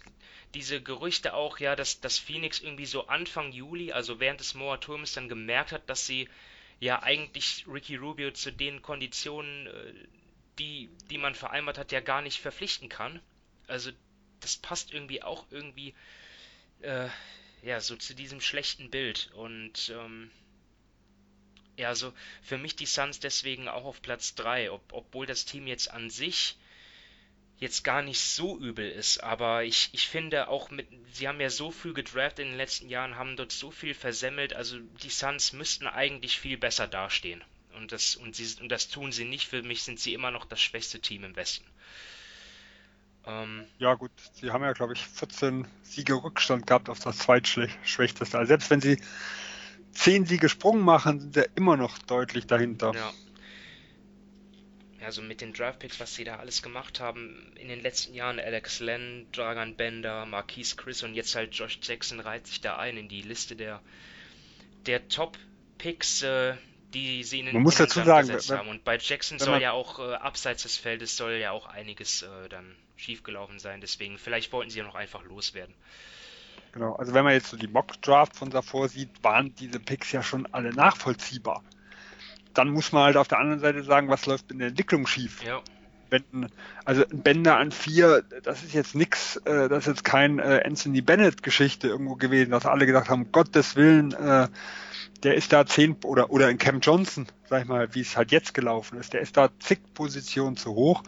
diese 0.53 0.81
Gerüchte 0.81 1.33
auch, 1.33 1.57
ja, 1.59 1.77
dass, 1.77 2.01
dass 2.01 2.17
Phoenix 2.17 2.59
irgendwie 2.59 2.85
so 2.85 3.07
Anfang 3.07 3.53
Juli, 3.53 3.93
also 3.93 4.19
während 4.19 4.41
des 4.41 4.55
Moratoriums, 4.55 5.13
dann 5.13 5.29
gemerkt 5.29 5.71
hat, 5.71 5.89
dass 5.89 6.05
sie 6.05 6.27
ja 6.79 7.03
eigentlich 7.03 7.65
Ricky 7.67 7.95
Rubio 7.95 8.31
zu 8.31 8.51
den 8.51 8.81
Konditionen, 8.81 9.67
äh, 9.67 9.93
die, 10.57 10.89
die 11.09 11.17
man 11.17 11.35
vereinbart 11.35 11.77
hat, 11.77 11.91
ja 11.91 12.01
gar 12.01 12.21
nicht 12.21 12.39
verpflichten 12.39 12.89
kann. 12.89 13.21
Also 13.67 13.91
das 14.39 14.57
passt 14.57 14.93
irgendwie 14.93 15.23
auch 15.23 15.45
irgendwie 15.51 15.93
äh, 16.81 17.09
ja 17.61 17.79
so 17.81 17.95
zu 17.95 18.15
diesem 18.15 18.41
schlechten 18.41 18.89
Bild 18.89 19.29
und 19.33 19.89
ähm, 19.89 20.31
ja, 21.79 21.95
so 21.95 22.13
für 22.41 22.57
mich 22.57 22.75
die 22.75 22.85
Suns 22.85 23.19
deswegen 23.19 23.69
auch 23.69 23.85
auf 23.85 24.01
Platz 24.01 24.35
3, 24.35 24.69
ob, 24.71 24.81
obwohl 24.91 25.25
das 25.25 25.45
Team 25.45 25.65
jetzt 25.65 25.89
an 25.89 26.09
sich 26.09 26.57
jetzt 27.59 27.83
gar 27.83 28.01
nicht 28.01 28.21
so 28.21 28.57
übel 28.57 28.89
ist, 28.89 29.21
aber 29.21 29.63
ich, 29.63 29.89
ich 29.91 30.07
finde 30.07 30.47
auch 30.47 30.71
mit, 30.71 30.87
sie 31.11 31.27
haben 31.27 31.41
ja 31.41 31.49
so 31.49 31.71
viel 31.71 31.93
gedraftet 31.93 32.45
in 32.45 32.51
den 32.51 32.57
letzten 32.57 32.89
Jahren, 32.89 33.17
haben 33.17 33.35
dort 33.35 33.51
so 33.51 33.69
viel 33.69 33.93
versemmelt, 33.93 34.53
also 34.53 34.79
die 35.03 35.09
Suns 35.09 35.51
müssten 35.53 35.85
eigentlich 35.85 36.39
viel 36.39 36.57
besser 36.57 36.87
dastehen. 36.87 37.43
Und 37.77 37.91
das, 37.91 38.15
und, 38.15 38.35
sie, 38.35 38.61
und 38.61 38.69
das 38.69 38.89
tun 38.89 39.11
sie 39.11 39.25
nicht. 39.25 39.47
Für 39.47 39.61
mich 39.61 39.83
sind 39.83 39.99
sie 39.99 40.13
immer 40.13 40.31
noch 40.31 40.45
das 40.45 40.59
schwächste 40.59 40.99
Team 40.99 41.23
im 41.23 41.35
Westen. 41.35 41.65
Ähm, 43.25 43.65
ja, 43.77 43.93
gut, 43.93 44.11
sie 44.33 44.51
haben 44.51 44.63
ja, 44.63 44.73
glaube 44.73 44.93
ich, 44.93 45.05
14 45.05 45.67
Siege 45.83 46.15
Rückstand 46.15 46.65
gehabt 46.67 46.89
auf 46.89 46.99
das 46.99 47.19
zweitschwächteste. 47.19 48.37
Also 48.37 48.47
selbst 48.47 48.69
wenn 48.69 48.81
sie 48.81 49.01
10 49.93 50.25
Siege 50.25 50.49
Sprung 50.49 50.81
machen, 50.81 51.19
sind 51.19 51.33
sie 51.35 51.45
immer 51.55 51.77
noch 51.77 51.97
deutlich 51.99 52.47
dahinter. 52.47 52.93
Ja, 52.93 53.13
also 55.03 55.21
mit 55.21 55.41
den 55.41 55.53
Draftpicks, 55.53 55.99
was 55.99 56.15
sie 56.15 56.23
da 56.23 56.37
alles 56.37 56.61
gemacht 56.61 56.99
haben 56.99 57.53
in 57.55 57.67
den 57.67 57.81
letzten 57.81 58.13
Jahren, 58.13 58.39
Alex 58.39 58.79
Len, 58.79 59.27
Dragan 59.31 59.75
Bender, 59.75 60.25
Marquise 60.25 60.75
Chris 60.75 61.03
und 61.03 61.13
jetzt 61.13 61.35
halt 61.35 61.53
Josh 61.53 61.79
Jackson 61.81 62.19
reiht 62.19 62.47
sich 62.47 62.61
da 62.61 62.77
ein 62.77 62.97
in 62.97 63.07
die 63.07 63.21
Liste 63.21 63.55
der, 63.55 63.81
der 64.85 65.07
Top-Picks, 65.07 66.23
äh, 66.23 66.55
die 66.93 67.23
sie 67.23 67.39
in 67.39 67.45
den 67.45 67.55
man 67.55 67.63
muss 67.63 67.75
dazu 67.75 68.03
sagen, 68.03 68.27
gesetzt 68.27 68.51
haben. 68.51 68.69
Und 68.69 68.83
bei 68.83 68.97
Jackson 68.97 69.39
soll 69.39 69.61
ja 69.61 69.71
auch 69.71 69.99
äh, 69.99 70.15
abseits 70.15 70.63
des 70.63 70.77
Feldes 70.77 71.15
soll 71.15 71.33
ja 71.33 71.51
auch 71.51 71.67
einiges 71.67 72.23
äh, 72.23 72.49
dann 72.49 72.75
schiefgelaufen 72.95 73.59
sein. 73.59 73.81
Deswegen, 73.81 74.17
vielleicht 74.17 74.51
wollten 74.51 74.69
sie 74.71 74.79
ja 74.79 74.85
noch 74.85 74.95
einfach 74.95 75.23
loswerden. 75.23 75.75
Genau, 76.71 76.95
also 76.95 77.13
wenn 77.13 77.23
man 77.23 77.33
jetzt 77.33 77.49
so 77.49 77.57
die 77.57 77.67
Mock-Draft 77.67 78.35
von 78.35 78.49
davor 78.49 78.89
sieht, 78.89 79.23
waren 79.23 79.55
diese 79.55 79.79
Picks 79.79 80.11
ja 80.11 80.21
schon 80.21 80.45
alle 80.53 80.73
nachvollziehbar 80.73 81.63
dann 82.59 82.69
muss 82.71 82.91
man 82.91 83.03
halt 83.03 83.15
auf 83.15 83.29
der 83.29 83.39
anderen 83.39 83.61
Seite 83.61 83.83
sagen, 83.83 84.09
was 84.09 84.25
läuft 84.25 84.51
in 84.51 84.59
der 84.59 84.67
Entwicklung 84.67 85.07
schief. 85.07 85.41
Ja. 85.43 85.61
Wenn, 86.09 86.49
also 86.83 87.03
ein 87.09 87.21
Bänder 87.21 87.57
an 87.57 87.71
vier, 87.71 88.23
das 88.43 88.63
ist 88.63 88.73
jetzt 88.73 88.95
nichts, 88.95 89.37
äh, 89.45 89.69
das 89.69 89.79
ist 89.79 89.87
jetzt 89.87 90.03
kein 90.03 90.39
äh, 90.39 90.63
Anthony 90.65 91.01
Bennett-Geschichte 91.01 91.87
irgendwo 91.87 92.15
gewesen, 92.15 92.51
dass 92.51 92.65
alle 92.65 92.85
gedacht 92.85 93.09
haben, 93.09 93.31
Gottes 93.31 93.77
Willen, 93.77 94.11
äh, 94.11 94.47
der 95.23 95.35
ist 95.35 95.53
da 95.53 95.65
zehn 95.65 95.95
oder 96.03 96.31
oder 96.31 96.49
in 96.49 96.57
Cam 96.57 96.81
Johnson, 96.81 97.27
sag 97.47 97.61
ich 97.61 97.67
mal, 97.67 97.93
wie 97.95 98.01
es 98.01 98.17
halt 98.17 98.31
jetzt 98.31 98.53
gelaufen 98.53 98.99
ist, 98.99 99.13
der 99.13 99.21
ist 99.21 99.37
da 99.37 99.49
zig 99.59 99.79
Positionen 99.93 100.57
zu 100.57 100.73
hoch. 100.73 101.03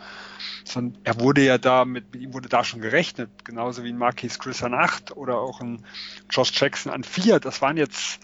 Sondern 0.63 1.01
er 1.03 1.19
wurde 1.19 1.41
ja 1.41 1.57
da 1.57 1.83
mit, 1.83 2.13
mit 2.13 2.21
ihm 2.21 2.33
wurde 2.33 2.47
da 2.47 2.63
schon 2.63 2.81
gerechnet, 2.81 3.29
genauso 3.43 3.83
wie 3.83 3.89
ein 3.89 3.97
Marquis 3.97 4.39
Chris 4.39 4.63
an 4.63 4.73
acht 4.73 5.17
oder 5.17 5.39
auch 5.39 5.59
ein 5.59 5.83
Josh 6.29 6.51
Jackson 6.53 6.93
an 6.93 7.03
vier. 7.03 7.39
Das 7.39 7.61
waren 7.61 7.75
jetzt 7.75 8.19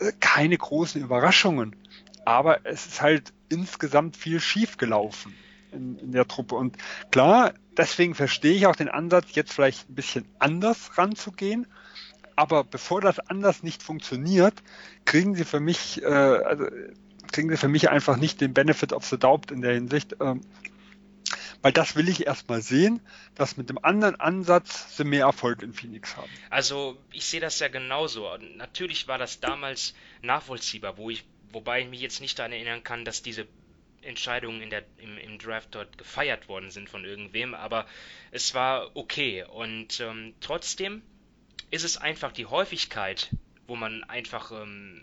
äh, 0.00 0.12
keine 0.20 0.58
großen 0.58 1.00
Überraschungen 1.00 1.76
aber 2.24 2.64
es 2.64 2.86
ist 2.86 3.02
halt 3.02 3.32
insgesamt 3.48 4.16
viel 4.16 4.40
schief 4.40 4.76
gelaufen 4.76 5.34
in, 5.72 5.98
in, 5.98 6.12
der 6.12 6.26
Truppe. 6.28 6.54
Und 6.54 6.76
klar, 7.10 7.54
deswegen 7.76 8.14
verstehe 8.14 8.54
ich 8.54 8.66
auch 8.66 8.76
den 8.76 8.88
Ansatz, 8.88 9.34
jetzt 9.34 9.52
vielleicht 9.52 9.88
ein 9.90 9.94
bisschen 9.94 10.24
anders 10.38 10.96
ranzugehen. 10.98 11.66
Aber 12.36 12.64
bevor 12.64 13.00
das 13.00 13.18
anders 13.18 13.62
nicht 13.62 13.82
funktioniert, 13.82 14.54
kriegen 15.04 15.34
sie 15.34 15.44
für 15.44 15.60
mich, 15.60 16.02
äh, 16.02 16.06
also 16.06 16.66
kriegen 17.30 17.50
sie 17.50 17.56
für 17.56 17.68
mich 17.68 17.90
einfach 17.90 18.16
nicht 18.16 18.40
den 18.40 18.54
Benefit 18.54 18.92
of 18.92 19.04
the 19.06 19.18
Doubt 19.18 19.50
in 19.50 19.60
der 19.60 19.74
Hinsicht. 19.74 20.16
Ähm, 20.20 20.40
Weil 21.60 21.72
das 21.72 21.94
will 21.94 22.08
ich 22.08 22.26
erstmal 22.26 22.62
sehen, 22.62 23.00
dass 23.34 23.56
mit 23.56 23.68
dem 23.68 23.78
anderen 23.84 24.16
Ansatz 24.16 24.96
sie 24.96 25.04
mehr 25.04 25.26
Erfolg 25.26 25.62
in 25.62 25.74
Phoenix 25.74 26.16
haben. 26.16 26.30
Also 26.50 26.96
ich 27.12 27.26
sehe 27.26 27.40
das 27.40 27.58
ja 27.58 27.68
genauso. 27.68 28.28
Natürlich 28.56 29.08
war 29.08 29.18
das 29.18 29.40
damals 29.40 29.94
nachvollziehbar, 30.22 30.96
wo 30.96 31.10
ich, 31.10 31.24
wobei 31.52 31.82
ich 31.82 31.88
mich 31.88 32.00
jetzt 32.00 32.20
nicht 32.20 32.38
daran 32.38 32.52
erinnern 32.52 32.82
kann, 32.82 33.04
dass 33.04 33.22
diese 33.22 33.46
Entscheidungen 34.02 34.60
in 34.60 34.70
der, 34.70 34.84
im, 34.98 35.16
im 35.18 35.38
Draft 35.38 35.74
dort 35.74 35.96
gefeiert 35.96 36.48
worden 36.48 36.70
sind 36.70 36.90
von 36.90 37.04
irgendwem, 37.04 37.54
aber 37.54 37.86
es 38.30 38.54
war 38.54 38.94
okay. 38.96 39.44
Und 39.44 40.00
ähm, 40.00 40.34
trotzdem 40.40 41.02
ist 41.70 41.84
es 41.84 41.96
einfach 41.96 42.32
die 42.32 42.46
Häufigkeit, 42.46 43.30
wo 43.66 43.76
man 43.76 44.04
einfach 44.04 44.50
ähm, 44.52 45.02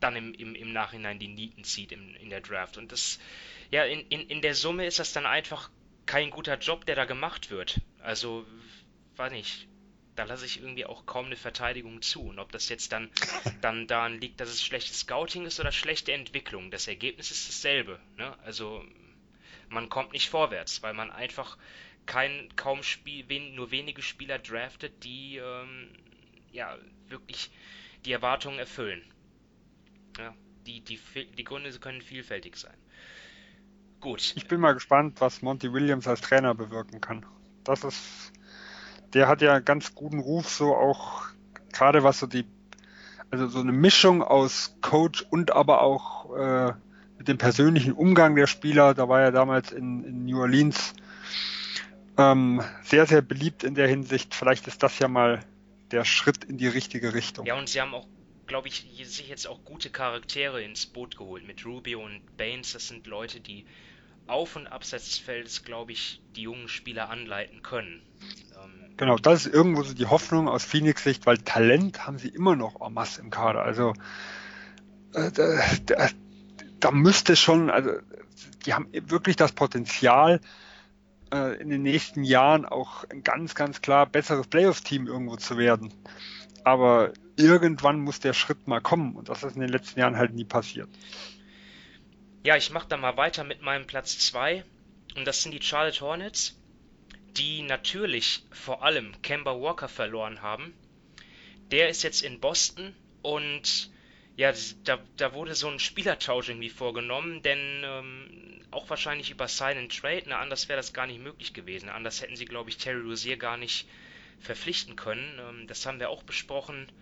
dann 0.00 0.16
im, 0.16 0.34
im, 0.34 0.54
im 0.54 0.72
Nachhinein 0.72 1.18
die 1.18 1.28
Nieten 1.28 1.64
zieht 1.64 1.92
im, 1.92 2.14
in 2.16 2.30
der 2.30 2.40
Draft. 2.40 2.76
Und 2.78 2.92
das, 2.92 3.18
ja, 3.70 3.84
in, 3.84 4.00
in, 4.08 4.28
in 4.28 4.42
der 4.42 4.54
Summe 4.54 4.86
ist 4.86 4.98
das 4.98 5.12
dann 5.12 5.26
einfach 5.26 5.70
kein 6.06 6.30
guter 6.30 6.58
Job, 6.58 6.84
der 6.86 6.96
da 6.96 7.04
gemacht 7.04 7.50
wird. 7.50 7.80
Also, 8.00 8.46
weiß 9.16 9.32
nicht, 9.32 9.66
da 10.16 10.24
lasse 10.24 10.46
ich 10.46 10.60
irgendwie 10.60 10.86
auch 10.86 11.06
kaum 11.06 11.26
eine 11.26 11.36
Verteidigung 11.36 12.02
zu. 12.02 12.22
Und 12.22 12.38
ob 12.38 12.52
das 12.52 12.68
jetzt 12.68 12.92
dann, 12.92 13.10
dann 13.60 13.86
daran 13.86 14.20
liegt, 14.20 14.40
dass 14.40 14.48
es 14.48 14.62
schlechtes 14.62 15.00
Scouting 15.00 15.46
ist 15.46 15.60
oder 15.60 15.72
schlechte 15.72 16.12
Entwicklung, 16.12 16.70
das 16.70 16.88
Ergebnis 16.88 17.30
ist 17.30 17.48
dasselbe. 17.48 17.98
Ne? 18.16 18.36
Also 18.44 18.84
man 19.68 19.88
kommt 19.88 20.12
nicht 20.12 20.28
vorwärts, 20.28 20.82
weil 20.82 20.94
man 20.94 21.10
einfach 21.10 21.58
kein, 22.06 22.48
kaum 22.56 22.82
Spiel, 22.82 23.24
wen, 23.28 23.54
nur 23.54 23.70
wenige 23.70 24.02
Spieler 24.02 24.38
draftet, 24.38 25.04
die 25.04 25.36
ähm, 25.36 25.88
ja 26.52 26.78
wirklich 27.08 27.50
die 28.04 28.12
Erwartungen 28.12 28.58
erfüllen. 28.58 29.02
Ja, 30.18 30.34
die, 30.66 30.80
die, 30.80 31.00
die 31.36 31.44
Gründe 31.44 31.72
können 31.78 32.02
vielfältig 32.02 32.56
sein. 32.56 32.76
Gut. 34.00 34.34
Ich 34.36 34.46
bin 34.46 34.60
mal 34.60 34.74
gespannt, 34.74 35.20
was 35.20 35.40
Monty 35.42 35.72
Williams 35.72 36.06
als 36.06 36.20
Trainer 36.20 36.54
bewirken 36.54 37.00
kann. 37.00 37.24
Das 37.64 37.84
ist, 37.84 38.32
der 39.14 39.28
hat 39.28 39.40
ja 39.40 39.54
einen 39.54 39.64
ganz 39.64 39.94
guten 39.94 40.18
Ruf, 40.18 40.48
so 40.48 40.74
auch 40.74 41.22
gerade 41.72 42.02
was 42.02 42.18
so 42.18 42.26
die, 42.26 42.44
also 43.30 43.46
so 43.46 43.60
eine 43.60 43.72
Mischung 43.72 44.22
aus 44.22 44.76
Coach 44.80 45.24
und 45.30 45.52
aber 45.52 45.82
auch 45.82 46.36
äh, 46.36 46.72
mit 47.18 47.28
dem 47.28 47.38
persönlichen 47.38 47.92
Umgang 47.92 48.34
der 48.34 48.46
Spieler. 48.46 48.94
Da 48.94 49.08
war 49.08 49.20
er 49.20 49.32
damals 49.32 49.72
in, 49.72 50.04
in 50.04 50.24
New 50.24 50.40
Orleans 50.40 50.94
ähm, 52.18 52.62
sehr, 52.82 53.06
sehr 53.06 53.22
beliebt 53.22 53.64
in 53.64 53.74
der 53.74 53.88
Hinsicht. 53.88 54.34
Vielleicht 54.34 54.66
ist 54.66 54.82
das 54.82 54.98
ja 54.98 55.08
mal 55.08 55.40
der 55.90 56.04
Schritt 56.04 56.44
in 56.44 56.58
die 56.58 56.68
richtige 56.68 57.14
Richtung. 57.14 57.46
Ja, 57.46 57.56
und 57.56 57.68
sie 57.68 57.80
haben 57.80 57.94
auch 57.94 58.06
glaube 58.46 58.68
ich, 58.68 58.86
sich 59.04 59.28
jetzt 59.28 59.46
auch 59.46 59.64
gute 59.64 59.90
Charaktere 59.90 60.62
ins 60.62 60.86
Boot 60.86 61.16
geholt. 61.16 61.46
Mit 61.46 61.64
Rubio 61.64 62.04
und 62.04 62.36
Baines, 62.36 62.72
das 62.72 62.88
sind 62.88 63.06
Leute, 63.06 63.40
die 63.40 63.64
auf 64.26 64.56
und 64.56 64.66
abseits 64.66 65.04
des 65.06 65.18
Feldes, 65.18 65.64
glaube 65.64 65.92
ich, 65.92 66.22
die 66.36 66.42
jungen 66.42 66.68
Spieler 66.68 67.10
anleiten 67.10 67.62
können. 67.62 68.02
Ähm, 68.62 68.94
genau, 68.96 69.16
das 69.16 69.46
ist 69.46 69.54
irgendwo 69.54 69.82
so 69.82 69.94
die 69.94 70.06
Hoffnung 70.06 70.48
aus 70.48 70.64
Phoenix 70.64 71.04
Sicht, 71.04 71.26
weil 71.26 71.38
Talent 71.38 72.06
haben 72.06 72.18
sie 72.18 72.28
immer 72.28 72.56
noch 72.56 72.80
en 72.80 72.94
masse 72.94 73.20
im 73.20 73.30
Kader. 73.30 73.62
Also 73.62 73.92
äh, 75.12 75.30
da, 75.30 75.60
da, 75.86 76.08
da, 76.80 76.90
müsste 76.90 77.36
schon, 77.36 77.70
also 77.70 77.90
die 78.64 78.74
haben 78.74 78.88
wirklich 78.92 79.36
das 79.36 79.52
Potenzial, 79.52 80.40
äh, 81.32 81.60
in 81.60 81.68
den 81.68 81.82
nächsten 81.82 82.24
Jahren 82.24 82.64
auch 82.64 83.04
ein 83.10 83.22
ganz, 83.22 83.54
ganz 83.54 83.80
klar 83.82 84.06
besseres 84.06 84.46
Playoff-Team 84.46 85.06
irgendwo 85.06 85.36
zu 85.36 85.58
werden. 85.58 85.92
Aber 86.64 87.12
irgendwann 87.36 88.00
muss 88.00 88.20
der 88.20 88.32
Schritt 88.32 88.68
mal 88.68 88.80
kommen 88.80 89.16
und 89.16 89.28
das 89.28 89.42
ist 89.42 89.54
in 89.54 89.60
den 89.60 89.70
letzten 89.70 90.00
Jahren 90.00 90.16
halt 90.16 90.34
nie 90.34 90.44
passiert. 90.44 90.88
Ja, 92.44 92.58
ich 92.58 92.68
mache 92.68 92.88
da 92.88 92.98
mal 92.98 93.16
weiter 93.16 93.42
mit 93.42 93.62
meinem 93.62 93.86
Platz 93.86 94.18
2 94.18 94.64
und 95.16 95.24
das 95.24 95.42
sind 95.42 95.52
die 95.52 95.62
Charlotte 95.62 96.00
Hornets, 96.02 96.60
die 97.38 97.62
natürlich 97.62 98.42
vor 98.50 98.82
allem 98.82 99.22
Kemba 99.22 99.58
Walker 99.58 99.88
verloren 99.88 100.42
haben. 100.42 100.74
Der 101.70 101.88
ist 101.88 102.02
jetzt 102.02 102.22
in 102.22 102.40
Boston 102.40 102.94
und 103.22 103.90
ja, 104.36 104.52
da, 104.84 104.98
da 105.16 105.32
wurde 105.32 105.54
so 105.54 105.68
ein 105.68 105.78
Spielertausch 105.78 106.50
irgendwie 106.50 106.68
vorgenommen, 106.68 107.40
denn 107.40 107.82
ähm, 107.82 108.60
auch 108.70 108.90
wahrscheinlich 108.90 109.30
über 109.30 109.48
Sign 109.48 109.78
and 109.78 109.98
Trade, 109.98 110.24
na, 110.26 110.38
anders 110.40 110.68
wäre 110.68 110.76
das 110.76 110.92
gar 110.92 111.06
nicht 111.06 111.22
möglich 111.22 111.54
gewesen. 111.54 111.88
Anders 111.88 112.20
hätten 112.20 112.36
sie, 112.36 112.44
glaube 112.44 112.68
ich, 112.68 112.76
Terry 112.76 113.00
Rozier 113.00 113.38
gar 113.38 113.56
nicht 113.56 113.88
verpflichten 114.38 114.96
können. 114.96 115.38
Ähm, 115.38 115.66
das 115.66 115.86
haben 115.86 115.98
wir 115.98 116.10
auch 116.10 116.24
besprochen 116.24 116.92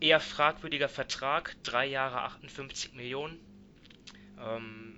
eher 0.00 0.18
fragwürdiger 0.18 0.88
Vertrag, 0.88 1.54
drei 1.62 1.86
Jahre 1.86 2.22
58 2.22 2.92
Millionen. 2.94 3.45
Ähm, 4.38 4.96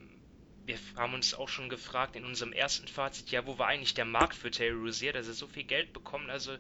wir 0.67 0.79
haben 0.97 1.15
uns 1.15 1.35
auch 1.35 1.49
schon 1.49 1.69
gefragt 1.69 2.17
in 2.17 2.25
unserem 2.25 2.53
ersten 2.53 2.89
Fazit, 2.89 3.31
ja, 3.31 3.47
wo 3.47 3.59
war 3.59 3.69
eigentlich 3.69 3.95
der 3.95 4.05
Markt 4.05 4.35
für 4.35 4.51
Terry 4.51 4.77
Rozier, 4.77 5.13
dass 5.13 5.27
er 5.27 5.35
so 5.35 5.47
viel 5.47 5.65
Geld 5.65 5.93
bekommt? 5.93 6.29
Also 6.29 6.57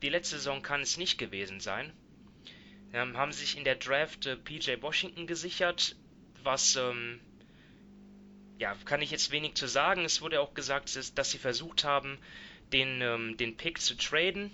die 0.00 0.08
letzte 0.08 0.36
Saison 0.36 0.62
kann 0.62 0.80
es 0.80 0.96
nicht 0.96 1.18
gewesen 1.18 1.60
sein. 1.60 1.92
Ähm, 2.92 3.16
haben 3.16 3.32
sich 3.32 3.56
in 3.56 3.64
der 3.64 3.76
Draft 3.76 4.26
äh, 4.26 4.36
PJ 4.36 4.80
Washington 4.80 5.26
gesichert, 5.26 5.96
was 6.42 6.76
ähm, 6.76 7.20
ja, 8.58 8.76
kann 8.84 9.02
ich 9.02 9.10
jetzt 9.10 9.30
wenig 9.30 9.54
zu 9.54 9.66
sagen. 9.66 10.04
Es 10.04 10.20
wurde 10.20 10.40
auch 10.40 10.54
gesagt, 10.54 10.94
dass, 10.94 11.14
dass 11.14 11.30
sie 11.30 11.38
versucht 11.38 11.84
haben, 11.84 12.18
den, 12.72 13.00
ähm, 13.00 13.36
den 13.36 13.56
Pick 13.56 13.80
zu 13.80 13.96
traden. 13.96 14.50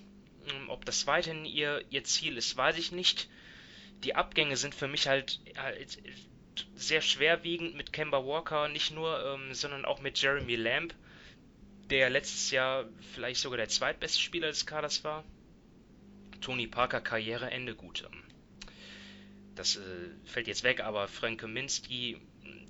Ähm, 0.51 0.71
ob 0.71 0.85
das 0.85 1.07
weiterhin 1.07 1.45
ihr, 1.45 1.85
ihr 1.91 2.05
Ziel 2.05 2.37
ist, 2.37 2.57
weiß 2.57 2.79
ich 2.79 2.93
nicht. 2.93 3.29
Die 4.05 4.15
Abgänge 4.15 4.57
sind 4.57 4.75
für 4.75 4.89
mich 4.89 5.09
halt, 5.09 5.41
halt 5.57 5.99
sehr 6.75 7.01
schwerwiegend 7.01 7.75
mit 7.75 7.93
Kemba 7.93 8.25
Walker, 8.25 8.69
nicht 8.69 8.93
nur, 8.93 9.25
ähm, 9.25 9.55
sondern 9.55 9.85
auch 9.85 10.01
mit 10.01 10.21
Jeremy 10.21 10.57
Lamb, 10.57 10.95
der 11.91 12.11
letztes 12.11 12.51
Jahr 12.51 12.87
vielleicht 13.15 13.41
sogar 13.41 13.57
der 13.57 13.69
zweitbeste 13.69 14.21
Spieler 14.21 14.49
des 14.49 14.67
Kaders 14.67 15.05
war. 15.05 15.25
Tony 16.41 16.67
Parker 16.67 17.01
Karriereende, 17.01 17.75
gut. 17.75 18.05
Ähm, 18.11 18.23
das 19.55 19.77
äh, 19.77 19.81
fällt 20.25 20.47
jetzt 20.47 20.63
weg, 20.63 20.81
aber 20.81 21.09
Frank 21.09 21.41
Kaminski, 21.41 22.19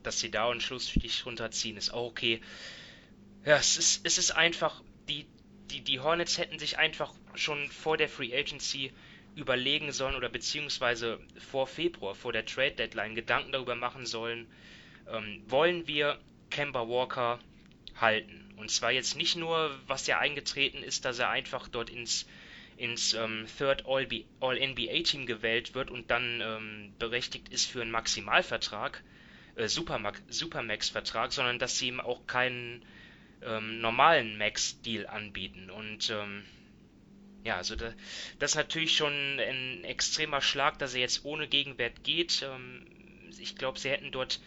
dass 0.03 0.21
sie 0.21 0.31
da 0.31 0.51
einen 0.51 0.61
Schlussstich 0.61 1.27
runterziehen, 1.27 1.77
ist 1.77 1.91
auch 1.91 2.07
okay. 2.07 2.41
Ja, 3.45 3.57
es 3.57 3.77
ist, 3.77 4.07
es 4.07 4.19
ist 4.19 4.31
einfach, 4.31 4.83
die, 5.09 5.27
die, 5.71 5.83
die 5.83 6.01
Hornets 6.01 6.39
hätten 6.39 6.59
sich 6.59 6.79
einfach 6.79 7.13
schon 7.35 7.71
vor 7.71 7.97
der 7.97 8.09
Free 8.09 8.35
Agency 8.35 8.93
überlegen 9.39 9.93
sollen 9.93 10.17
oder 10.17 10.29
beziehungsweise 10.29 11.21
vor 11.39 11.67
Februar, 11.67 12.15
vor 12.15 12.33
der 12.33 12.45
Trade 12.45 12.73
Deadline 12.73 13.15
Gedanken 13.15 13.53
darüber 13.53 13.75
machen 13.75 14.05
sollen, 14.05 14.47
ähm, 15.11 15.43
wollen 15.47 15.87
wir 15.87 16.19
Kemba 16.51 16.89
Walker 16.89 17.39
halten. 17.97 18.53
Und 18.57 18.71
zwar 18.71 18.91
jetzt 18.91 19.17
nicht 19.17 19.37
nur, 19.37 19.79
was 19.87 20.07
ja 20.07 20.19
eingetreten 20.19 20.83
ist, 20.83 21.05
dass 21.05 21.19
er 21.19 21.31
einfach 21.31 21.69
dort 21.69 21.91
ins, 21.91 22.27
ins 22.77 23.15
ähm, 23.15 23.47
Third 23.57 23.85
All-NBA-Team 23.87 25.27
gewählt 25.27 25.75
wird 25.75 25.91
und 25.91 26.11
dann 26.11 26.41
ähm, 26.41 26.93
berechtigt 26.99 27.49
ist 27.51 27.67
für 27.71 27.83
einen 27.83 27.93
Maximalvertrag, 27.93 29.03
äh, 29.55 29.69
Supermax-Vertrag, 29.69 31.33
sondern 31.33 31.59
dass 31.61 31.79
sie 31.79 31.89
ihm 31.89 32.01
auch 32.01 32.27
keinen 32.27 32.83
ähm, 33.43 33.81
normalen 33.81 34.37
Max-Deal 34.37 35.07
anbieten. 35.07 35.71
Und 35.71 36.11
ähm, 36.11 36.45
ja, 37.49 37.57
also 37.57 37.77
da, 37.77 37.95
das 38.39 38.53
ist 38.53 38.57
natürlich 38.57 38.95
schon 38.95 39.41
ein 39.41 39.83
extremer 39.85 40.43
Schlag, 40.43 40.79
dass 40.79 40.93
er 40.93 41.01
jetzt 41.01 41.25
ohne 41.25 41.49
Gegenwert 41.49 42.05
geht. 42.05 42.43
Ähm, 42.43 42.85
ich 43.39 43.57
glaube, 43.57 43.79
sie 43.79 43.89
hätten 43.89 44.13
dort 44.13 44.41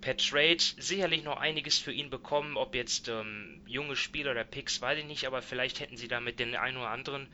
per 0.00 0.16
Trade 0.16 0.58
sicherlich 0.58 1.22
noch 1.22 1.36
einiges 1.36 1.78
für 1.78 1.92
ihn 1.92 2.10
bekommen. 2.10 2.56
Ob 2.56 2.74
jetzt 2.74 3.08
ähm, 3.08 3.62
junge 3.66 3.94
Spieler 3.94 4.32
oder 4.32 4.42
Picks, 4.42 4.82
weiß 4.82 4.98
ich 4.98 5.04
nicht, 5.04 5.26
aber 5.26 5.42
vielleicht 5.42 5.78
hätten 5.78 5.96
sie 5.96 6.08
damit 6.08 6.40
den 6.40 6.56
einen 6.56 6.76
oder 6.76 6.90
anderen 6.90 7.28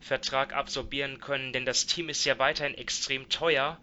Vertrag 0.00 0.54
absorbieren 0.54 1.18
können, 1.18 1.52
denn 1.52 1.64
das 1.64 1.86
Team 1.86 2.08
ist 2.08 2.24
ja 2.24 2.38
weiterhin 2.38 2.74
extrem 2.74 3.28
teuer 3.28 3.80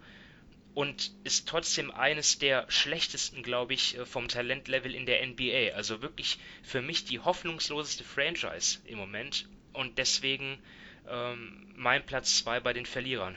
und 0.72 1.10
ist 1.24 1.48
trotzdem 1.48 1.90
eines 1.90 2.38
der 2.38 2.64
schlechtesten, 2.70 3.42
glaube 3.42 3.74
ich, 3.74 3.98
äh, 3.98 4.06
vom 4.06 4.28
Talentlevel 4.28 4.94
in 4.94 5.04
der 5.04 5.20
NBA. 5.26 5.74
Also 5.74 6.00
wirklich 6.00 6.38
für 6.62 6.80
mich 6.80 7.04
die 7.04 7.20
hoffnungsloseste 7.20 8.04
Franchise 8.04 8.78
im 8.86 8.96
Moment 8.96 9.46
und 9.72 9.98
deswegen 9.98 10.58
ähm, 11.08 11.72
mein 11.76 12.04
Platz 12.04 12.38
2 12.38 12.60
bei 12.60 12.72
den 12.72 12.86
Verlierern. 12.86 13.36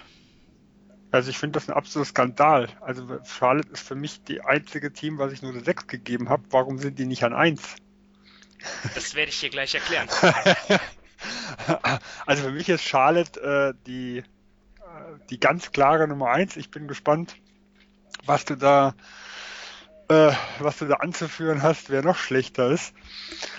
Also 1.12 1.30
ich 1.30 1.38
finde 1.38 1.60
das 1.60 1.70
ein 1.70 1.76
absoluter 1.76 2.10
Skandal. 2.10 2.70
Also 2.82 3.20
Charlotte 3.26 3.70
ist 3.72 3.88
für 3.88 3.96
mich 3.96 4.24
die 4.24 4.42
einzige 4.42 4.92
Team, 4.92 5.18
was 5.18 5.32
ich 5.32 5.42
nur 5.42 5.52
eine 5.52 5.64
6 5.64 5.88
gegeben 5.88 6.30
habe. 6.30 6.44
Warum 6.50 6.78
sind 6.78 7.00
die 7.00 7.06
nicht 7.06 7.24
an 7.24 7.34
1? 7.34 7.76
Das 8.96 9.16
werde 9.16 9.30
ich 9.30 9.40
dir 9.40 9.50
gleich 9.50 9.76
erklären. 9.76 10.10
also 12.26 12.44
für 12.44 12.52
mich 12.52 12.68
ist 12.68 12.84
Charlotte 12.84 13.40
äh, 13.40 13.74
die 13.86 14.24
die 15.30 15.40
ganz 15.40 15.72
klare 15.72 16.08
Nummer 16.08 16.30
eins. 16.30 16.58
Ich 16.58 16.72
bin 16.72 16.88
gespannt, 16.88 17.36
was 18.26 18.46
du 18.46 18.56
da, 18.56 18.96
äh, 20.08 20.32
was 20.60 20.78
du 20.78 20.86
da 20.86 20.96
anzuführen 20.96 21.62
hast, 21.64 21.90
wer 21.90 22.02
noch 22.02 22.18
schlechter 22.18 22.70
ist. 22.70 22.94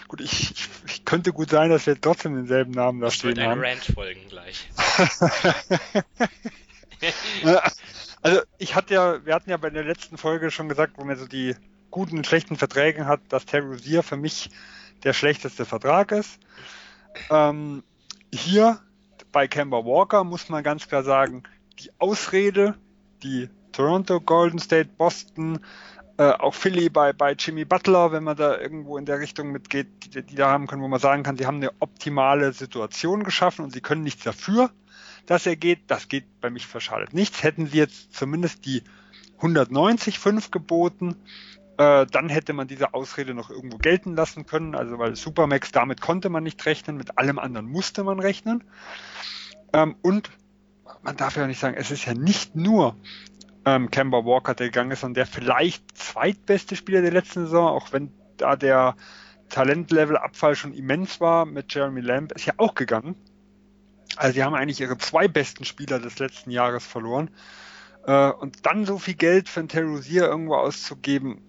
Gut, 0.08 0.20
ich, 0.20 0.52
ich, 0.52 0.68
ich 0.86 1.04
könnte 1.04 1.32
gut 1.32 1.50
sein, 1.50 1.70
dass 1.70 1.86
wir 1.86 2.00
trotzdem 2.00 2.34
denselben 2.34 2.72
Namen 2.72 3.00
da 3.00 3.10
stehen 3.10 3.40
haben. 3.42 3.60
Rant 3.60 3.84
folgen 3.84 4.28
gleich. 4.28 4.68
also 8.22 8.40
ich 8.58 8.74
hatte 8.74 8.94
ja, 8.94 9.24
wir 9.24 9.34
hatten 9.34 9.50
ja 9.50 9.56
bei 9.56 9.70
der 9.70 9.84
letzten 9.84 10.16
Folge 10.18 10.50
schon 10.50 10.68
gesagt, 10.68 10.94
wo 10.96 11.04
wir 11.04 11.16
so 11.16 11.26
die 11.26 11.56
guten 11.90 12.18
und 12.18 12.26
schlechten 12.26 12.56
Verträgen 12.56 13.06
hat, 13.06 13.20
dass 13.28 13.46
Terry 13.46 13.66
Rozier 13.66 14.02
für 14.02 14.16
mich 14.16 14.50
der 15.02 15.12
schlechteste 15.12 15.64
Vertrag 15.64 16.12
ist. 16.12 16.38
Ähm, 17.30 17.82
hier 18.32 18.80
bei 19.32 19.48
Kemba 19.48 19.84
Walker 19.84 20.24
muss 20.24 20.48
man 20.48 20.62
ganz 20.62 20.88
klar 20.88 21.02
sagen, 21.02 21.42
die 21.78 21.90
Ausrede, 21.98 22.74
die 23.22 23.48
Toronto, 23.72 24.20
Golden 24.20 24.58
State, 24.58 24.90
Boston, 24.96 25.60
äh, 26.18 26.30
auch 26.30 26.54
Philly 26.54 26.88
bei, 26.88 27.12
bei 27.12 27.32
Jimmy 27.32 27.64
Butler, 27.64 28.12
wenn 28.12 28.24
man 28.24 28.36
da 28.36 28.58
irgendwo 28.58 28.96
in 28.96 29.04
der 29.04 29.20
Richtung 29.20 29.52
mitgeht, 29.52 30.14
die, 30.14 30.22
die 30.22 30.34
da 30.34 30.50
haben 30.50 30.66
können, 30.66 30.82
wo 30.82 30.88
man 30.88 31.00
sagen 31.00 31.22
kann, 31.22 31.36
sie 31.36 31.46
haben 31.46 31.56
eine 31.56 31.72
optimale 31.80 32.52
Situation 32.52 33.22
geschaffen 33.22 33.64
und 33.64 33.72
sie 33.72 33.80
können 33.80 34.02
nichts 34.02 34.24
dafür, 34.24 34.70
dass 35.26 35.46
er 35.46 35.56
geht. 35.56 35.90
Das 35.90 36.08
geht 36.08 36.40
bei 36.40 36.50
mich 36.50 36.66
verschadet 36.66 37.12
nichts. 37.12 37.42
Hätten 37.42 37.66
sie 37.66 37.78
jetzt 37.78 38.14
zumindest 38.14 38.64
die 38.64 38.82
190,5 39.40 40.50
geboten, 40.50 41.16
äh, 41.76 42.06
dann 42.06 42.30
hätte 42.30 42.54
man 42.54 42.68
diese 42.68 42.94
Ausrede 42.94 43.34
noch 43.34 43.50
irgendwo 43.50 43.76
gelten 43.76 44.16
lassen 44.16 44.46
können. 44.46 44.74
Also 44.74 44.98
weil 44.98 45.16
Supermax, 45.16 45.72
damit 45.72 46.00
konnte 46.00 46.30
man 46.30 46.42
nicht 46.42 46.64
rechnen, 46.64 46.96
mit 46.96 47.18
allem 47.18 47.38
anderen 47.38 47.66
musste 47.66 48.04
man 48.04 48.20
rechnen. 48.20 48.64
Ähm, 49.74 49.96
und 50.00 50.30
man 51.02 51.16
darf 51.16 51.36
ja 51.36 51.46
nicht 51.46 51.60
sagen, 51.60 51.76
es 51.76 51.90
ist 51.90 52.06
ja 52.06 52.14
nicht 52.14 52.56
nur 52.56 52.96
ähm, 53.66 53.90
Kemba 53.90 54.24
Walker, 54.24 54.54
der 54.54 54.68
gegangen 54.68 54.92
ist, 54.92 55.00
sondern 55.00 55.14
der 55.14 55.26
vielleicht 55.26 55.98
zweitbeste 55.98 56.76
Spieler 56.76 57.02
der 57.02 57.12
letzten 57.12 57.44
Saison, 57.44 57.68
auch 57.68 57.92
wenn 57.92 58.12
da 58.36 58.56
der 58.56 58.96
Talentlevel-Abfall 59.48 60.54
schon 60.54 60.72
immens 60.72 61.20
war 61.20 61.44
mit 61.44 61.74
Jeremy 61.74 62.00
Lamb, 62.00 62.32
ist 62.32 62.46
ja 62.46 62.54
auch 62.56 62.74
gegangen. 62.74 63.16
Also 64.16 64.34
sie 64.34 64.44
haben 64.44 64.54
eigentlich 64.54 64.80
ihre 64.80 64.96
zwei 64.98 65.28
besten 65.28 65.64
Spieler 65.64 65.98
des 65.98 66.18
letzten 66.18 66.50
Jahres 66.50 66.86
verloren. 66.86 67.30
Äh, 68.06 68.30
und 68.30 68.64
dann 68.64 68.86
so 68.86 68.98
viel 68.98 69.14
Geld 69.14 69.48
für 69.48 69.60
einen 69.60 69.68
Terrorisier 69.68 70.26
irgendwo 70.26 70.54
auszugeben, 70.54 71.42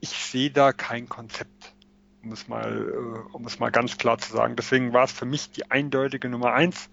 ich 0.00 0.10
sehe 0.10 0.50
da 0.50 0.72
kein 0.72 1.08
Konzept, 1.08 1.74
um 2.22 2.32
es 2.32 2.48
mal, 2.48 2.88
äh, 2.88 3.34
um 3.34 3.46
es 3.46 3.58
mal 3.58 3.70
ganz 3.70 3.96
klar 3.96 4.18
zu 4.18 4.30
sagen. 4.30 4.56
Deswegen 4.56 4.92
war 4.92 5.04
es 5.04 5.12
für 5.12 5.24
mich 5.24 5.50
die 5.50 5.70
eindeutige 5.70 6.28
Nummer 6.28 6.52
eins. 6.52 6.90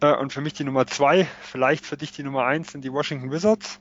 Äh, 0.00 0.14
und 0.14 0.32
für 0.32 0.40
mich 0.40 0.54
die 0.54 0.64
Nummer 0.64 0.86
zwei, 0.86 1.26
vielleicht 1.42 1.86
für 1.86 1.96
dich 1.96 2.12
die 2.12 2.22
Nummer 2.22 2.44
eins 2.44 2.72
sind 2.72 2.82
die 2.82 2.92
Washington 2.92 3.30
Wizards. 3.30 3.80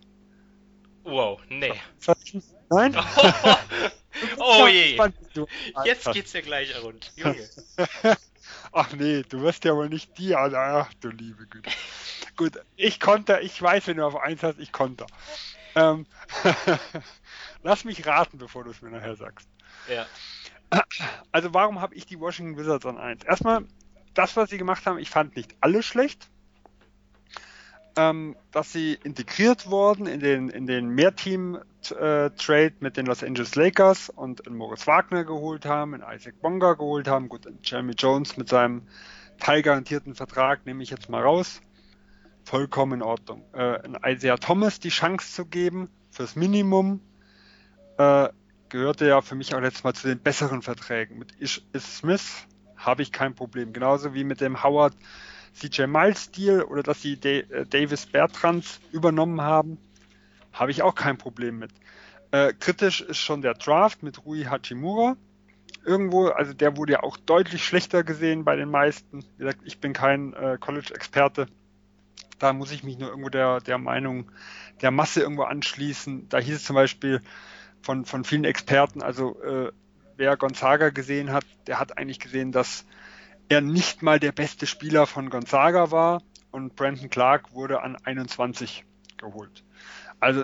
Wow, 1.03 1.41
nee. 1.49 1.74
Nein? 2.70 2.95
oh 4.38 4.67
je. 4.72 4.99
Jetzt 5.86 6.11
geht's 6.11 6.34
ja 6.34 6.41
gleich 6.41 6.82
rund. 6.84 7.11
Junge. 7.15 7.49
Ach 8.72 8.93
nee, 8.93 9.24
du 9.24 9.41
wirst 9.41 9.65
ja 9.65 9.76
wohl 9.76 9.89
nicht 9.89 10.17
die, 10.17 10.36
also, 10.36 10.57
ach 10.57 10.93
du 11.01 11.09
liebe 11.09 11.47
Güte. 11.47 11.72
Gut, 12.36 12.59
ich 12.76 12.99
konnte, 12.99 13.39
ich 13.41 13.59
weiß, 13.59 13.88
wenn 13.88 13.97
du 13.97 14.05
auf 14.05 14.15
eins 14.15 14.43
hast, 14.43 14.59
ich 14.59 14.72
konnte. 14.72 15.05
Ähm, 15.76 16.05
lass 17.63 17.84
mich 17.84 18.05
raten, 18.05 18.38
bevor 18.38 18.63
du 18.63 18.72
es 18.72 18.82
mir 18.82 18.91
nachher 18.91 19.15
sagst. 19.15 19.47
Ja. 19.88 20.05
Also 21.32 21.53
warum 21.53 21.82
habe 21.82 21.95
ich 21.95 22.05
die 22.05 22.20
Washington 22.20 22.57
Wizards 22.57 22.86
an 22.86 22.97
eins? 22.97 23.24
Erstmal, 23.24 23.65
das, 24.14 24.36
was 24.36 24.49
sie 24.49 24.57
gemacht 24.57 24.86
haben, 24.86 24.99
ich 24.99 25.10
fand 25.10 25.36
nicht 25.36 25.55
alles 25.62 25.86
schlecht. 25.86 26.30
Ähm, 27.95 28.36
dass 28.51 28.72
sie 28.72 28.97
integriert 29.03 29.70
wurden 29.70 30.05
in 30.05 30.20
den, 30.20 30.49
in 30.49 30.68
den 30.68 30.89
Mehrteam-Trade 30.89 32.66
äh, 32.66 32.72
mit 32.80 32.97
den 32.97 33.05
Los 33.07 33.24
Angeles 33.24 33.55
Lakers 33.55 34.10
und 34.10 34.41
in 34.41 34.55
Moritz 34.55 34.88
Wagner 34.88 35.24
geholt 35.26 35.66
haben, 35.66 35.95
in 35.95 36.03
Isaac 36.07 36.39
Bonga 36.41 36.74
geholt 36.74 37.07
haben, 37.07 37.30
gut, 37.30 37.45
in 37.45 37.60
Jeremy 37.64 37.93
Jones 37.97 38.38
mit 38.38 38.47
seinem 38.47 38.84
teilgarantierten 39.39 40.16
Vertrag 40.16 40.66
nehme 40.66 40.84
ich 40.84 40.91
jetzt 40.91 41.10
mal 41.10 41.24
raus. 41.24 41.62
Vollkommen 42.43 42.93
in 42.93 43.01
Ordnung. 43.01 43.43
Äh, 43.53 43.86
in 43.86 43.97
Isaiah 44.05 44.38
Thomas 44.38 44.80
die 44.80 44.89
Chance 44.89 45.34
zu 45.34 45.45
geben, 45.45 45.89
fürs 46.12 46.36
Minimum, 46.36 47.01
äh, 47.97 48.30
gehörte 48.70 49.07
ja 49.07 49.22
für 49.22 49.36
mich 49.36 49.53
auch 49.53 49.62
letztes 49.62 49.84
Mal 49.84 49.93
zu 49.93 50.07
den 50.07 50.20
besseren 50.20 50.62
Verträgen. 50.62 51.18
Mit 51.18 51.39
Ish 51.39 51.64
Smith 51.78 52.47
habe 52.80 53.01
ich 53.01 53.11
kein 53.11 53.36
Problem. 53.36 53.73
Genauso 53.73 54.13
wie 54.13 54.23
mit 54.23 54.41
dem 54.41 54.63
Howard 54.63 54.95
CJ 55.53 55.88
Miles 55.88 56.32
Deal 56.32 56.63
oder 56.63 56.84
dass 56.84 57.01
sie 57.01 57.13
äh, 57.13 57.65
Davis 57.65 58.05
Bertrands 58.05 58.80
übernommen 58.91 59.41
haben, 59.41 59.77
habe 60.53 60.71
ich 60.71 60.82
auch 60.82 60.95
kein 60.95 61.17
Problem 61.17 61.59
mit. 61.59 61.71
Äh, 62.32 62.53
kritisch 62.53 63.01
ist 63.01 63.17
schon 63.17 63.41
der 63.41 63.53
Draft 63.53 64.03
mit 64.03 64.25
Rui 64.25 64.43
Hachimura. 64.43 65.17
Irgendwo, 65.86 66.27
also 66.27 66.53
der 66.53 66.77
wurde 66.77 66.93
ja 66.93 67.03
auch 67.03 67.17
deutlich 67.17 67.63
schlechter 67.63 68.03
gesehen 68.03 68.43
bei 68.43 68.55
den 68.55 68.69
meisten. 68.69 69.23
Wie 69.38 69.43
gesagt, 69.43 69.61
ich 69.65 69.80
bin 69.80 69.93
kein 69.93 70.34
äh, 70.34 70.57
College-Experte. 70.59 71.47
Da 72.38 72.53
muss 72.53 72.71
ich 72.71 72.84
mich 72.84 72.97
nur 72.97 73.09
irgendwo 73.09 73.30
der, 73.30 73.59
der 73.59 73.77
Meinung 73.77 74.32
der 74.82 74.91
Masse 74.91 75.21
irgendwo 75.21 75.43
anschließen. 75.43 76.30
Da 76.30 76.39
hieß 76.39 76.55
es 76.55 76.63
zum 76.63 76.75
Beispiel 76.75 77.21
von, 77.82 78.05
von 78.05 78.23
vielen 78.23 78.45
Experten, 78.45 79.01
also 79.01 79.41
äh, 79.41 79.71
wer 80.20 80.36
Gonzaga 80.36 80.89
gesehen 80.89 81.32
hat, 81.32 81.45
der 81.65 81.80
hat 81.80 81.97
eigentlich 81.97 82.20
gesehen, 82.20 82.51
dass 82.51 82.86
er 83.47 83.61
nicht 83.61 84.03
mal 84.03 84.20
der 84.20 84.34
beste 84.34 84.67
Spieler 84.67 85.07
von 85.07 85.30
Gonzaga 85.30 85.91
war 85.91 86.22
und 86.51 86.76
Brandon 86.76 87.09
Clark 87.09 87.53
wurde 87.53 87.82
an 87.82 87.95
21 87.95 88.84
geholt. 89.17 89.63
Also 90.20 90.43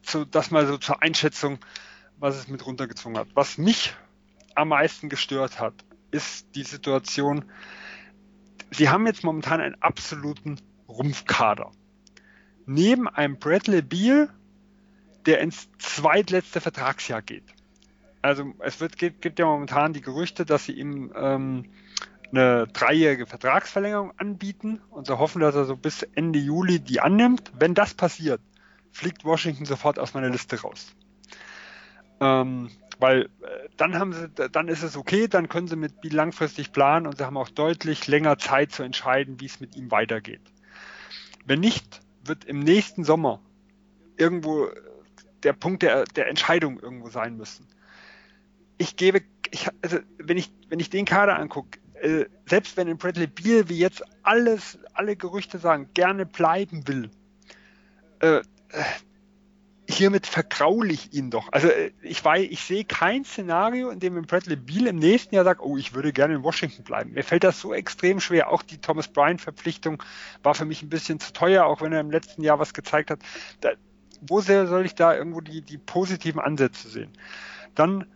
so, 0.00 0.24
das 0.24 0.50
mal 0.50 0.66
so 0.66 0.78
zur 0.78 1.02
Einschätzung, 1.02 1.58
was 2.18 2.36
es 2.36 2.48
mit 2.48 2.64
runtergezogen 2.64 3.18
hat. 3.18 3.28
Was 3.34 3.58
mich 3.58 3.94
am 4.54 4.68
meisten 4.68 5.10
gestört 5.10 5.60
hat, 5.60 5.74
ist 6.10 6.46
die 6.54 6.64
Situation, 6.64 7.44
sie 8.70 8.88
haben 8.88 9.06
jetzt 9.06 9.24
momentan 9.24 9.60
einen 9.60 9.80
absoluten 9.82 10.58
Rumpfkader. 10.88 11.70
Neben 12.64 13.08
einem 13.08 13.38
Bradley 13.38 13.82
Beal, 13.82 14.30
der 15.26 15.40
ins 15.40 15.68
zweitletzte 15.78 16.62
Vertragsjahr 16.62 17.20
geht. 17.20 17.44
Also 18.22 18.54
es 18.60 18.80
wird, 18.80 18.96
gibt, 18.96 19.20
gibt 19.20 19.38
ja 19.38 19.46
momentan 19.46 19.92
die 19.92 20.00
Gerüchte, 20.00 20.46
dass 20.46 20.64
sie 20.64 20.72
ihm 20.72 21.12
ähm, 21.16 21.64
eine 22.30 22.66
dreijährige 22.68 23.26
Vertragsverlängerung 23.26 24.12
anbieten 24.16 24.80
und 24.90 25.06
so 25.06 25.18
hoffen, 25.18 25.40
dass 25.40 25.54
er 25.54 25.64
so 25.64 25.76
bis 25.76 26.02
Ende 26.02 26.38
Juli 26.38 26.78
die 26.78 27.00
annimmt. 27.00 27.52
Wenn 27.58 27.74
das 27.74 27.94
passiert, 27.94 28.40
fliegt 28.92 29.24
Washington 29.24 29.66
sofort 29.66 29.98
aus 29.98 30.14
meiner 30.14 30.30
Liste 30.30 30.60
raus. 30.60 30.94
Ähm, 32.20 32.70
weil 32.98 33.22
äh, 33.22 33.68
dann 33.76 33.98
haben 33.98 34.12
sie, 34.12 34.28
dann 34.28 34.68
ist 34.68 34.84
es 34.84 34.96
okay, 34.96 35.26
dann 35.26 35.48
können 35.48 35.66
sie 35.66 35.76
mit 35.76 35.92
langfristig 36.12 36.72
planen 36.72 37.08
und 37.08 37.18
sie 37.18 37.24
haben 37.24 37.36
auch 37.36 37.48
deutlich 37.48 38.06
länger 38.06 38.38
Zeit 38.38 38.70
zu 38.70 38.84
entscheiden, 38.84 39.40
wie 39.40 39.46
es 39.46 39.58
mit 39.58 39.74
ihm 39.74 39.90
weitergeht. 39.90 40.42
Wenn 41.44 41.60
nicht, 41.60 42.00
wird 42.24 42.44
im 42.44 42.60
nächsten 42.60 43.02
Sommer 43.02 43.40
irgendwo 44.16 44.68
der 45.42 45.52
Punkt 45.52 45.82
der, 45.82 46.04
der 46.04 46.28
Entscheidung 46.28 46.78
irgendwo 46.78 47.08
sein 47.08 47.36
müssen. 47.36 47.66
Ich 48.82 48.96
gebe, 48.96 49.22
ich, 49.52 49.68
also 49.80 49.98
wenn 50.18 50.36
ich, 50.36 50.50
wenn 50.68 50.80
ich 50.80 50.90
den 50.90 51.04
Kader 51.04 51.38
angucke, 51.38 51.78
äh, 52.00 52.24
selbst 52.46 52.76
wenn 52.76 52.88
in 52.88 52.98
Bradley 52.98 53.28
Beal, 53.28 53.68
wie 53.68 53.78
jetzt 53.78 54.02
alles, 54.24 54.76
alle 54.92 55.14
Gerüchte 55.14 55.58
sagen, 55.58 55.90
gerne 55.94 56.26
bleiben 56.26 56.88
will, 56.88 57.08
äh, 58.18 58.38
äh 58.38 58.42
hiermit 59.88 60.26
vergraule 60.26 60.92
ich 60.92 61.12
ihn 61.12 61.30
doch. 61.30 61.52
Also 61.52 61.68
äh, 61.68 61.92
ich 62.02 62.24
weiß, 62.24 62.48
ich 62.50 62.64
sehe 62.64 62.84
kein 62.84 63.24
Szenario, 63.24 63.90
in 63.90 64.00
dem 64.00 64.20
Bradley 64.22 64.56
Beal 64.56 64.88
im 64.88 64.96
nächsten 64.96 65.36
Jahr 65.36 65.44
sagt, 65.44 65.60
oh, 65.60 65.76
ich 65.76 65.94
würde 65.94 66.12
gerne 66.12 66.34
in 66.34 66.42
Washington 66.42 66.82
bleiben. 66.82 67.12
Mir 67.12 67.22
fällt 67.22 67.44
das 67.44 67.60
so 67.60 67.72
extrem 67.72 68.18
schwer. 68.18 68.50
Auch 68.50 68.62
die 68.62 68.78
Thomas 68.78 69.06
Bryant 69.06 69.40
Verpflichtung 69.40 70.02
war 70.42 70.56
für 70.56 70.64
mich 70.64 70.82
ein 70.82 70.88
bisschen 70.88 71.20
zu 71.20 71.32
teuer, 71.32 71.66
auch 71.66 71.82
wenn 71.82 71.92
er 71.92 72.00
im 72.00 72.10
letzten 72.10 72.42
Jahr 72.42 72.58
was 72.58 72.74
gezeigt 72.74 73.12
hat. 73.12 73.20
Da, 73.60 73.70
wo 74.22 74.40
sehr 74.40 74.66
soll 74.66 74.84
ich 74.86 74.96
da 74.96 75.14
irgendwo 75.14 75.40
die, 75.40 75.62
die 75.62 75.78
positiven 75.78 76.40
Ansätze 76.40 76.88
sehen? 76.88 77.12
Dann 77.76 78.06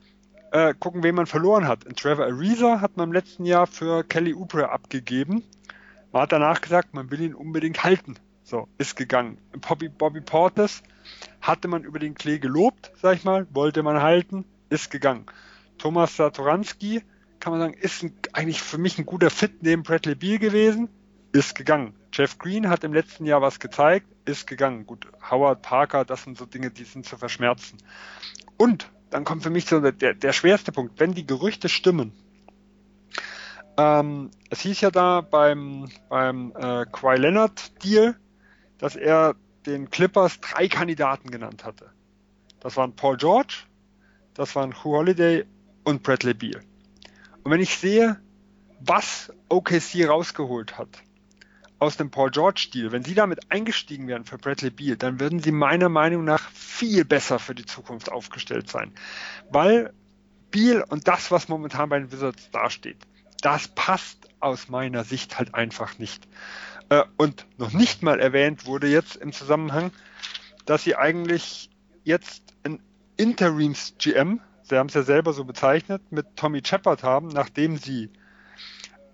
äh, 0.53 0.75
gucken, 0.79 1.03
wen 1.03 1.15
man 1.15 1.27
verloren 1.27 1.67
hat. 1.67 1.85
In 1.85 1.97
Trevor 1.97 2.27
Ariza 2.27 2.81
hat 2.81 2.97
man 2.97 3.09
im 3.09 3.13
letzten 3.13 3.45
Jahr 3.45 3.67
für 3.67 4.05
Kelly 4.05 4.35
Oubre 4.35 4.71
abgegeben. 4.71 5.43
Man 6.13 6.23
hat 6.23 6.33
danach 6.33 6.61
gesagt, 6.61 6.95
man 6.95 7.11
will 7.11 7.21
ihn 7.21 7.35
unbedingt 7.35 7.85
halten. 7.85 8.17
So, 8.43 8.69
ist 8.79 8.97
gegangen. 8.97 9.39
Bobby, 9.61 9.89
Bobby 9.89 10.21
Portis 10.21 10.83
hatte 11.41 11.67
man 11.69 11.83
über 11.83 11.99
den 11.99 12.15
Klee 12.15 12.39
gelobt, 12.39 12.93
sag 13.03 13.17
ich 13.17 13.25
mal, 13.25 13.47
wollte 13.51 13.83
man 13.83 14.01
halten, 14.01 14.45
ist 14.71 14.91
gegangen. 14.91 15.27
Thomas 15.79 16.17
Satoranski, 16.17 17.03
kann 17.41 17.53
man 17.53 17.61
sagen, 17.61 17.75
ist 17.75 18.03
ein, 18.03 18.13
eigentlich 18.33 18.63
für 18.63 18.79
mich 18.79 18.99
ein 18.99 19.07
guter 19.07 19.31
Fit 19.31 19.63
neben 19.63 19.83
Bradley 19.83 20.15
Beal 20.15 20.39
gewesen, 20.39 20.89
ist 21.33 21.55
gegangen. 21.55 21.95
Jeff 22.13 22.39
Green 22.39 22.69
hat 22.69 22.85
im 22.85 22.95
letzten 22.95 23.27
Jahr 23.27 23.43
was 23.43 23.61
gezeigt, 23.61 24.07
ist 24.25 24.47
gegangen. 24.47 24.87
Gut, 24.87 25.07
Howard 25.31 25.63
Parker, 25.63 26.05
das 26.05 26.23
sind 26.23 26.39
so 26.39 26.47
Dinge, 26.47 26.71
die 26.71 26.85
sind 26.85 27.05
zu 27.05 27.17
verschmerzen. 27.17 27.79
Und 28.57 28.91
dann 29.17 29.25
kommt 29.25 29.43
für 29.43 29.49
mich 29.49 29.65
so 29.65 29.81
der, 29.81 30.13
der 30.13 30.33
schwerste 30.35 30.73
Punkt, 30.73 31.01
wenn 31.01 31.15
die 31.15 31.27
Gerüchte 31.27 31.71
stimmen. 31.71 32.13
Ähm, 33.79 34.31
es 34.51 34.61
hieß 34.61 34.83
ja 34.83 34.91
da 34.91 35.23
beim, 35.23 35.89
beim 36.11 36.51
äh, 36.55 36.85
Kawhi 36.93 37.17
Leonard 37.17 37.83
Deal, 37.83 38.15
dass 38.77 38.95
er 38.95 39.35
den 39.65 39.89
Clippers 39.89 40.39
drei 40.41 40.69
Kandidaten 40.69 41.31
genannt 41.31 41.65
hatte. 41.65 41.91
Das 42.61 42.77
waren 42.77 42.95
Paul 42.95 43.17
George, 43.17 43.65
das 44.35 44.55
waren 44.55 44.75
Hugh 44.85 44.99
Holiday 44.99 45.47
und 45.85 46.03
Bradley 46.03 46.35
Beal. 46.35 46.61
Und 47.43 47.51
wenn 47.51 47.63
ich 47.63 47.79
sehe, 47.79 48.21
was 48.81 49.33
OKC 49.49 50.07
rausgeholt 50.07 50.77
hat, 50.77 50.91
aus 51.79 51.97
dem 51.97 52.11
Paul 52.11 52.31
George-Stil, 52.31 52.93
wenn 52.93 53.05
sie 53.05 53.15
damit 53.15 53.51
eingestiegen 53.51 54.09
wären 54.09 54.25
für 54.25 54.39
Bradley 54.39 54.71
Beal, 54.71 54.97
dann 54.97 55.21
würden 55.21 55.41
sie 55.41 55.53
meiner 55.53 55.89
Meinung 55.89 56.25
nach 56.25 56.51
viel 56.51 57.05
besser 57.05 57.39
für 57.39 57.55
die 57.55 57.67
Zukunft 57.67 58.11
aufgestellt 58.11 58.71
sein. 58.71 58.93
Weil 59.51 59.93
Beal 60.51 60.85
und 60.89 61.07
das, 61.07 61.31
was 61.31 61.49
momentan 61.49 61.89
bei 61.89 61.99
den 61.99 62.13
Wizards 62.13 62.51
dasteht, 62.51 62.97
das 63.43 63.69
passt 63.69 64.29
aus 64.41 64.69
meiner 64.69 65.05
Sicht 65.05 65.39
halt 65.39 65.55
einfach 65.55 65.99
nicht. 65.99 66.27
Äh, 66.89 67.05
und 67.17 67.47
noch 67.59 67.73
nicht 67.73 68.03
mal 68.03 68.21
erwähnt 68.21 68.67
wurde 68.67 68.89
jetzt 68.89 69.17
im 69.17 69.33
Zusammenhang, 69.33 69.91
dass 70.65 70.85
sie 70.85 70.97
eigentlich 70.97 71.71
jetzt 72.05 72.55
ein 72.65 72.81
Interims-GM, 73.17 74.41
sie 74.63 74.77
haben 74.77 74.89
es 74.89 74.95
ja 74.95 75.03
selber 75.03 75.33
so 75.33 75.45
bezeichnet, 75.45 76.01
mit 76.11 76.37
Tommy 76.37 76.63
Shepard 76.65 77.03
haben, 77.03 77.29
nachdem 77.29 77.77
sie 77.77 78.11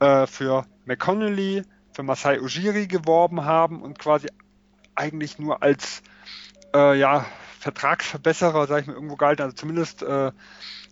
äh, 0.00 0.26
für 0.26 0.66
McConnelly, 0.84 1.64
für 1.92 2.02
Masai 2.02 2.40
Ujiri 2.40 2.86
geworben 2.86 3.44
haben 3.44 3.82
und 3.82 3.98
quasi 3.98 4.28
eigentlich 4.94 5.38
nur 5.38 5.62
als 5.62 6.02
äh, 6.74 6.98
ja, 6.98 7.26
Vertragsverbesserer, 7.60 8.66
sage 8.66 8.82
ich 8.82 8.86
mal, 8.86 8.94
irgendwo 8.94 9.16
galten. 9.16 9.42
Also 9.42 9.54
zumindest 9.54 10.02
äh, 10.02 10.32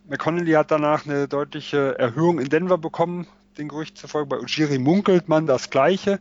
McConnelly 0.09 0.53
hat 0.53 0.71
danach 0.71 1.07
eine 1.07 1.29
deutliche 1.29 1.99
Erhöhung 1.99 2.39
in 2.39 2.49
Denver 2.49 2.79
bekommen, 2.79 3.27
den 3.59 3.69
Gerücht 3.69 3.99
zufolge. 3.99 4.29
Bei 4.29 4.39
Ujiri 4.39 4.79
munkelt 4.79 5.29
man 5.29 5.47
das 5.47 5.71
Gleiche. 5.71 6.13
Äh, 6.13 6.19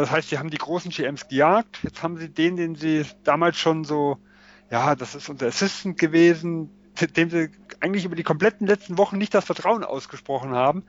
das 0.00 0.10
heißt, 0.10 0.30
sie 0.30 0.38
haben 0.38 0.50
die 0.50 0.58
großen 0.58 0.90
GMs 0.90 1.28
gejagt. 1.28 1.78
Jetzt 1.82 2.02
haben 2.02 2.16
sie 2.16 2.28
den, 2.28 2.56
den 2.56 2.74
sie 2.74 3.04
damals 3.24 3.56
schon 3.58 3.84
so, 3.84 4.18
ja, 4.70 4.94
das 4.94 5.14
ist 5.14 5.28
unser 5.28 5.46
Assistant 5.46 5.98
gewesen, 5.98 6.70
dem 7.16 7.30
sie 7.30 7.50
eigentlich 7.80 8.04
über 8.04 8.16
die 8.16 8.22
kompletten 8.22 8.66
letzten 8.66 8.98
Wochen 8.98 9.18
nicht 9.18 9.34
das 9.34 9.44
Vertrauen 9.44 9.84
ausgesprochen 9.84 10.52
haben, 10.52 10.84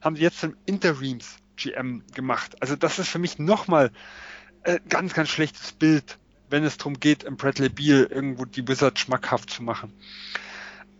haben 0.00 0.16
sie 0.16 0.22
jetzt 0.22 0.40
zum 0.40 0.56
Interims 0.66 1.36
GM 1.56 2.04
gemacht. 2.14 2.60
Also 2.60 2.76
das 2.76 2.98
ist 2.98 3.08
für 3.08 3.18
mich 3.18 3.38
nochmal 3.38 3.90
ein 4.64 4.76
äh, 4.76 4.80
ganz, 4.88 5.14
ganz 5.14 5.28
schlechtes 5.28 5.72
Bild, 5.72 6.18
wenn 6.50 6.64
es 6.64 6.78
darum 6.78 7.00
geht, 7.00 7.24
im 7.24 7.36
Bradley 7.36 7.68
Beal 7.68 8.04
irgendwo 8.04 8.44
die 8.44 8.66
Wizards 8.66 9.00
schmackhaft 9.00 9.50
zu 9.50 9.62
machen. 9.62 9.92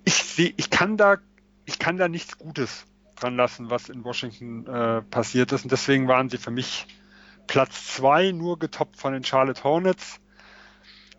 Ich 0.05 0.14
sehe, 0.14 0.53
ich 0.57 0.70
kann 0.70 0.96
da, 0.96 1.18
ich 1.64 1.78
kann 1.78 1.96
da 1.96 2.09
nichts 2.09 2.38
Gutes 2.38 2.86
dran 3.16 3.36
lassen, 3.36 3.70
was 3.70 3.88
in 3.88 4.05
Washington 4.05 4.66
äh, 4.66 5.03
passiert 5.03 5.53
ist. 5.53 5.64
Und 5.64 5.72
deswegen 5.72 6.09
waren 6.09 6.28
sie 6.28 6.38
für 6.38 6.50
mich 6.50 6.86
Platz 7.46 7.94
zwei, 7.94 8.32
nur 8.32 8.59
getoppt 8.59 8.96
von 8.96 9.12
den 9.12 9.24
Charlotte 9.24 9.62
Hornets. 9.62 10.20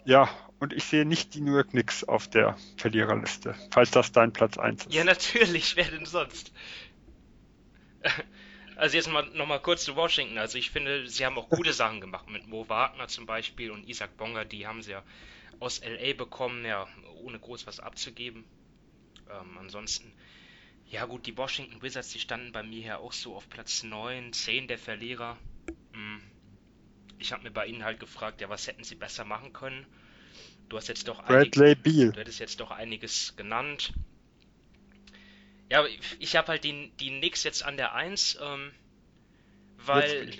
Ja, 0.05 0.29
und 0.59 0.73
ich 0.73 0.85
sehe 0.85 1.05
nicht 1.05 1.33
die 1.33 1.41
New 1.41 1.53
York 1.53 1.69
Knicks 1.69 2.03
auf 2.03 2.27
der 2.29 2.57
Verliererliste, 2.77 3.55
falls 3.71 3.91
das 3.91 4.11
dein 4.11 4.33
Platz 4.33 4.57
eins 4.57 4.85
ist. 4.85 4.93
Ja, 4.93 5.03
natürlich, 5.03 5.75
wer 5.75 5.89
denn 5.89 6.05
sonst? 6.05 6.51
Also 8.83 8.97
jetzt 8.97 9.09
mal 9.09 9.25
nochmal 9.27 9.61
kurz 9.61 9.85
zu 9.85 9.95
Washington. 9.95 10.37
Also 10.37 10.57
ich 10.57 10.69
finde, 10.69 11.07
sie 11.07 11.25
haben 11.25 11.37
auch 11.37 11.47
gute 11.47 11.71
Sachen 11.71 12.01
gemacht 12.01 12.29
mit 12.29 12.47
Mo 12.47 12.67
Wagner 12.67 13.07
zum 13.07 13.25
Beispiel 13.25 13.71
und 13.71 13.87
Isaac 13.87 14.17
Bonga, 14.17 14.43
die 14.43 14.67
haben 14.67 14.81
sie 14.81 14.91
ja 14.91 15.03
aus 15.61 15.79
LA 15.85 16.11
bekommen, 16.17 16.65
ja, 16.65 16.85
ohne 17.23 17.39
groß 17.39 17.65
was 17.65 17.79
abzugeben. 17.79 18.43
Ähm, 19.29 19.57
ansonsten, 19.57 20.11
ja 20.89 21.05
gut, 21.05 21.25
die 21.27 21.37
Washington 21.37 21.81
Wizards, 21.81 22.09
die 22.09 22.19
standen 22.19 22.51
bei 22.51 22.61
mir 22.61 22.81
ja 22.85 22.97
auch 22.97 23.13
so 23.13 23.37
auf 23.37 23.47
Platz 23.47 23.83
9, 23.83 24.33
10 24.33 24.67
der 24.67 24.77
Verlierer. 24.77 25.37
Hm. 25.93 26.21
Ich 27.19 27.31
habe 27.31 27.43
mir 27.43 27.51
bei 27.51 27.67
ihnen 27.67 27.85
halt 27.85 28.01
gefragt, 28.01 28.41
ja, 28.41 28.49
was 28.49 28.67
hätten 28.67 28.83
sie 28.83 28.95
besser 28.95 29.23
machen 29.23 29.53
können? 29.53 29.85
Du 30.67 30.75
hast 30.75 30.89
jetzt 30.89 31.07
doch 31.07 31.23
Bradley 31.23 31.67
einig, 31.67 31.83
Beal. 31.83 32.11
Du 32.11 32.19
hättest 32.19 32.41
jetzt 32.41 32.59
doch 32.59 32.71
einiges 32.71 33.33
genannt. 33.37 33.93
Ja, 35.73 35.87
ich 36.19 36.35
habe 36.35 36.49
halt 36.49 36.63
die, 36.65 36.91
die 36.99 37.09
Nix 37.09 37.43
jetzt 37.43 37.63
an 37.63 37.77
der 37.77 37.95
1, 37.95 38.37
ähm, 38.39 38.71
weil. 39.77 40.31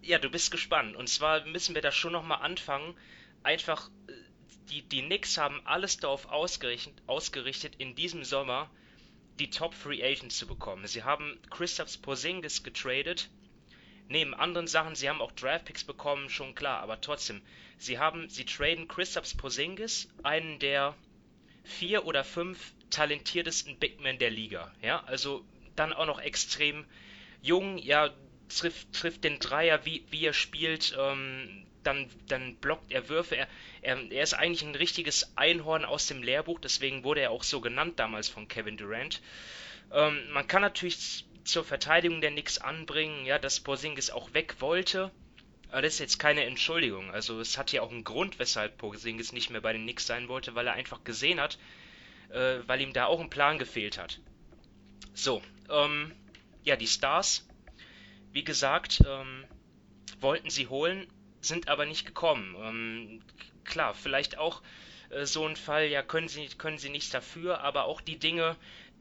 Ja, 0.00 0.18
du 0.18 0.30
bist 0.30 0.52
gespannt. 0.52 0.94
Und 0.94 1.08
zwar 1.08 1.44
müssen 1.44 1.74
wir 1.74 1.82
da 1.82 1.90
schon 1.90 2.12
nochmal 2.12 2.40
anfangen. 2.40 2.96
Einfach, 3.42 3.90
äh, 4.06 4.12
die, 4.70 4.82
die 4.82 5.02
Knicks 5.02 5.38
haben 5.38 5.60
alles 5.66 5.96
darauf 5.96 6.26
ausgerichtet, 6.26 6.94
ausgerichtet, 7.08 7.74
in 7.78 7.96
diesem 7.96 8.22
Sommer 8.22 8.70
die 9.40 9.50
Top 9.50 9.74
Free 9.74 10.04
Agents 10.04 10.38
zu 10.38 10.46
bekommen. 10.46 10.86
Sie 10.86 11.02
haben 11.02 11.36
Christophs 11.50 11.96
Porzingis 11.96 12.62
getradet. 12.62 13.30
Neben 14.06 14.34
anderen 14.34 14.68
Sachen, 14.68 14.94
sie 14.94 15.08
haben 15.08 15.20
auch 15.20 15.32
Draftpicks 15.32 15.82
bekommen, 15.82 16.30
schon 16.30 16.54
klar, 16.54 16.80
aber 16.80 17.00
trotzdem. 17.00 17.42
Sie 17.76 17.98
haben, 17.98 18.28
sie 18.28 18.44
traden 18.44 18.86
Christophs 18.86 19.36
Porzingis, 19.36 20.08
einen 20.22 20.60
der 20.60 20.94
vier 21.64 22.06
oder 22.06 22.22
fünf 22.22 22.73
talentiertesten 22.90 23.78
Bigmen 23.78 24.18
der 24.18 24.30
Liga. 24.30 24.72
Ja, 24.82 25.02
also 25.04 25.44
dann 25.76 25.92
auch 25.92 26.06
noch 26.06 26.20
extrem 26.20 26.84
jung, 27.42 27.78
ja, 27.78 28.10
trifft, 28.48 28.92
trifft 28.92 29.24
den 29.24 29.38
Dreier, 29.38 29.84
wie, 29.84 30.04
wie 30.10 30.26
er 30.26 30.32
spielt, 30.32 30.96
ähm, 30.98 31.66
dann, 31.82 32.08
dann 32.28 32.56
blockt 32.56 32.90
er 32.90 33.08
Würfe. 33.08 33.36
Er, 33.36 33.48
er, 33.82 34.10
er 34.10 34.22
ist 34.22 34.34
eigentlich 34.34 34.62
ein 34.62 34.74
richtiges 34.74 35.36
Einhorn 35.36 35.84
aus 35.84 36.06
dem 36.06 36.22
Lehrbuch, 36.22 36.58
deswegen 36.60 37.04
wurde 37.04 37.20
er 37.20 37.30
auch 37.30 37.42
so 37.42 37.60
genannt 37.60 37.98
damals 37.98 38.28
von 38.28 38.48
Kevin 38.48 38.76
Durant. 38.76 39.20
Ähm, 39.92 40.30
man 40.30 40.46
kann 40.46 40.62
natürlich 40.62 41.26
zur 41.44 41.64
Verteidigung 41.64 42.20
der 42.20 42.30
Knicks 42.30 42.58
anbringen, 42.58 43.26
ja, 43.26 43.38
dass 43.38 43.60
Porzingis 43.60 44.10
auch 44.10 44.32
weg 44.32 44.56
wollte. 44.60 45.10
Aber 45.70 45.82
das 45.82 45.94
ist 45.94 46.00
jetzt 46.00 46.18
keine 46.18 46.44
Entschuldigung. 46.44 47.10
Also 47.10 47.40
es 47.40 47.58
hat 47.58 47.72
ja 47.72 47.82
auch 47.82 47.90
einen 47.90 48.04
Grund, 48.04 48.38
weshalb 48.38 48.78
Porzingis 48.78 49.32
nicht 49.32 49.50
mehr 49.50 49.60
bei 49.60 49.72
den 49.72 49.82
Knicks 49.82 50.06
sein 50.06 50.28
wollte, 50.28 50.54
weil 50.54 50.66
er 50.66 50.74
einfach 50.74 51.04
gesehen 51.04 51.40
hat, 51.40 51.58
äh, 52.34 52.66
weil 52.66 52.80
ihm 52.80 52.92
da 52.92 53.06
auch 53.06 53.20
ein 53.20 53.30
Plan 53.30 53.58
gefehlt 53.58 53.96
hat. 53.96 54.20
So, 55.14 55.40
ähm, 55.70 56.12
ja, 56.64 56.76
die 56.76 56.86
Stars, 56.86 57.46
wie 58.32 58.44
gesagt, 58.44 59.02
ähm, 59.06 59.44
wollten 60.20 60.50
sie 60.50 60.66
holen, 60.66 61.06
sind 61.40 61.68
aber 61.68 61.86
nicht 61.86 62.06
gekommen. 62.06 62.56
Ähm, 62.58 63.22
klar, 63.64 63.94
vielleicht 63.94 64.38
auch 64.38 64.62
äh, 65.10 65.24
so 65.24 65.46
ein 65.46 65.56
Fall, 65.56 65.86
ja, 65.86 66.02
können 66.02 66.28
sie, 66.28 66.48
können 66.48 66.78
sie 66.78 66.90
nichts 66.90 67.10
dafür, 67.10 67.60
aber 67.60 67.84
auch 67.84 68.00
die 68.00 68.18
Dinge, 68.18 68.56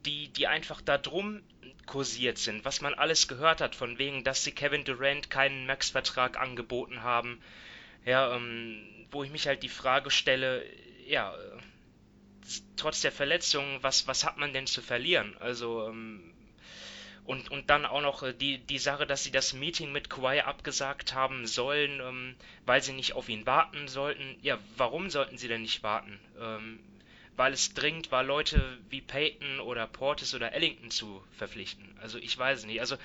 die, 0.05 0.27
die 0.27 0.47
einfach 0.47 0.81
da 0.81 0.97
drum 0.97 1.41
kursiert 1.85 2.37
sind, 2.37 2.65
was 2.65 2.81
man 2.81 2.93
alles 2.93 3.27
gehört 3.27 3.61
hat, 3.61 3.75
von 3.75 3.97
wegen, 3.97 4.23
dass 4.23 4.43
sie 4.43 4.51
Kevin 4.51 4.83
Durant 4.83 5.29
keinen 5.29 5.65
Max-Vertrag 5.65 6.39
angeboten 6.39 7.03
haben, 7.03 7.41
ja, 8.05 8.35
ähm, 8.35 9.07
wo 9.11 9.23
ich 9.23 9.31
mich 9.31 9.47
halt 9.47 9.63
die 9.63 9.69
Frage 9.69 10.11
stelle, 10.11 10.65
ja, 11.05 11.35
trotz 12.75 13.01
der 13.01 13.11
Verletzung, 13.11 13.79
was, 13.81 14.07
was 14.07 14.23
hat 14.23 14.37
man 14.37 14.53
denn 14.53 14.67
zu 14.67 14.81
verlieren? 14.81 15.35
Also, 15.39 15.87
ähm, 15.87 16.33
und, 17.25 17.49
und 17.51 17.69
dann 17.69 17.85
auch 17.85 18.01
noch 18.01 18.23
äh, 18.23 18.33
die, 18.33 18.57
die 18.57 18.77
Sache, 18.79 19.07
dass 19.07 19.23
sie 19.23 19.31
das 19.31 19.53
Meeting 19.53 19.91
mit 19.91 20.09
Kawhi 20.09 20.41
abgesagt 20.41 21.13
haben 21.13 21.47
sollen, 21.47 22.01
ähm, 22.01 22.35
weil 22.65 22.81
sie 22.81 22.93
nicht 22.93 23.13
auf 23.13 23.29
ihn 23.29 23.45
warten 23.45 23.87
sollten. 23.87 24.37
Ja, 24.41 24.59
warum 24.75 25.09
sollten 25.09 25.37
sie 25.37 25.47
denn 25.47 25.61
nicht 25.61 25.83
warten? 25.83 26.19
Ähm, 26.39 26.79
weil 27.35 27.53
es 27.53 27.73
dringend 27.73 28.11
war, 28.11 28.23
Leute 28.23 28.77
wie 28.89 29.01
Peyton 29.01 29.59
oder 29.59 29.87
Portis 29.87 30.35
oder 30.35 30.53
Ellington 30.53 30.91
zu 30.91 31.23
verpflichten. 31.31 31.97
Also 32.01 32.19
ich 32.19 32.37
weiß 32.37 32.65
nicht. 32.65 32.79
Also 32.79 32.97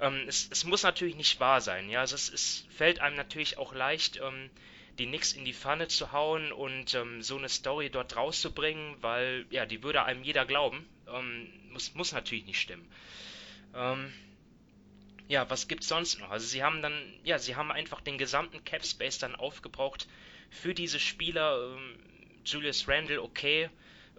ähm, 0.00 0.24
es, 0.26 0.48
es 0.50 0.64
muss 0.64 0.82
natürlich 0.82 1.16
nicht 1.16 1.38
wahr 1.40 1.60
sein. 1.60 1.90
Ja, 1.90 2.00
also 2.00 2.14
es, 2.14 2.32
es 2.32 2.66
fällt 2.70 3.00
einem 3.00 3.16
natürlich 3.16 3.58
auch 3.58 3.74
leicht, 3.74 4.20
ähm, 4.22 4.50
die 4.98 5.06
Nix 5.06 5.32
in 5.32 5.44
die 5.44 5.52
Pfanne 5.52 5.88
zu 5.88 6.12
hauen 6.12 6.52
und 6.52 6.94
ähm, 6.94 7.22
so 7.22 7.36
eine 7.36 7.48
Story 7.48 7.90
dort 7.90 8.16
rauszubringen, 8.16 8.96
weil 9.00 9.46
ja, 9.50 9.66
die 9.66 9.82
würde 9.82 10.04
einem 10.04 10.22
jeder 10.22 10.44
glauben. 10.44 10.86
Ähm, 11.08 11.48
muss, 11.70 11.94
muss 11.94 12.12
natürlich 12.12 12.46
nicht 12.46 12.60
stimmen. 12.60 12.88
Ähm, 13.74 14.12
ja, 15.26 15.48
was 15.50 15.68
gibt's 15.68 15.88
sonst 15.88 16.20
noch? 16.20 16.30
Also 16.30 16.46
sie 16.46 16.62
haben 16.62 16.82
dann, 16.82 16.94
ja, 17.24 17.38
sie 17.38 17.56
haben 17.56 17.72
einfach 17.72 18.00
den 18.00 18.18
gesamten 18.18 18.64
Cap 18.64 18.84
Space 18.84 19.18
dann 19.18 19.34
aufgebraucht 19.34 20.06
für 20.50 20.74
diese 20.74 21.00
Spieler. 21.00 21.74
Ähm, 21.74 21.98
Julius 22.44 22.86
Randle, 22.86 23.22
okay, 23.22 23.70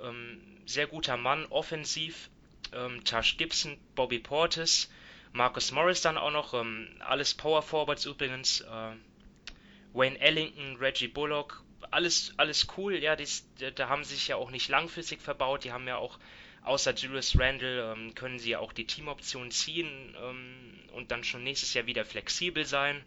ähm, 0.02 0.42
sehr 0.66 0.88
guter 0.88 1.16
Mann, 1.16 1.46
offensiv. 1.46 2.30
Ähm, 2.74 3.04
Tash 3.06 3.38
Gibson, 3.38 3.78
Bobby 3.94 4.20
Portis, 4.20 4.90
Marcus 5.32 5.72
Morris 5.72 6.02
dann 6.02 6.18
auch 6.18 6.32
noch, 6.32 6.54
alles 7.00 7.34
Power 7.34 7.62
Forwards 7.62 8.06
übrigens. 8.06 8.62
Äh, 8.62 8.96
Wayne 9.96 10.20
Ellington, 10.20 10.76
Reggie 10.78 11.08
Bullock, 11.08 11.64
alles, 11.92 12.34
alles 12.38 12.68
cool, 12.78 12.96
ja, 12.96 13.16
dies, 13.16 13.48
da 13.76 13.88
haben 13.90 14.04
sie 14.04 14.16
sich 14.16 14.28
ja 14.28 14.36
auch 14.36 14.52
nicht 14.52 14.68
langfristig 14.70 15.22
verbaut, 15.22 15.64
die 15.64 15.72
haben 15.72 15.88
ja 15.88 15.98
auch, 15.98 16.20
außer 16.64 16.94
Julius 16.94 17.40
Randle, 17.40 17.94
ähm, 17.94 18.14
können 18.14 18.40
sie 18.40 18.52
ja 18.52 18.60
auch 18.60 18.74
die 18.74 18.86
Teamoption 18.86 19.52
ziehen 19.52 20.16
ähm, 20.22 20.74
und 20.94 21.12
dann 21.12 21.24
schon 21.24 21.44
nächstes 21.44 21.74
Jahr 21.74 21.86
wieder 21.86 22.06
flexibel 22.06 22.66
sein. 22.66 23.06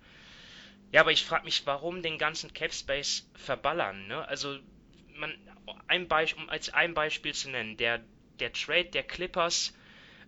Ja, 0.93 1.03
aber 1.03 1.12
ich 1.12 1.24
frage 1.24 1.45
mich, 1.45 1.66
warum 1.66 2.03
den 2.03 2.18
ganzen 2.18 2.53
Cap 2.55 2.72
Space 2.72 3.28
verballern, 3.34 4.07
ne? 4.07 4.26
Also, 4.26 4.59
man, 5.14 5.36
ein 5.86 6.09
Beispiel, 6.09 6.43
um 6.45 6.49
als 6.49 6.70
ein 6.72 6.95
Beispiel 6.95 7.34
zu 7.34 7.51
nennen, 7.51 7.76
der, 7.76 8.01
der 8.41 8.53
Trade 8.53 8.86
der 8.86 9.03
Clippers 9.03 9.74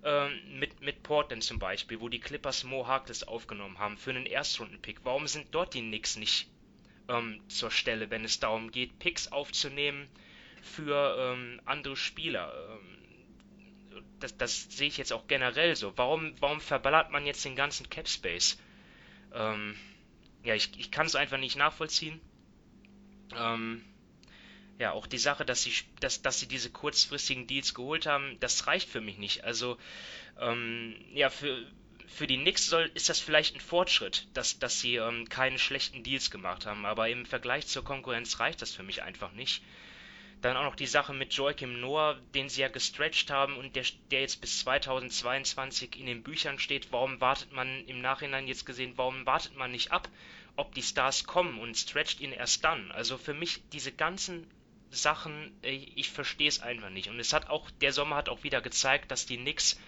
ähm, 0.02 0.58
mit, 0.58 0.80
mit 0.80 1.02
Portland 1.02 1.42
zum 1.42 1.58
Beispiel, 1.58 2.00
wo 2.00 2.08
die 2.08 2.20
Clippers 2.20 2.64
Mo 2.64 2.86
Harkless 2.86 3.22
aufgenommen 3.22 3.78
haben 3.78 3.98
für 3.98 4.10
einen 4.10 4.26
Erstrunden-Pick. 4.26 5.00
Warum 5.04 5.26
sind 5.26 5.48
dort 5.50 5.74
die 5.74 5.82
Knicks 5.82 6.16
nicht 6.16 6.48
ähm, 7.08 7.40
zur 7.48 7.70
Stelle, 7.70 8.10
wenn 8.10 8.24
es 8.24 8.40
darum 8.40 8.70
geht, 8.70 8.98
Picks 8.98 9.28
aufzunehmen 9.28 10.08
für 10.62 11.16
ähm, 11.18 11.60
andere 11.66 11.96
Spieler? 11.96 12.52
Ähm, 12.70 13.00
das, 14.20 14.36
das 14.36 14.62
sehe 14.70 14.88
ich 14.88 14.96
jetzt 14.96 15.12
auch 15.12 15.26
generell 15.26 15.76
so. 15.76 15.92
Warum, 15.96 16.34
warum 16.40 16.60
verballert 16.60 17.10
man 17.10 17.26
jetzt 17.26 17.44
den 17.44 17.56
ganzen 17.56 17.90
Cap 17.90 18.08
Space? 18.08 18.58
Ähm, 19.34 19.76
ja, 20.44 20.54
ich, 20.54 20.70
ich 20.78 20.90
kann 20.90 21.06
es 21.06 21.14
einfach 21.14 21.38
nicht 21.38 21.56
nachvollziehen. 21.56 22.20
Ähm, 23.36 23.84
ja, 24.80 24.92
auch 24.92 25.06
die 25.06 25.18
Sache, 25.18 25.44
dass 25.44 25.62
sie, 25.62 25.74
dass, 26.00 26.22
dass 26.22 26.40
sie 26.40 26.48
diese 26.48 26.70
kurzfristigen 26.70 27.46
Deals 27.46 27.74
geholt 27.74 28.06
haben, 28.06 28.38
das 28.40 28.66
reicht 28.66 28.88
für 28.88 29.02
mich 29.02 29.18
nicht. 29.18 29.44
Also, 29.44 29.76
ähm, 30.40 30.96
ja, 31.12 31.28
für, 31.28 31.66
für 32.06 32.26
die 32.26 32.38
Knicks 32.38 32.66
soll, 32.66 32.90
ist 32.94 33.10
das 33.10 33.20
vielleicht 33.20 33.54
ein 33.54 33.60
Fortschritt, 33.60 34.26
dass, 34.32 34.58
dass 34.58 34.80
sie 34.80 34.96
ähm, 34.96 35.28
keine 35.28 35.58
schlechten 35.58 36.02
Deals 36.02 36.30
gemacht 36.30 36.64
haben, 36.64 36.86
aber 36.86 37.10
im 37.10 37.26
Vergleich 37.26 37.66
zur 37.66 37.84
Konkurrenz 37.84 38.40
reicht 38.40 38.62
das 38.62 38.72
für 38.72 38.82
mich 38.82 39.02
einfach 39.02 39.32
nicht. 39.32 39.62
Dann 40.40 40.56
auch 40.56 40.64
noch 40.64 40.76
die 40.76 40.86
Sache 40.86 41.12
mit 41.12 41.34
Joachim 41.34 41.78
Noah, 41.78 42.18
den 42.34 42.48
sie 42.48 42.62
ja 42.62 42.68
gestretched 42.68 43.30
haben 43.30 43.58
und 43.58 43.76
der, 43.76 43.84
der 44.10 44.22
jetzt 44.22 44.40
bis 44.40 44.60
2022 44.60 46.00
in 46.00 46.06
den 46.06 46.22
Büchern 46.22 46.58
steht. 46.58 46.90
Warum 46.90 47.20
wartet 47.20 47.52
man 47.52 47.84
im 47.86 48.00
Nachhinein 48.00 48.48
jetzt 48.48 48.64
gesehen, 48.64 48.94
warum 48.96 49.26
wartet 49.26 49.54
man 49.56 49.72
nicht 49.72 49.92
ab, 49.92 50.08
ob 50.56 50.74
die 50.74 50.82
Stars 50.82 51.24
kommen 51.24 51.60
und 51.60 51.76
stretcht 51.76 52.20
ihn 52.20 52.32
erst 52.32 52.64
dann? 52.64 52.90
Also 52.92 53.18
für 53.18 53.34
mich 53.34 53.60
diese 53.72 53.92
ganzen 53.92 54.46
Sachen, 54.90 55.52
äh, 55.62 55.70
ich 55.70 56.10
verstehe 56.10 56.48
es 56.48 56.60
einfach 56.60 56.90
nicht. 56.90 57.08
Und 57.08 57.20
es 57.20 57.32
hat 57.32 57.48
auch, 57.48 57.70
der 57.70 57.92
Sommer 57.92 58.16
hat 58.16 58.28
auch 58.28 58.42
wieder 58.42 58.60
gezeigt, 58.60 59.10
dass 59.10 59.26
die 59.26 59.36
Knicks 59.36 59.78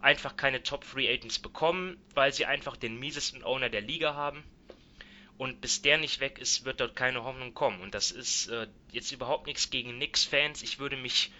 einfach 0.00 0.36
keine 0.36 0.62
Top 0.62 0.84
Free 0.84 1.08
Agents 1.08 1.38
bekommen, 1.38 1.96
weil 2.14 2.32
sie 2.32 2.46
einfach 2.46 2.76
den 2.76 2.98
miesesten 2.98 3.44
Owner 3.44 3.70
der 3.70 3.80
Liga 3.80 4.14
haben. 4.14 4.42
Und 5.38 5.60
bis 5.60 5.82
der 5.82 5.98
nicht 5.98 6.20
weg 6.20 6.38
ist, 6.38 6.64
wird 6.64 6.80
dort 6.80 6.94
keine 6.94 7.24
Hoffnung 7.24 7.54
kommen. 7.54 7.80
Und 7.80 7.94
das 7.94 8.10
ist 8.10 8.48
äh, 8.48 8.66
jetzt 8.90 9.12
überhaupt 9.12 9.46
nichts 9.46 9.70
gegen 9.70 9.92
Knicks-Fans. 9.92 10.62
Ich 10.62 10.78
würde 10.78 10.96
mich 10.96 11.32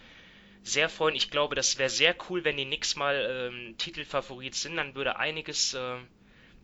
sehr 0.62 0.88
freuen. 0.88 1.14
Ich 1.14 1.30
glaube, 1.30 1.54
das 1.54 1.78
wäre 1.78 1.90
sehr 1.90 2.16
cool, 2.28 2.44
wenn 2.44 2.56
die 2.56 2.64
Knicks 2.64 2.96
mal 2.96 3.50
ähm, 3.52 3.76
Titelfavorit 3.78 4.54
sind. 4.54 4.76
Dann 4.76 4.94
würde 4.94 5.16
einiges, 5.18 5.74
äh, 5.74 5.98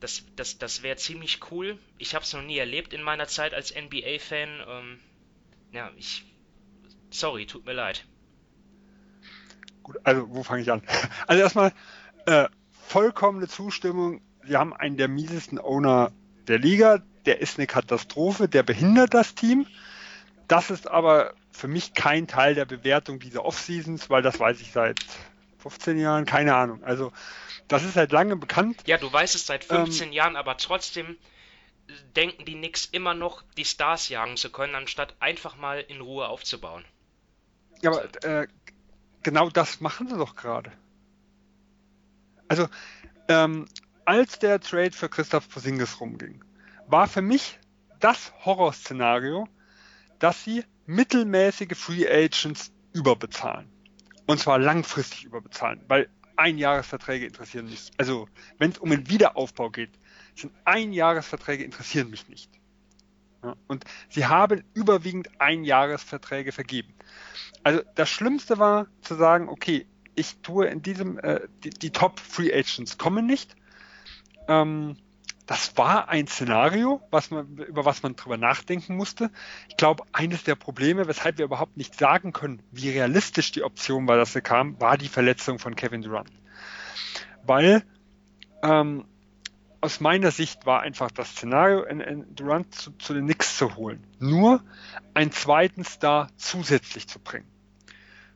das, 0.01 0.25
das, 0.37 0.59
das 0.59 0.83
wäre 0.83 0.97
ziemlich 0.97 1.41
cool. 1.51 1.79
Ich 1.99 2.15
habe 2.15 2.25
es 2.25 2.33
noch 2.33 2.43
nie 2.43 2.59
erlebt 2.59 2.93
in 2.93 3.03
meiner 3.03 3.29
Zeit 3.29 3.55
als 3.55 3.75
NBA-Fan. 3.75 4.65
Ähm, 4.67 5.01
ja, 5.73 5.91
ich, 5.97 6.25
sorry, 7.11 7.47
tut 7.47 7.67
mir 7.67 7.73
leid. 7.73 8.05
Gut, 9.83 9.97
also 10.05 10.29
wo 10.31 10.43
fange 10.43 10.63
ich 10.63 10.71
an? 10.71 10.83
Also 11.27 11.43
erstmal 11.43 11.73
äh, 12.27 12.49
vollkommene 12.87 13.49
Zustimmung. 13.49 14.21
Wir 14.43 14.59
haben 14.59 14.75
einen 14.75 14.97
der 14.97 15.09
miesesten 15.09 15.59
Owner 15.59 16.13
der 16.47 16.59
Liga. 16.59 17.03
Der 17.27 17.41
ist 17.41 17.59
eine 17.59 17.67
Katastrophe, 17.67 18.49
der 18.49 18.63
behindert 18.63 19.13
das 19.15 19.35
Team. 19.35 19.67
Das 20.47 20.71
ist 20.71 20.89
aber 20.89 21.35
für 21.51 21.69
mich 21.69 21.93
kein 21.93 22.27
Teil 22.27 22.55
der 22.55 22.65
Bewertung 22.65 23.19
dieser 23.19 23.45
Offseasons, 23.45 24.09
weil 24.09 24.23
das 24.23 24.41
weiß 24.41 24.61
ich 24.61 24.73
seit 24.73 25.01
15 25.59 25.99
Jahren, 25.99 26.25
keine 26.25 26.55
Ahnung. 26.55 26.83
Also 26.85 27.13
das 27.67 27.85
ist 27.85 27.95
seit 27.95 28.13
langem 28.13 28.41
bekannt. 28.41 28.83
Ja, 28.87 28.97
du 28.97 29.13
weißt 29.13 29.35
es 29.35 29.47
seit 29.47 29.65
15 29.65 30.09
ähm, 30.09 30.13
Jahren, 30.13 30.37
aber 30.37 30.57
trotzdem 30.57 31.19
denken 32.17 32.45
die 32.45 32.55
Knicks 32.55 32.87
immer 32.87 33.15
noch, 33.15 33.43
die 33.57 33.65
Stars 33.65 34.09
jagen 34.09 34.37
zu 34.37 34.51
können, 34.51 34.75
anstatt 34.75 35.15
einfach 35.21 35.57
mal 35.57 35.81
in 35.81 36.01
Ruhe 36.01 36.29
aufzubauen. 36.29 36.85
Ja, 37.83 37.91
aber 37.91 38.25
äh, 38.25 38.49
genau 39.23 39.51
das 39.51 39.81
machen 39.81 40.09
sie 40.09 40.17
doch 40.17 40.37
gerade. 40.37 40.73
Also, 42.49 42.69
ähm, 43.29 43.67
als 44.05 44.39
der 44.39 44.61
Trade 44.61 44.93
für 44.93 45.09
Christoph 45.09 45.49
Porzingis 45.49 46.01
rumging, 46.01 46.43
war 46.87 47.07
für 47.07 47.23
mich 47.23 47.59
das 48.01 48.33
Horrorszenario, 48.45 49.47
dass 50.19 50.45
sie 50.45 50.65
mittelmäßige 50.87 51.77
Free 51.77 52.09
Agents 52.09 52.73
überbezahlen. 52.93 53.71
Und 54.27 54.41
zwar 54.41 54.59
langfristig 54.59 55.25
überbezahlen, 55.25 55.83
weil 55.89 56.09
Einjahresverträge 56.37 57.27
interessieren 57.27 57.67
mich. 57.67 57.91
Also, 57.99 58.29
wenn 58.59 58.71
es 58.71 58.79
um 58.79 58.91
den 58.91 59.09
Wiederaufbau 59.09 59.71
geht, 59.71 59.91
sind 60.41 60.53
Einjahresverträge 60.65 61.65
interessieren 61.65 62.11
mich 62.11 62.29
nicht. 62.29 62.51
Und 63.67 63.85
sie 64.09 64.27
haben 64.27 64.65
überwiegend 64.75 65.41
Einjahresverträge 65.41 66.53
vergeben. 66.53 66.93
Also 67.63 67.83
das 67.95 68.09
Schlimmste 68.09 68.59
war 68.59 68.87
zu 69.03 69.15
sagen, 69.15 69.49
okay, 69.49 69.87
ich 70.15 70.39
tue 70.39 70.67
in 70.67 70.83
diesem, 70.83 71.19
äh, 71.19 71.41
die, 71.63 71.71
die, 71.71 71.91
Top 71.91 72.19
Free 72.19 72.53
Agents 72.53 72.99
kommen 72.99 73.27
nicht. 73.27 73.55
Ähm, 74.49 74.97
das 75.47 75.77
war 75.79 76.09
ein 76.09 76.27
Szenario, 76.27 77.01
was 77.11 77.31
man, 77.31 77.57
über 77.57 77.85
was 77.85 78.03
man 78.03 78.17
drüber 78.17 78.37
nachdenken 78.37 78.97
musste. 78.97 79.31
Ich 79.69 79.77
glaube, 79.77 80.05
eines 80.13 80.45
der 80.45 80.57
Probleme, 80.57 81.07
weshalb 81.07 81.39
wir 81.39 81.45
überhaupt 81.45 81.77
nicht 81.77 81.99
sagen 81.99 82.33
können, 82.33 82.61
wie 82.73 82.91
realistisch 82.91 83.53
die 83.53 83.63
Option 83.63 84.07
war, 84.09 84.17
dass 84.17 84.33
sie 84.33 84.43
kam, 84.43 84.79
war 84.81 84.99
die 84.99 85.09
Verletzung 85.09 85.59
von 85.59 85.75
Kevin 85.75 86.03
Durant. 86.03 86.31
Weil 87.45 87.83
ähm, 88.63 89.07
aus 89.81 90.01
meiner 90.01 90.31
Sicht 90.31 90.67
war 90.67 90.81
einfach 90.81 91.11
das 91.11 91.31
Szenario, 91.31 91.85
Durant 92.31 92.75
zu, 92.75 92.93
zu, 92.93 93.15
den 93.15 93.25
Knicks 93.25 93.57
zu 93.57 93.77
holen. 93.77 94.05
Nur 94.19 94.63
einen 95.15 95.33
zweiten 95.33 95.85
Star 95.85 96.29
zusätzlich 96.37 97.09
zu 97.09 97.19
bringen. 97.21 97.47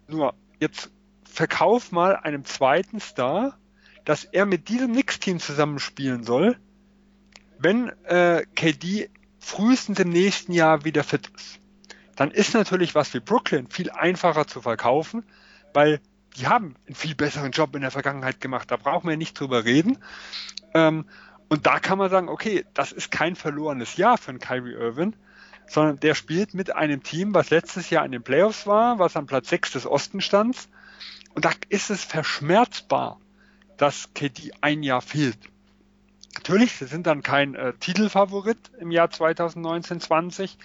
Nur, 0.06 0.34
jetzt 0.60 0.90
verkauf 1.24 1.90
mal 1.90 2.16
einem 2.16 2.44
zweiten 2.44 3.00
Star, 3.00 3.58
dass 4.04 4.24
er 4.24 4.46
mit 4.46 4.68
diesem 4.68 4.92
Knicks-Team 4.92 5.40
zusammenspielen 5.40 6.24
soll, 6.24 6.56
wenn 7.58 7.88
äh, 8.04 8.44
KD 8.54 9.10
frühestens 9.38 9.98
im 9.98 10.10
nächsten 10.10 10.52
Jahr 10.52 10.84
wieder 10.84 11.04
fit 11.04 11.30
ist. 11.34 11.58
Dann 12.16 12.30
ist 12.30 12.54
natürlich 12.54 12.94
was 12.94 13.14
wie 13.14 13.20
Brooklyn 13.20 13.68
viel 13.68 13.90
einfacher 13.90 14.46
zu 14.46 14.60
verkaufen, 14.60 15.24
weil 15.72 16.00
die 16.36 16.46
haben 16.46 16.76
einen 16.86 16.94
viel 16.94 17.14
besseren 17.14 17.52
Job 17.52 17.74
in 17.74 17.82
der 17.82 17.90
Vergangenheit 17.90 18.40
gemacht. 18.40 18.70
Da 18.70 18.76
brauchen 18.76 19.08
wir 19.08 19.16
nicht 19.16 19.38
drüber 19.38 19.64
reden. 19.64 19.98
Ähm, 20.74 21.04
und 21.52 21.66
da 21.66 21.80
kann 21.80 21.98
man 21.98 22.08
sagen, 22.08 22.30
okay, 22.30 22.64
das 22.72 22.92
ist 22.92 23.10
kein 23.10 23.36
verlorenes 23.36 23.98
Jahr 23.98 24.16
für 24.16 24.30
einen 24.30 24.38
Kyrie 24.38 24.72
Irvin, 24.72 25.14
sondern 25.66 26.00
der 26.00 26.14
spielt 26.14 26.54
mit 26.54 26.74
einem 26.74 27.02
Team, 27.02 27.34
was 27.34 27.50
letztes 27.50 27.90
Jahr 27.90 28.06
in 28.06 28.12
den 28.12 28.22
Playoffs 28.22 28.66
war, 28.66 28.98
was 28.98 29.16
am 29.16 29.26
Platz 29.26 29.50
6 29.50 29.72
des 29.72 29.86
Osten 29.86 30.22
stand. 30.22 30.56
Und 31.34 31.44
da 31.44 31.50
ist 31.68 31.90
es 31.90 32.04
verschmerzbar, 32.04 33.20
dass 33.76 34.14
KD 34.14 34.52
ein 34.62 34.82
Jahr 34.82 35.02
fehlt. 35.02 35.36
Natürlich, 36.36 36.72
sie 36.72 36.86
sind 36.86 37.06
dann 37.06 37.22
kein 37.22 37.54
äh, 37.54 37.74
Titelfavorit 37.74 38.70
im 38.80 38.90
Jahr 38.90 39.08
2019-20, 39.08 40.56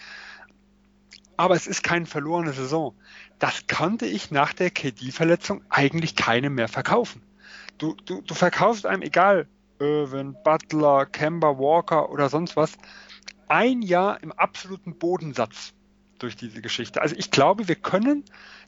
aber 1.36 1.56
es 1.56 1.68
ist 1.68 1.84
keine 1.84 2.06
verlorene 2.06 2.54
Saison. 2.54 2.96
Das 3.40 3.68
konnte 3.68 4.06
ich 4.06 4.32
nach 4.32 4.54
der 4.54 4.72
KD-Verletzung 4.72 5.64
eigentlich 5.68 6.16
keinem 6.16 6.56
mehr 6.56 6.70
verkaufen. 6.70 7.22
Du, 7.78 7.98
du, 8.06 8.22
du 8.22 8.34
verkaufst 8.34 8.86
einem, 8.86 9.02
egal 9.02 9.50
Irvin, 9.80 10.36
Butler, 10.44 11.06
Kemba 11.06 11.58
Walker 11.58 12.10
oder 12.10 12.30
sonst 12.30 12.56
was, 12.56 12.74
ein 13.48 13.82
Jahr 13.82 14.22
im 14.22 14.32
absoluten 14.32 14.98
Bodensatz 14.98 15.74
durch 16.20 16.36
diese 16.36 16.62
Geschichte. 16.62 17.02
Also 17.02 17.16
ich 17.16 17.32
glaube, 17.32 17.68
wir 17.68 17.76
können 17.76 18.26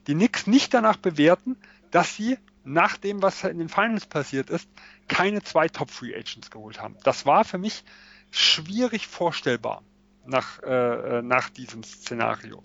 die 0.08 0.14
Knicks 0.14 0.48
nicht 0.48 0.74
danach 0.74 0.98
bewerten, 0.98 1.58
dass 1.92 2.16
sie 2.16 2.38
nach 2.64 2.98
dem, 2.98 3.22
was 3.22 3.44
in 3.44 3.58
den 3.58 3.70
Finals 3.70 4.06
passiert 4.06 4.50
ist, 4.50 4.70
keine 5.08 5.42
zwei 5.42 5.68
Top 5.68 5.90
Free 5.90 6.16
Agents 6.16 6.52
geholt 6.52 6.82
haben. 6.82 6.96
Das 7.04 7.26
war 7.26 7.44
für 7.44 7.58
mich 7.58 7.84
schwierig 8.32 9.08
vorstellbar 9.08 9.82
nach, 10.26 10.62
äh, 10.62 11.18
äh 11.18 11.22
nach 11.22 11.50
diesem 11.50 11.84
Szenario. 11.84 12.64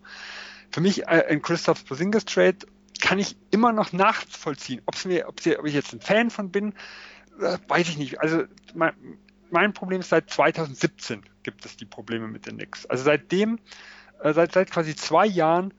Für 0.70 0.80
mich 0.80 1.04
äh, 1.04 1.24
ein 1.30 1.40
Christoph 1.40 1.86
Porzingis 1.86 2.26
Trade 2.26 2.58
kann 3.00 3.18
ich 3.18 3.36
immer 3.50 3.72
noch 3.72 3.92
nachvollziehen. 3.92 4.82
Ob's 4.86 5.04
mir, 5.04 5.28
ob, 5.28 5.40
sie, 5.40 5.58
ob 5.58 5.66
ich 5.66 5.74
jetzt 5.74 5.92
ein 5.92 6.00
Fan 6.00 6.30
von 6.30 6.50
bin, 6.50 6.74
weiß 7.38 7.88
ich 7.88 7.98
nicht. 7.98 8.20
Also 8.20 8.44
mein, 8.74 8.92
mein, 9.50 9.72
Problem 9.72 10.00
ist 10.00 10.10
seit 10.10 10.30
2017 10.30 11.22
gibt 11.42 11.64
es 11.64 11.76
die 11.76 11.84
Probleme 11.84 12.28
mit 12.28 12.46
den 12.46 12.56
Knicks. 12.56 12.86
Also 12.86 13.04
seitdem, 13.04 13.58
äh, 14.22 14.32
seit, 14.32 14.52
seit 14.52 14.70
quasi 14.70 14.94
zwei 14.94 15.26
Jahren 15.26 15.74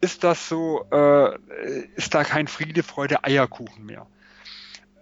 ist 0.00 0.24
das 0.24 0.48
so, 0.48 0.84
äh, 0.90 1.36
ist 1.96 2.14
da 2.14 2.24
kein 2.24 2.48
Friede, 2.48 2.82
Freude, 2.82 3.24
Eierkuchen 3.24 3.84
mehr. 3.84 4.06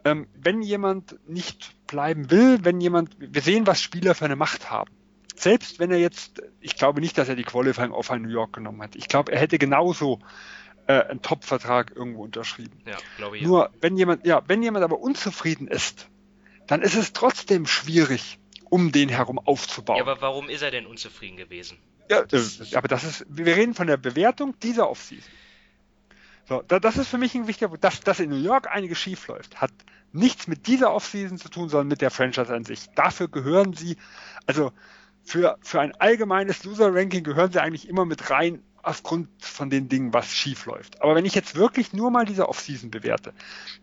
Ähm, 0.05 0.27
wenn 0.35 0.63
jemand 0.63 1.19
nicht 1.29 1.75
bleiben 1.87 2.31
will, 2.31 2.65
wenn 2.65 2.81
jemand, 2.81 3.17
wir 3.19 3.43
sehen, 3.43 3.67
was 3.67 3.81
Spieler 3.81 4.15
für 4.15 4.27
eine 4.27 4.37
Macht 4.37 4.71
haben. 4.71 4.91
Selbst 5.35 5.81
wenn 5.81 5.91
er 5.91 5.99
jetzt, 5.99 6.43
ich 6.61 6.77
glaube 6.77 7.01
nicht, 7.01 7.19
dass 7.19 7.29
er 7.29 7.37
die 7.37 7.43
Qualifying 7.43 7.91
Offer 7.91 8.15
in 8.15 8.23
New 8.23 8.29
York 8.29 8.53
genommen 8.53 8.83
hat. 8.83 8.95
Ich 8.95 9.09
glaube, 9.09 9.33
er 9.33 9.41
hätte 9.41 9.59
genauso 9.59 10.21
äh, 10.87 11.03
einen 11.03 11.23
Top-Vertrag 11.23 11.93
irgendwo 11.95 12.23
unterschrieben. 12.25 12.81
Ja, 12.87 12.97
glaube 13.17 13.39
ich. 13.39 13.43
Nur 13.43 13.71
wenn 13.81 13.97
jemand, 13.97 14.27
ja, 14.27 14.43
wenn 14.47 14.63
jemand 14.63 14.85
aber 14.85 14.99
unzufrieden 14.99 15.69
ist, 15.69 16.09
dann 16.67 16.83
ist 16.83 16.95
es 16.95 17.13
trotzdem 17.13 17.67
schwierig, 17.67 18.39
um 18.71 18.93
den 18.93 19.09
herum 19.09 19.39
aufzubauen. 19.39 19.97
Ja, 19.97 20.03
aber 20.03 20.21
warum 20.21 20.49
ist 20.49 20.63
er 20.63 20.71
denn 20.71 20.87
unzufrieden 20.87 21.37
gewesen? 21.37 21.79
Ja, 22.11 22.21
äh, 22.21 22.77
aber 22.77 22.89
das 22.89 23.05
ist, 23.05 23.27
wir 23.29 23.57
reden 23.57 23.75
von 23.75 23.87
der 23.87 23.97
Bewertung 23.97 24.59
dieser 24.61 24.91
Offseason. 24.91 25.33
So, 26.47 26.63
das 26.63 26.99
ist 26.99 27.09
für 27.09 27.17
mich 27.17 27.35
ein 27.35 27.47
wichtiger 27.47 27.69
Punkt. 27.69 27.85
Dass, 27.85 28.01
dass 28.01 28.21
in 28.21 28.29
New 28.29 28.43
York 28.43 28.69
einiges 28.71 28.99
schief 28.99 29.29
läuft, 29.29 29.63
hat 29.63 29.71
nichts 30.13 30.47
mit 30.47 30.67
dieser 30.67 30.93
Offseason 30.93 31.39
zu 31.39 31.49
tun, 31.49 31.71
sondern 31.71 31.89
mit 31.89 32.03
der 32.03 32.11
Franchise 32.11 32.53
an 32.53 32.65
sich. 32.65 32.91
Dafür 32.95 33.29
gehören 33.29 33.73
sie, 33.73 33.97
also 34.47 34.73
für, 35.25 35.57
für 35.63 35.81
ein 35.81 35.93
allgemeines 35.99 36.65
Loser-Ranking 36.65 37.25
gehören 37.25 37.51
sie 37.51 37.63
eigentlich 37.63 37.89
immer 37.89 38.05
mit 38.05 38.29
rein, 38.29 38.63
aufgrund 38.87 39.29
von 39.41 39.71
den 39.71 39.89
Dingen, 39.89 40.13
was 40.13 40.33
schief 40.33 40.67
läuft. 40.67 41.01
Aber 41.03 41.15
wenn 41.15 41.25
ich 41.25 41.35
jetzt 41.35 41.55
wirklich 41.55 41.93
nur 41.93 42.11
mal 42.11 42.25
diese 42.25 42.49
Offseason 42.49 42.91
bewerte, 42.91 43.35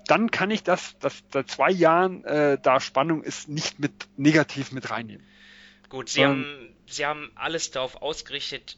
dann 0.06 0.32
kann 0.32 0.52
ich 0.52 0.64
das, 0.64 0.97
dass 0.99 1.28
da 1.30 1.45
zwei 1.45 1.72
Jahren 1.72 2.24
äh, 2.24 2.58
da 2.62 2.80
Spannung 2.80 3.24
ist, 3.24 3.49
nicht 3.49 3.80
mit 3.80 3.91
negativ 4.18 4.72
mit 4.72 4.89
reinnehmen. 4.89 5.26
Gut, 5.89 6.10
Sie, 6.10 6.22
ähm, 6.22 6.30
haben, 6.30 6.76
Sie 6.88 7.06
haben 7.06 7.32
alles 7.36 7.72
darauf 7.72 8.02
ausgerichtet, 8.02 8.78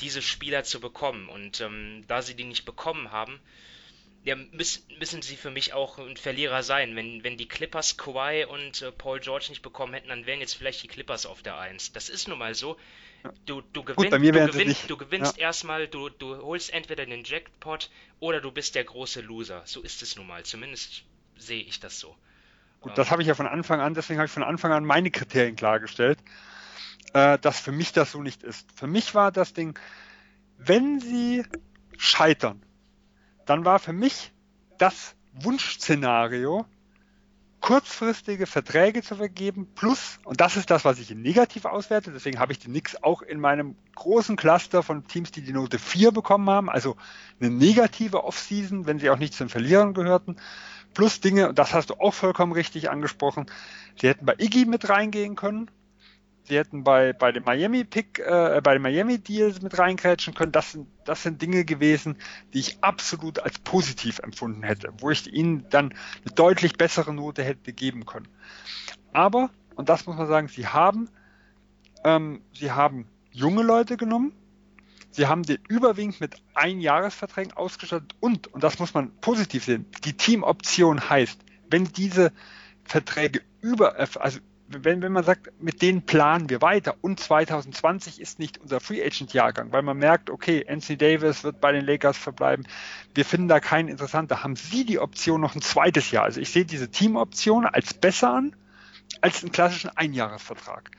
diese 0.00 0.22
Spieler 0.22 0.64
zu 0.64 0.80
bekommen. 0.80 1.28
Und 1.28 1.60
ähm, 1.60 2.04
da 2.06 2.22
Sie 2.22 2.34
die 2.34 2.44
nicht 2.44 2.64
bekommen 2.64 3.12
haben, 3.12 3.40
ja, 4.24 4.36
müssen, 4.36 4.82
müssen 4.98 5.20
sie 5.20 5.36
für 5.36 5.50
mich 5.50 5.74
auch 5.74 5.98
ein 5.98 6.16
Verlierer 6.16 6.62
sein. 6.62 6.96
Wenn, 6.96 7.22
wenn 7.22 7.36
die 7.36 7.46
Clippers 7.46 7.98
Kawhi 7.98 8.46
und 8.46 8.80
äh, 8.80 8.90
Paul 8.90 9.20
George 9.20 9.46
nicht 9.50 9.60
bekommen 9.60 9.92
hätten, 9.92 10.08
dann 10.08 10.24
wären 10.24 10.40
jetzt 10.40 10.54
vielleicht 10.54 10.82
die 10.82 10.88
Clippers 10.88 11.26
auf 11.26 11.42
der 11.42 11.58
Eins. 11.58 11.92
Das 11.92 12.08
ist 12.08 12.26
nun 12.26 12.38
mal 12.38 12.54
so. 12.54 12.78
Du, 13.46 13.62
du, 13.72 13.82
gewinn, 13.82 14.10
Gut, 14.10 14.12
du 14.12 14.18
gewinnst, 14.18 14.90
du 14.90 14.96
gewinnst 14.98 15.36
ja. 15.38 15.44
erstmal, 15.44 15.88
du, 15.88 16.10
du 16.10 16.36
holst 16.36 16.72
entweder 16.72 17.06
den 17.06 17.24
Jackpot 17.24 17.90
oder 18.20 18.40
du 18.40 18.50
bist 18.50 18.74
der 18.74 18.84
große 18.84 19.22
Loser. 19.22 19.62
So 19.64 19.80
ist 19.80 20.02
es 20.02 20.16
nun 20.16 20.26
mal. 20.26 20.42
Zumindest 20.42 21.04
sehe 21.36 21.62
ich 21.62 21.80
das 21.80 21.98
so. 21.98 22.14
Gut, 22.80 22.92
ähm, 22.92 22.96
das 22.96 23.10
habe 23.10 23.22
ich 23.22 23.28
ja 23.28 23.34
von 23.34 23.46
Anfang 23.46 23.80
an, 23.80 23.94
deswegen 23.94 24.18
habe 24.18 24.26
ich 24.26 24.32
von 24.32 24.42
Anfang 24.42 24.72
an 24.72 24.84
meine 24.84 25.10
Kriterien 25.10 25.56
klargestellt, 25.56 26.18
äh, 27.14 27.38
dass 27.38 27.60
für 27.60 27.72
mich 27.72 27.92
das 27.92 28.12
so 28.12 28.22
nicht 28.22 28.42
ist. 28.42 28.68
Für 28.76 28.86
mich 28.86 29.14
war 29.14 29.32
das 29.32 29.54
Ding, 29.54 29.78
wenn 30.58 31.00
sie 31.00 31.44
scheitern, 31.96 32.62
dann 33.46 33.64
war 33.64 33.78
für 33.78 33.94
mich 33.94 34.32
das 34.76 35.14
Wunschszenario, 35.32 36.66
kurzfristige 37.64 38.44
Verträge 38.44 39.02
zu 39.02 39.16
vergeben, 39.16 39.66
plus, 39.74 40.18
und 40.24 40.42
das 40.42 40.58
ist 40.58 40.70
das, 40.70 40.84
was 40.84 40.98
ich 40.98 41.08
negativ 41.14 41.64
auswerte, 41.64 42.10
deswegen 42.10 42.38
habe 42.38 42.52
ich 42.52 42.58
die 42.58 42.66
Knicks 42.66 43.02
auch 43.02 43.22
in 43.22 43.40
meinem 43.40 43.74
großen 43.94 44.36
Cluster 44.36 44.82
von 44.82 45.06
Teams, 45.06 45.30
die 45.30 45.40
die 45.40 45.54
Note 45.54 45.78
4 45.78 46.12
bekommen 46.12 46.50
haben, 46.50 46.68
also 46.68 46.96
eine 47.40 47.48
negative 47.48 48.22
Offseason, 48.22 48.84
wenn 48.84 48.98
sie 48.98 49.08
auch 49.08 49.16
nicht 49.16 49.32
zu 49.32 49.44
den 49.44 49.48
Verlierern 49.48 49.94
gehörten, 49.94 50.36
plus 50.92 51.20
Dinge, 51.20 51.48
und 51.48 51.58
das 51.58 51.72
hast 51.72 51.88
du 51.88 51.94
auch 51.94 52.12
vollkommen 52.12 52.52
richtig 52.52 52.90
angesprochen, 52.90 53.46
sie 53.98 54.08
hätten 54.08 54.26
bei 54.26 54.34
Iggy 54.36 54.66
mit 54.66 54.90
reingehen 54.90 55.34
können, 55.34 55.70
sie 56.44 56.58
hätten 56.58 56.84
bei, 56.84 57.12
bei 57.12 57.32
dem 57.32 57.44
Miami-Pick, 57.44 58.18
äh, 58.18 58.60
bei 58.62 58.74
dem 58.74 58.82
Miami-Deals 58.82 59.62
mit 59.62 59.78
reinkrätschen 59.78 60.34
können. 60.34 60.52
Das 60.52 60.72
sind, 60.72 60.88
das 61.04 61.22
sind 61.22 61.40
Dinge 61.40 61.64
gewesen, 61.64 62.16
die 62.52 62.60
ich 62.60 62.78
absolut 62.82 63.40
als 63.40 63.58
positiv 63.58 64.18
empfunden 64.18 64.62
hätte, 64.62 64.92
wo 64.98 65.10
ich 65.10 65.32
ihnen 65.32 65.66
dann 65.70 65.94
eine 66.24 66.34
deutlich 66.34 66.74
bessere 66.74 67.12
Note 67.12 67.42
hätte 67.42 67.72
geben 67.72 68.04
können. 68.06 68.28
Aber, 69.12 69.50
und 69.74 69.88
das 69.88 70.06
muss 70.06 70.16
man 70.16 70.28
sagen, 70.28 70.48
sie 70.48 70.66
haben, 70.66 71.08
ähm, 72.04 72.42
sie 72.52 72.72
haben 72.72 73.08
junge 73.30 73.62
Leute 73.62 73.96
genommen, 73.96 74.32
sie 75.10 75.26
haben 75.26 75.44
den 75.44 75.58
überwiegend 75.68 76.20
mit 76.20 76.36
Einjahresverträgen 76.54 77.52
ausgestattet 77.54 78.14
und, 78.20 78.52
und 78.52 78.62
das 78.62 78.78
muss 78.78 78.92
man 78.92 79.12
positiv 79.20 79.64
sehen, 79.64 79.86
die 80.04 80.14
Teamoption 80.14 81.08
heißt, 81.08 81.40
wenn 81.70 81.84
diese 81.84 82.32
Verträge 82.84 83.40
über, 83.62 83.96
also 84.20 84.40
wenn, 84.82 85.02
wenn 85.02 85.12
man 85.12 85.24
sagt, 85.24 85.52
mit 85.60 85.82
denen 85.82 86.02
planen 86.02 86.48
wir 86.48 86.62
weiter 86.62 86.96
und 87.02 87.20
2020 87.20 88.20
ist 88.20 88.38
nicht 88.38 88.58
unser 88.58 88.80
Free 88.80 89.04
Agent 89.04 89.32
Jahrgang, 89.32 89.72
weil 89.72 89.82
man 89.82 89.96
merkt, 89.96 90.30
okay, 90.30 90.66
Anthony 90.68 90.96
Davis 90.96 91.44
wird 91.44 91.60
bei 91.60 91.72
den 91.72 91.84
Lakers 91.84 92.16
verbleiben, 92.16 92.66
wir 93.14 93.24
finden 93.24 93.48
da 93.48 93.60
keinen 93.60 93.88
interessanter, 93.88 94.42
haben 94.42 94.56
Sie 94.56 94.84
die 94.84 94.98
Option 94.98 95.40
noch 95.40 95.54
ein 95.54 95.62
zweites 95.62 96.10
Jahr? 96.10 96.24
Also 96.24 96.40
ich 96.40 96.50
sehe 96.50 96.64
diese 96.64 96.90
Teamoption 96.90 97.66
als 97.66 97.94
besser 97.94 98.32
an 98.32 98.56
als 99.20 99.42
einen 99.42 99.52
klassischen 99.52 99.90
Einjahresvertrag. 99.90 100.90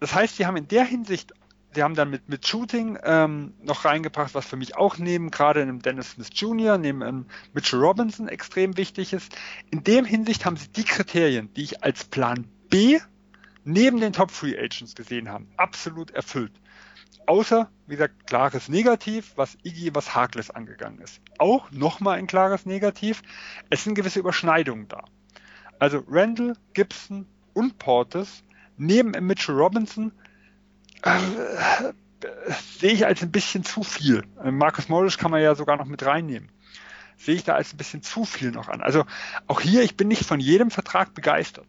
Das 0.00 0.14
heißt, 0.14 0.36
Sie 0.36 0.46
haben 0.46 0.56
in 0.56 0.68
der 0.68 0.84
Hinsicht 0.84 1.32
Sie 1.72 1.82
haben 1.82 1.94
dann 1.94 2.10
mit, 2.10 2.28
mit 2.28 2.46
Shooting 2.46 2.98
ähm, 3.04 3.54
noch 3.62 3.84
reingebracht, 3.84 4.34
was 4.34 4.46
für 4.46 4.56
mich 4.56 4.76
auch 4.76 4.98
neben 4.98 5.30
gerade 5.30 5.62
einem 5.62 5.82
Dennis 5.82 6.12
Smith 6.12 6.30
Jr., 6.34 6.78
neben 6.78 7.02
einem 7.02 7.26
Mitchell 7.52 7.78
Robinson 7.78 8.28
extrem 8.28 8.76
wichtig 8.76 9.12
ist. 9.12 9.36
In 9.70 9.84
dem 9.84 10.04
Hinsicht 10.04 10.44
haben 10.44 10.56
sie 10.56 10.68
die 10.68 10.84
Kriterien, 10.84 11.52
die 11.54 11.62
ich 11.62 11.84
als 11.84 12.04
Plan 12.04 12.46
B 12.68 12.98
neben 13.64 14.00
den 14.00 14.12
Top 14.12 14.30
Free 14.32 14.58
Agents 14.58 14.94
gesehen 14.94 15.28
habe, 15.28 15.46
absolut 15.56 16.10
erfüllt. 16.10 16.52
Außer, 17.26 17.70
wie 17.86 17.94
gesagt, 17.94 18.26
klares 18.26 18.68
Negativ, 18.68 19.32
was 19.36 19.56
Iggy, 19.62 19.94
was 19.94 20.14
Harkless 20.16 20.50
angegangen 20.50 21.00
ist. 21.00 21.20
Auch 21.38 21.70
nochmal 21.70 22.18
ein 22.18 22.26
klares 22.26 22.66
Negativ. 22.66 23.22
Es 23.68 23.84
sind 23.84 23.94
gewisse 23.94 24.18
Überschneidungen 24.18 24.88
da. 24.88 25.04
Also 25.78 26.02
Randall, 26.08 26.56
Gibson 26.72 27.26
und 27.52 27.78
Portis 27.78 28.42
neben 28.76 29.10
Mitchell 29.26 29.54
Robinson 29.54 30.10
sehe 32.78 32.92
ich 32.92 33.06
als 33.06 33.22
ein 33.22 33.30
bisschen 33.30 33.64
zu 33.64 33.82
viel. 33.82 34.24
Äh, 34.42 34.50
Markus 34.50 34.88
Morris 34.88 35.18
kann 35.18 35.30
man 35.30 35.42
ja 35.42 35.54
sogar 35.54 35.76
noch 35.76 35.86
mit 35.86 36.04
reinnehmen. 36.04 36.50
Sehe 37.16 37.34
ich 37.34 37.44
da 37.44 37.54
als 37.54 37.72
ein 37.72 37.76
bisschen 37.76 38.02
zu 38.02 38.24
viel 38.24 38.50
noch 38.50 38.68
an. 38.68 38.80
Also 38.80 39.04
auch 39.46 39.60
hier, 39.60 39.82
ich 39.82 39.96
bin 39.96 40.08
nicht 40.08 40.24
von 40.24 40.40
jedem 40.40 40.70
Vertrag 40.70 41.14
begeistert. 41.14 41.66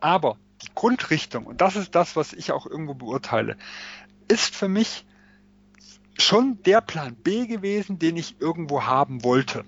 Aber 0.00 0.38
die 0.62 0.68
Grundrichtung, 0.74 1.46
und 1.46 1.60
das 1.60 1.76
ist 1.76 1.94
das, 1.94 2.16
was 2.16 2.32
ich 2.32 2.52
auch 2.52 2.66
irgendwo 2.66 2.94
beurteile, 2.94 3.56
ist 4.28 4.54
für 4.54 4.68
mich 4.68 5.06
schon 6.18 6.62
der 6.62 6.80
Plan 6.80 7.14
B 7.14 7.46
gewesen, 7.46 7.98
den 7.98 8.16
ich 8.16 8.40
irgendwo 8.40 8.84
haben 8.84 9.22
wollte. 9.22 9.64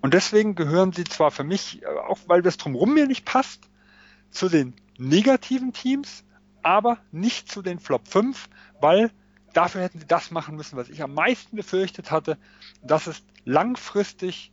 Und 0.00 0.14
deswegen 0.14 0.54
gehören 0.54 0.92
sie 0.92 1.04
zwar 1.04 1.30
für 1.30 1.44
mich, 1.44 1.82
äh, 1.82 1.86
auch 1.86 2.18
weil 2.26 2.42
das 2.42 2.56
drumherum 2.56 2.94
mir 2.94 3.06
nicht 3.06 3.24
passt, 3.24 3.68
zu 4.30 4.48
den 4.48 4.74
negativen 4.98 5.72
Teams, 5.72 6.24
aber 6.64 6.98
nicht 7.12 7.50
zu 7.50 7.62
den 7.62 7.78
Flop 7.78 8.08
5, 8.08 8.48
weil 8.80 9.10
dafür 9.52 9.82
hätten 9.82 10.00
sie 10.00 10.06
das 10.06 10.30
machen 10.30 10.56
müssen, 10.56 10.76
was 10.76 10.88
ich 10.88 11.02
am 11.02 11.14
meisten 11.14 11.56
befürchtet 11.56 12.10
hatte. 12.10 12.38
Das 12.82 13.06
ist 13.06 13.24
langfristig 13.44 14.52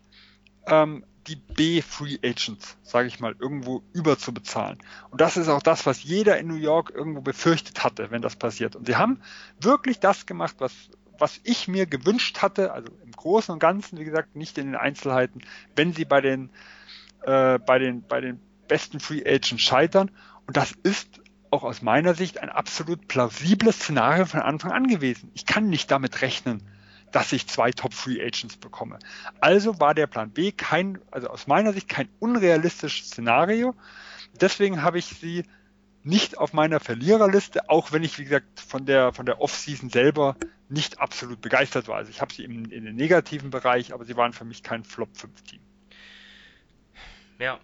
ähm, 0.67 1.03
die 1.27 1.35
B-Free 1.35 2.17
Agents, 2.23 2.77
sage 2.83 3.07
ich 3.07 3.19
mal, 3.19 3.35
irgendwo 3.39 3.83
überzubezahlen. 3.93 4.79
Und 5.09 5.21
das 5.21 5.37
ist 5.37 5.49
auch 5.49 5.61
das, 5.61 5.85
was 5.85 6.03
jeder 6.03 6.37
in 6.39 6.47
New 6.47 6.55
York 6.55 6.91
irgendwo 6.93 7.21
befürchtet 7.21 7.83
hatte, 7.83 8.09
wenn 8.11 8.21
das 8.21 8.35
passiert. 8.35 8.75
Und 8.75 8.87
sie 8.87 8.95
haben 8.95 9.21
wirklich 9.59 9.99
das 9.99 10.25
gemacht, 10.25 10.55
was, 10.59 10.73
was 11.19 11.39
ich 11.43 11.67
mir 11.67 11.85
gewünscht 11.85 12.41
hatte, 12.41 12.71
also 12.73 12.91
im 13.03 13.11
Großen 13.11 13.53
und 13.53 13.59
Ganzen, 13.59 13.99
wie 13.99 14.03
gesagt, 14.03 14.35
nicht 14.35 14.57
in 14.57 14.67
den 14.67 14.75
Einzelheiten, 14.75 15.41
wenn 15.75 15.93
sie 15.93 16.05
bei 16.05 16.21
den, 16.21 16.49
äh, 17.21 17.59
bei 17.59 17.77
den, 17.77 18.01
bei 18.07 18.19
den 18.19 18.39
besten 18.67 18.99
Free 18.99 19.23
Agents 19.25 19.61
scheitern. 19.61 20.09
Und 20.47 20.57
das 20.57 20.71
ist 20.83 21.21
auch 21.51 21.63
aus 21.63 21.81
meiner 21.81 22.15
Sicht 22.15 22.39
ein 22.39 22.49
absolut 22.49 23.07
plausibles 23.07 23.77
Szenario 23.77 24.25
von 24.25 24.41
Anfang 24.41 24.71
an 24.71 24.87
gewesen. 24.87 25.31
Ich 25.33 25.45
kann 25.45 25.69
nicht 25.69 25.91
damit 25.91 26.21
rechnen, 26.21 26.63
dass 27.11 27.33
ich 27.33 27.47
zwei 27.47 27.71
Top 27.71 27.93
Free 27.93 28.21
Agents 28.21 28.57
bekomme. 28.57 28.99
Also 29.41 29.79
war 29.79 29.93
der 29.93 30.07
Plan 30.07 30.31
B 30.31 30.51
kein, 30.51 30.99
also 31.11 31.27
aus 31.27 31.47
meiner 31.47 31.73
Sicht 31.73 31.89
kein 31.89 32.07
unrealistisches 32.19 33.07
Szenario. 33.07 33.75
Deswegen 34.39 34.81
habe 34.81 34.97
ich 34.97 35.05
sie 35.05 35.43
nicht 36.03 36.37
auf 36.37 36.53
meiner 36.53 36.79
Verliererliste, 36.79 37.69
auch 37.69 37.91
wenn 37.91 38.03
ich, 38.03 38.17
wie 38.17 38.23
gesagt, 38.23 38.59
von 38.59 38.85
der, 38.85 39.13
von 39.13 39.25
der 39.25 39.41
Offseason 39.41 39.89
selber 39.89 40.35
nicht 40.69 40.99
absolut 40.99 41.41
begeistert 41.41 41.87
war. 41.87 41.97
Also 41.97 42.09
ich 42.09 42.21
habe 42.21 42.33
sie 42.33 42.43
im, 42.43 42.71
in 42.71 42.85
den 42.85 42.95
negativen 42.95 43.49
Bereich, 43.49 43.93
aber 43.93 44.05
sie 44.05 44.15
waren 44.15 44.33
für 44.33 44.45
mich 44.45 44.63
kein 44.63 44.83
Flop 44.83 45.15
5 45.15 45.41
Team. 45.43 45.59
Ja, 47.39 47.59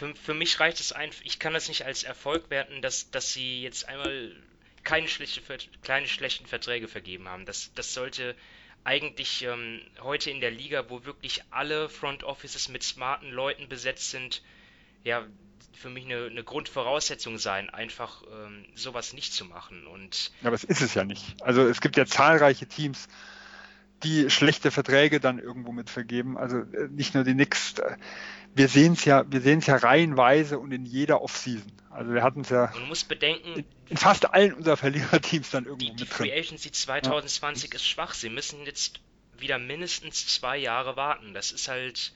für, 0.00 0.14
für 0.14 0.34
mich 0.34 0.58
reicht 0.60 0.80
es 0.80 0.92
einfach, 0.92 1.20
ich 1.24 1.38
kann 1.38 1.52
das 1.52 1.68
nicht 1.68 1.84
als 1.84 2.04
Erfolg 2.04 2.48
werten, 2.48 2.80
dass, 2.80 3.10
dass 3.10 3.34
sie 3.34 3.62
jetzt 3.62 3.86
einmal 3.86 4.34
keine, 4.82 5.08
schlechte, 5.08 5.42
keine 5.82 6.06
schlechten 6.06 6.46
Verträge 6.46 6.88
vergeben 6.88 7.28
haben. 7.28 7.44
Das, 7.44 7.70
das 7.74 7.92
sollte 7.92 8.34
eigentlich 8.82 9.42
ähm, 9.44 9.82
heute 10.00 10.30
in 10.30 10.40
der 10.40 10.50
Liga, 10.50 10.88
wo 10.88 11.04
wirklich 11.04 11.42
alle 11.50 11.90
Front 11.90 12.24
Offices 12.24 12.70
mit 12.70 12.82
smarten 12.82 13.30
Leuten 13.30 13.68
besetzt 13.68 14.10
sind, 14.10 14.42
ja, 15.04 15.26
für 15.74 15.90
mich 15.90 16.06
eine, 16.06 16.26
eine 16.26 16.44
Grundvoraussetzung 16.44 17.36
sein, 17.36 17.68
einfach 17.68 18.22
ähm, 18.32 18.64
sowas 18.74 19.12
nicht 19.12 19.34
zu 19.34 19.44
machen. 19.44 19.86
Und 19.86 20.32
aber 20.42 20.54
es 20.54 20.64
ist 20.64 20.80
es 20.80 20.94
ja 20.94 21.04
nicht. 21.04 21.36
Also 21.42 21.66
es 21.68 21.82
gibt 21.82 21.96
ja 21.96 22.06
zahlreiche 22.06 22.66
Teams, 22.66 23.06
die 24.02 24.30
schlechte 24.30 24.70
Verträge 24.70 25.20
dann 25.20 25.38
irgendwo 25.38 25.72
mit 25.72 25.90
vergeben. 25.90 26.38
Also 26.38 26.58
äh, 26.58 26.88
nicht 26.88 27.14
nur 27.14 27.24
die 27.24 27.34
Knicks. 27.34 27.74
Wir 28.54 28.68
sehen 28.68 28.94
es 28.94 29.04
ja, 29.04 29.24
wir 29.30 29.40
sehen 29.40 29.60
es 29.60 29.66
ja 29.66 29.76
reihenweise 29.76 30.58
und 30.58 30.72
in 30.72 30.84
jeder 30.84 31.22
Offseason. 31.22 31.72
Also 31.90 32.12
wir 32.14 32.22
hatten 32.22 32.40
es 32.40 32.50
ja. 32.50 32.70
Man 32.74 32.88
muss 32.88 33.04
bedenken, 33.04 33.54
in, 33.54 33.64
in, 33.88 33.96
fast 33.96 34.32
allen 34.32 34.54
unserer 34.54 34.76
Verliererteams 34.76 35.50
dann 35.50 35.64
irgendwo 35.64 35.86
die, 35.86 35.96
die 35.96 36.02
mit 36.04 36.18
drin. 36.18 36.24
Die 36.24 36.30
Free 36.30 36.38
Agency 36.38 36.72
2020 36.72 37.70
ja. 37.70 37.76
ist 37.76 37.86
schwach. 37.86 38.14
Sie 38.14 38.30
müssen 38.30 38.64
jetzt 38.64 39.00
wieder 39.38 39.58
mindestens 39.58 40.26
zwei 40.26 40.56
Jahre 40.56 40.96
warten. 40.96 41.34
Das 41.34 41.52
ist 41.52 41.68
halt 41.68 42.12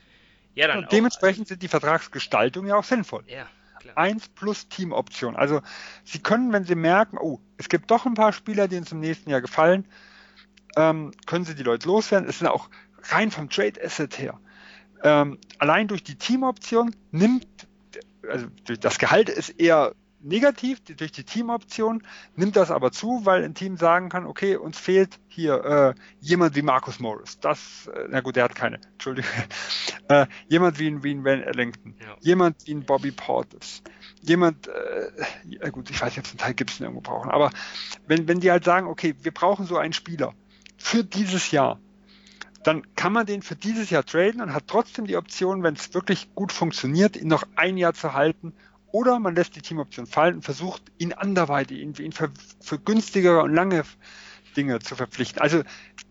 ja 0.55 0.66
dann. 0.66 0.78
Und 0.78 0.93
dementsprechend 0.93 1.47
auch, 1.47 1.49
sind 1.49 1.62
die 1.62 1.68
Vertragsgestaltungen 1.68 2.68
ja 2.68 2.76
auch 2.76 2.85
sinnvoll. 2.85 3.24
Ja. 3.26 3.47
Klar. 3.80 3.99
Eins 3.99 4.28
plus 4.28 4.68
Teamoption. 4.68 5.37
Also 5.37 5.61
Sie 6.05 6.20
können, 6.20 6.53
wenn 6.53 6.64
Sie 6.64 6.74
merken, 6.74 7.18
oh, 7.18 7.41
es 7.59 7.68
gibt 7.68 7.91
doch 7.91 8.07
ein 8.07 8.14
paar 8.14 8.32
Spieler, 8.32 8.66
die 8.66 8.76
uns 8.76 8.93
im 8.93 9.01
nächsten 9.01 9.28
Jahr 9.28 9.43
gefallen, 9.43 9.87
ähm, 10.76 11.12
können 11.26 11.45
Sie 11.45 11.55
die 11.55 11.62
Leute 11.62 11.87
loswerden. 11.87 12.28
Es 12.28 12.39
sind 12.39 12.49
auch 12.49 12.70
rein 13.03 13.30
vom 13.30 13.51
Trade 13.51 13.85
Asset 13.85 14.18
her 14.18 14.41
ähm, 15.05 15.39
allein 15.59 15.87
durch 15.87 16.03
die 16.03 16.17
Teamoption 16.17 16.97
nimmt, 17.13 17.47
also 18.29 18.47
das 18.81 18.99
Gehalt 18.99 19.29
ist 19.29 19.51
eher 19.51 19.95
negativ 20.25 20.81
durch 20.83 21.13
die 21.13 21.25
Teamoption, 21.25 22.03
nimmt 22.35 22.57
das 22.57 22.71
aber 22.71 22.91
zu, 22.91 23.25
weil 23.25 23.45
ein 23.45 23.55
Team 23.55 23.77
sagen 23.77 24.09
kann, 24.09 24.25
okay, 24.25 24.57
uns 24.57 24.79
fehlt 24.79 25.21
hier 25.29 25.65
äh, 25.65 25.95
jemand 26.21 26.57
wie 26.57 26.63
Marcus 26.63 26.99
Morris. 26.99 27.39
Das, 27.41 27.87
äh, 27.89 28.07
na 28.09 28.21
gut, 28.21 28.37
der 28.37 28.45
hat 28.45 28.55
keine, 28.55 28.81
Entschuldigung. 28.93 29.31
Äh, 30.07 30.27
jemand 30.49 30.79
wie 30.79 30.89
ein, 30.89 31.03
wie 31.03 31.15
ein 31.15 31.25
Van 31.25 31.41
Ellington, 31.41 31.95
ja. 31.99 32.15
jemand 32.21 32.67
wie 32.67 32.75
ein 32.75 32.85
Bobby 32.85 33.11
Portis, 33.11 33.83
jemand, 34.21 34.69
äh, 34.69 35.11
ja 35.47 35.71
gut, 35.71 35.89
ich 35.89 35.99
weiß 35.99 36.15
jetzt, 36.17 36.29
einen 36.29 36.37
Teil 36.37 36.53
Gibson 36.53 36.85
irgendwo 36.85 37.01
brauchen, 37.01 37.31
aber 37.31 37.49
wenn, 38.07 38.29
wenn 38.29 38.39
die 38.39 38.51
halt 38.51 38.65
sagen, 38.65 38.87
okay, 38.87 39.15
wir 39.23 39.33
brauchen 39.33 39.65
so 39.65 39.79
einen 39.79 39.95
Spieler 39.95 40.35
für 40.77 41.05
dieses 41.05 41.53
Jahr, 41.53 41.81
dann 42.65 42.83
kann 42.97 43.12
man 43.12 43.27
den 43.27 43.43
für 43.43 43.57
dieses 43.57 43.91
Jahr 43.91 44.05
traden 44.05 44.41
und 44.41 44.55
hat 44.55 44.65
trotzdem 44.67 45.07
die 45.07 45.17
Option, 45.17 45.62
wenn 45.62 45.75
es 45.75 45.93
wirklich 45.95 46.35
gut 46.35 46.51
funktioniert, 46.51 47.17
ihn 47.17 47.29
noch 47.29 47.45
ein 47.57 47.77
Jahr 47.77 47.95
zu 47.95 48.15
halten 48.15 48.55
oder 48.91 49.19
man 49.19 49.35
lässt 49.35 49.55
die 49.55 49.61
Teamoption 49.61 50.07
fallen 50.07 50.37
und 50.37 50.43
versucht, 50.43 50.83
ihn 50.99 51.12
anderweitig, 51.12 51.81
ihn, 51.81 51.95
ihn 51.95 52.12
für, 52.12 52.31
für 52.61 52.79
günstigere 52.79 53.43
und 53.43 53.53
lange 53.53 53.85
Dinge 54.57 54.79
zu 54.79 54.97
verpflichten. 54.97 55.43
Also 55.43 55.62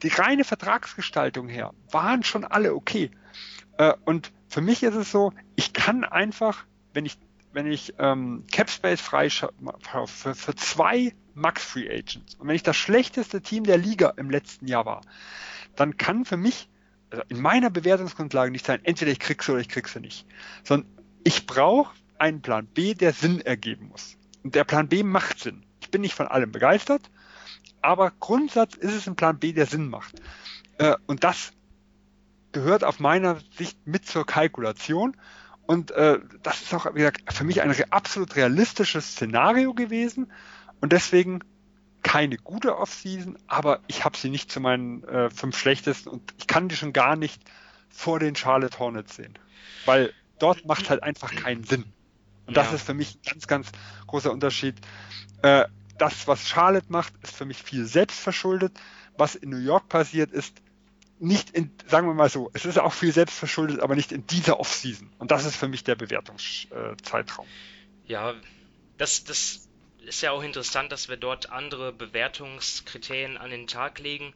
die 0.03 0.09
reine 0.09 0.43
Vertragsgestaltung 0.43 1.47
her 1.47 1.73
waren 1.91 2.23
schon 2.23 2.43
alle 2.43 2.75
okay. 2.75 3.09
Äh, 3.77 3.93
und 4.05 4.31
für 4.47 4.61
mich 4.61 4.83
ist 4.83 4.95
es 4.95 5.11
so, 5.11 5.33
ich 5.55 5.73
kann 5.73 6.03
einfach, 6.03 6.65
wenn 6.93 7.05
ich 7.05 7.17
wenn 7.53 7.71
ich 7.71 7.93
ähm, 7.99 8.45
Capspace 8.51 8.99
freischaue 8.99 9.53
für, 10.07 10.33
für 10.33 10.55
zwei 10.55 11.13
Max 11.35 11.63
Free 11.63 11.87
Agents 11.87 12.35
und 12.35 12.47
wenn 12.47 12.55
ich 12.55 12.63
das 12.63 12.75
schlechteste 12.75 13.41
Team 13.41 13.63
der 13.63 13.77
Liga 13.77 14.13
im 14.17 14.29
letzten 14.31 14.67
Jahr 14.67 14.85
war, 14.85 15.01
dann 15.75 15.97
kann 15.97 16.25
für 16.25 16.37
mich 16.37 16.69
also 17.13 17.23
in 17.29 17.41
meiner 17.41 17.69
Bewertungsgrundlage 17.69 18.51
nicht 18.51 18.65
sein, 18.65 18.79
entweder 18.83 19.11
ich 19.11 19.19
krieg's 19.19 19.47
oder 19.47 19.59
ich 19.59 19.69
krieg's 19.69 19.95
nicht, 19.95 20.25
sondern 20.63 20.89
ich 21.23 21.45
brauche 21.45 21.93
einen 22.17 22.41
Plan 22.41 22.65
B, 22.65 22.95
der 22.95 23.13
Sinn 23.13 23.39
ergeben 23.41 23.89
muss. 23.89 24.17
Und 24.43 24.55
der 24.55 24.63
Plan 24.63 24.87
B 24.87 25.03
macht 25.03 25.39
Sinn. 25.39 25.63
Ich 25.79 25.91
bin 25.91 26.01
nicht 26.01 26.15
von 26.15 26.27
allem 26.27 26.51
begeistert, 26.51 27.11
aber 27.81 28.11
Grundsatz 28.19 28.75
ist 28.75 28.93
es 28.93 29.07
ein 29.07 29.15
Plan 29.15 29.37
B, 29.37 29.53
der 29.53 29.67
Sinn 29.67 29.89
macht. 29.89 30.21
Äh, 30.79 30.95
und 31.05 31.23
das 31.23 31.51
gehört 32.51 32.83
auf 32.83 32.99
meiner 32.99 33.37
Sicht 33.57 33.77
mit 33.85 34.05
zur 34.05 34.25
Kalkulation. 34.25 35.15
Und 35.65 35.91
äh, 35.91 36.19
das 36.41 36.61
ist 36.61 36.73
auch 36.73 36.85
wie 36.93 36.99
gesagt, 36.99 37.31
für 37.31 37.43
mich 37.43 37.61
ein 37.61 37.73
absolut 37.91 38.35
realistisches 38.35 39.11
Szenario 39.11 39.73
gewesen. 39.73 40.31
Und 40.81 40.93
deswegen 40.93 41.41
keine 42.03 42.37
gute 42.37 42.77
Offseason, 42.77 43.37
aber 43.47 43.79
ich 43.87 44.05
habe 44.05 44.17
sie 44.17 44.29
nicht 44.29 44.51
zu 44.51 44.59
meinen 44.59 45.03
äh, 45.05 45.29
fünf 45.29 45.57
schlechtesten 45.57 46.09
und 46.09 46.33
ich 46.37 46.47
kann 46.47 46.69
die 46.69 46.75
schon 46.75 46.93
gar 46.93 47.15
nicht 47.15 47.41
vor 47.89 48.19
den 48.19 48.35
Charlotte 48.35 48.77
Hornets 48.79 49.15
sehen. 49.15 49.37
Weil 49.85 50.13
dort 50.39 50.65
macht 50.65 50.89
halt 50.89 51.03
einfach 51.03 51.33
keinen 51.33 51.63
Sinn. 51.63 51.85
Und 52.45 52.57
das 52.57 52.67
ja. 52.69 52.75
ist 52.75 52.85
für 52.85 52.93
mich 52.93 53.15
ein 53.15 53.31
ganz, 53.31 53.47
ganz 53.47 53.71
großer 54.07 54.31
Unterschied. 54.31 54.75
Äh, 55.41 55.65
das, 55.97 56.27
was 56.27 56.47
Charlotte 56.47 56.87
macht, 56.89 57.13
ist 57.23 57.35
für 57.35 57.45
mich 57.45 57.61
viel 57.61 57.85
selbstverschuldet. 57.85 58.77
Was 59.17 59.35
in 59.35 59.49
New 59.49 59.57
York 59.57 59.89
passiert, 59.89 60.31
ist 60.31 60.61
nicht 61.19 61.51
in, 61.51 61.71
sagen 61.87 62.07
wir 62.07 62.13
mal 62.13 62.29
so, 62.29 62.49
es 62.53 62.65
ist 62.65 62.79
auch 62.79 62.91
viel 62.91 63.13
selbstverschuldet, 63.13 63.79
aber 63.79 63.95
nicht 63.95 64.11
in 64.11 64.27
dieser 64.27 64.59
Offseason. 64.59 65.09
Und 65.19 65.31
das 65.31 65.45
ist 65.45 65.55
für 65.55 65.67
mich 65.67 65.83
der 65.83 65.95
Bewertungszeitraum. 65.95 67.45
Ja, 68.05 68.33
das, 68.97 69.23
das 69.23 69.69
ist 70.03 70.21
ja 70.21 70.31
auch 70.31 70.43
interessant, 70.43 70.91
dass 70.91 71.09
wir 71.09 71.17
dort 71.17 71.49
andere 71.49 71.91
Bewertungskriterien 71.93 73.37
an 73.37 73.49
den 73.49 73.67
Tag 73.67 73.99
legen. 73.99 74.33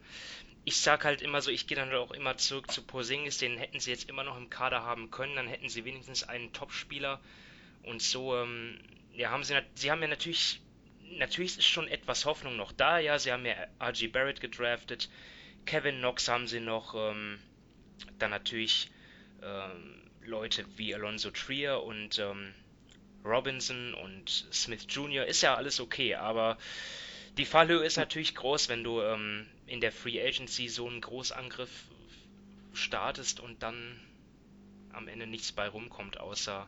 Ich 0.64 0.78
sag 0.78 1.04
halt 1.04 1.22
immer 1.22 1.40
so, 1.40 1.50
ich 1.50 1.66
gehe 1.66 1.76
dann 1.76 1.94
auch 1.94 2.10
immer 2.10 2.36
zurück 2.36 2.70
zu 2.70 2.82
Posingis, 2.82 3.38
den 3.38 3.56
hätten 3.56 3.80
sie 3.80 3.90
jetzt 3.90 4.08
immer 4.08 4.24
noch 4.24 4.36
im 4.36 4.50
Kader 4.50 4.82
haben 4.82 5.10
können, 5.10 5.36
dann 5.36 5.48
hätten 5.48 5.68
sie 5.68 5.84
wenigstens 5.84 6.24
einen 6.24 6.52
Topspieler 6.52 7.20
und 7.82 8.02
so, 8.02 8.36
ähm, 8.36 8.78
ja, 9.14 9.30
haben 9.30 9.44
sie, 9.44 9.58
sie 9.74 9.90
haben 9.90 10.02
ja 10.02 10.08
natürlich, 10.08 10.60
natürlich 11.12 11.58
ist 11.58 11.66
schon 11.66 11.88
etwas 11.88 12.26
Hoffnung 12.26 12.56
noch 12.56 12.72
da, 12.72 12.98
ja, 12.98 13.18
sie 13.18 13.32
haben 13.32 13.46
ja 13.46 13.54
RG 13.80 14.08
Barrett 14.08 14.40
gedraftet, 14.40 15.08
Kevin 15.64 15.98
Knox 15.98 16.28
haben 16.28 16.46
sie 16.46 16.60
noch, 16.60 16.94
ähm, 16.94 17.38
dann 18.18 18.30
natürlich 18.30 18.90
ähm, 19.42 20.02
Leute 20.22 20.66
wie 20.76 20.94
Alonso 20.94 21.30
Trier 21.30 21.82
und 21.82 22.18
ähm, 22.18 22.54
Robinson 23.24 23.94
und 23.94 24.46
Smith 24.52 24.86
Jr. 24.88 25.26
ist 25.26 25.42
ja 25.42 25.54
alles 25.54 25.80
okay, 25.80 26.14
aber 26.14 26.58
die 27.36 27.44
Fallhöhe 27.44 27.84
ist 27.84 27.96
natürlich 27.96 28.34
groß, 28.34 28.68
wenn 28.68 28.82
du 28.84 29.00
ähm, 29.00 29.46
in 29.66 29.80
der 29.80 29.92
Free 29.92 30.20
Agency 30.20 30.68
so 30.68 30.88
einen 30.88 31.00
Großangriff 31.00 31.70
startest 32.72 33.40
und 33.40 33.62
dann 33.62 34.00
am 34.92 35.08
Ende 35.08 35.26
nichts 35.26 35.52
bei 35.52 35.68
rumkommt, 35.68 36.18
außer 36.18 36.66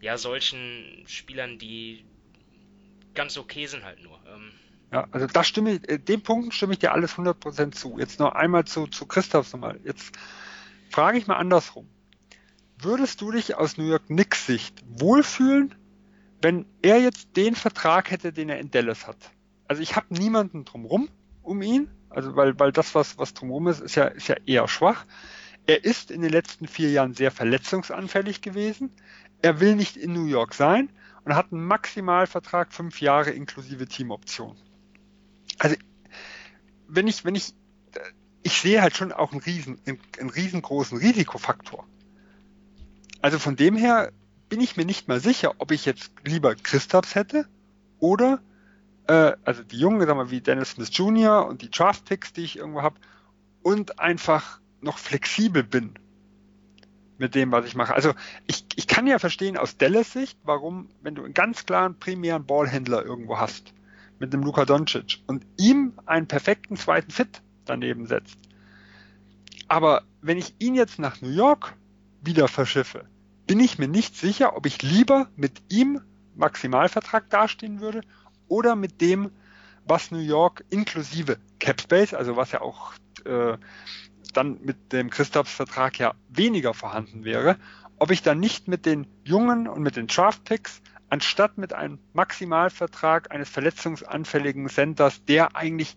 ja, 0.00 0.16
solchen 0.16 1.04
Spielern, 1.06 1.58
die 1.58 2.04
ganz 3.14 3.36
okay 3.36 3.66
sind 3.66 3.84
halt 3.84 4.02
nur. 4.02 4.18
Ähm, 4.26 4.52
ja, 4.92 5.06
also 5.12 5.26
da 5.26 5.44
stimme 5.44 5.74
ich, 5.74 5.88
äh, 5.88 5.98
dem 5.98 6.22
Punkt 6.22 6.54
stimme 6.54 6.72
ich 6.72 6.78
dir 6.78 6.92
alles 6.92 7.14
100% 7.14 7.72
zu. 7.72 7.98
Jetzt 7.98 8.18
noch 8.18 8.32
einmal 8.32 8.64
zu, 8.64 8.86
zu 8.86 9.06
Christophs 9.06 9.52
nochmal. 9.52 9.78
Jetzt 9.84 10.12
frage 10.90 11.18
ich 11.18 11.26
mal 11.26 11.36
andersrum. 11.36 11.88
Würdest 12.82 13.20
du 13.20 13.30
dich 13.30 13.56
aus 13.56 13.76
New 13.76 13.84
York 13.84 14.06
Knicks 14.06 14.46
Sicht 14.46 14.82
wohlfühlen, 14.88 15.74
wenn 16.40 16.66
er 16.82 17.00
jetzt 17.00 17.36
den 17.36 17.54
Vertrag 17.54 18.10
hätte, 18.10 18.32
den 18.32 18.48
er 18.48 18.58
in 18.58 18.70
Dallas 18.70 19.06
hat? 19.06 19.18
Also 19.68 19.82
ich 19.82 19.96
habe 19.96 20.06
niemanden 20.14 20.64
drumrum 20.64 21.08
um 21.42 21.62
ihn, 21.62 21.90
also 22.08 22.36
weil, 22.36 22.58
weil 22.58 22.72
das, 22.72 22.94
was, 22.94 23.18
was 23.18 23.34
drumrum 23.34 23.68
ist, 23.68 23.80
ist 23.80 23.94
ja, 23.94 24.06
ist 24.06 24.28
ja 24.28 24.36
eher 24.46 24.66
schwach. 24.68 25.04
Er 25.66 25.84
ist 25.84 26.10
in 26.10 26.22
den 26.22 26.30
letzten 26.30 26.66
vier 26.66 26.90
Jahren 26.90 27.14
sehr 27.14 27.30
verletzungsanfällig 27.30 28.40
gewesen 28.40 28.90
er 29.42 29.60
will 29.60 29.76
nicht 29.76 29.96
in 29.96 30.12
New 30.12 30.26
York 30.26 30.54
sein 30.54 30.90
und 31.24 31.34
hat 31.34 31.52
einen 31.52 31.64
Maximalvertrag 31.64 32.72
fünf 32.72 33.00
Jahre 33.00 33.30
inklusive 33.30 33.86
Teamoption. 33.86 34.56
Also 35.58 35.76
wenn 36.88 37.06
ich, 37.06 37.24
wenn 37.24 37.34
ich, 37.34 37.54
ich 38.42 38.60
sehe 38.60 38.82
halt 38.82 38.96
schon 38.96 39.12
auch 39.12 39.32
einen 39.32 39.40
riesen, 39.40 39.80
einen 39.86 40.30
riesengroßen 40.30 40.98
Risikofaktor. 40.98 41.86
Also 43.22 43.38
von 43.38 43.56
dem 43.56 43.76
her 43.76 44.12
bin 44.48 44.60
ich 44.60 44.76
mir 44.76 44.84
nicht 44.84 45.08
mal 45.08 45.20
sicher, 45.20 45.54
ob 45.58 45.70
ich 45.70 45.84
jetzt 45.84 46.12
lieber 46.24 46.54
Christophs 46.54 47.14
hätte 47.14 47.46
oder 47.98 48.40
äh, 49.06 49.32
also 49.44 49.62
die 49.62 49.78
Jungen, 49.78 50.06
sagen 50.06 50.18
wir, 50.18 50.30
wie 50.30 50.40
Dennis 50.40 50.72
Smith 50.72 50.90
Jr. 50.92 51.46
und 51.46 51.62
die 51.62 51.70
Draft 51.70 52.04
Picks, 52.04 52.32
die 52.32 52.42
ich 52.42 52.56
irgendwo 52.56 52.82
habe, 52.82 52.96
und 53.62 53.98
einfach 53.98 54.60
noch 54.80 54.98
flexibel 54.98 55.62
bin 55.62 55.94
mit 57.18 57.34
dem, 57.34 57.52
was 57.52 57.66
ich 57.66 57.74
mache. 57.74 57.94
Also 57.94 58.14
ich, 58.46 58.64
ich 58.76 58.86
kann 58.86 59.06
ja 59.06 59.18
verstehen 59.18 59.58
aus 59.58 59.76
Dallas 59.76 60.12
Sicht, 60.12 60.38
warum, 60.44 60.88
wenn 61.02 61.14
du 61.14 61.24
einen 61.24 61.34
ganz 61.34 61.66
klaren 61.66 61.98
primären 61.98 62.46
Ballhändler 62.46 63.04
irgendwo 63.04 63.38
hast, 63.38 63.74
mit 64.18 64.32
dem 64.32 64.42
Luka 64.42 64.64
Doncic 64.64 65.18
und 65.26 65.44
ihm 65.58 65.92
einen 66.06 66.26
perfekten 66.26 66.76
zweiten 66.76 67.10
Fit 67.10 67.42
daneben 67.66 68.06
setzt. 68.06 68.38
Aber 69.68 70.02
wenn 70.22 70.38
ich 70.38 70.54
ihn 70.58 70.74
jetzt 70.74 70.98
nach 70.98 71.20
New 71.20 71.28
York 71.28 71.74
wieder 72.22 72.48
verschiffe, 72.48 73.06
bin 73.46 73.60
ich 73.60 73.78
mir 73.78 73.88
nicht 73.88 74.16
sicher, 74.16 74.56
ob 74.56 74.66
ich 74.66 74.82
lieber 74.82 75.28
mit 75.36 75.62
ihm 75.68 76.00
Maximalvertrag 76.36 77.28
dastehen 77.30 77.80
würde 77.80 78.02
oder 78.48 78.76
mit 78.76 79.00
dem, 79.00 79.30
was 79.86 80.10
New 80.10 80.18
York 80.18 80.64
inklusive 80.70 81.38
Cap 81.58 81.80
Space, 81.80 82.14
also 82.14 82.36
was 82.36 82.52
ja 82.52 82.60
auch 82.60 82.92
äh, 83.24 83.56
dann 84.32 84.60
mit 84.62 84.92
dem 84.92 85.10
Christophs 85.10 85.52
Vertrag 85.52 85.98
ja 85.98 86.14
weniger 86.28 86.74
vorhanden 86.74 87.24
wäre, 87.24 87.56
ob 87.98 88.10
ich 88.10 88.22
dann 88.22 88.40
nicht 88.40 88.68
mit 88.68 88.86
den 88.86 89.06
Jungen 89.24 89.66
und 89.68 89.82
mit 89.82 89.96
den 89.96 90.06
Draft 90.06 90.44
Picks 90.44 90.80
anstatt 91.08 91.58
mit 91.58 91.72
einem 91.72 91.98
Maximalvertrag 92.12 93.32
eines 93.32 93.48
verletzungsanfälligen 93.48 94.68
Centers, 94.68 95.24
der 95.24 95.56
eigentlich 95.56 95.96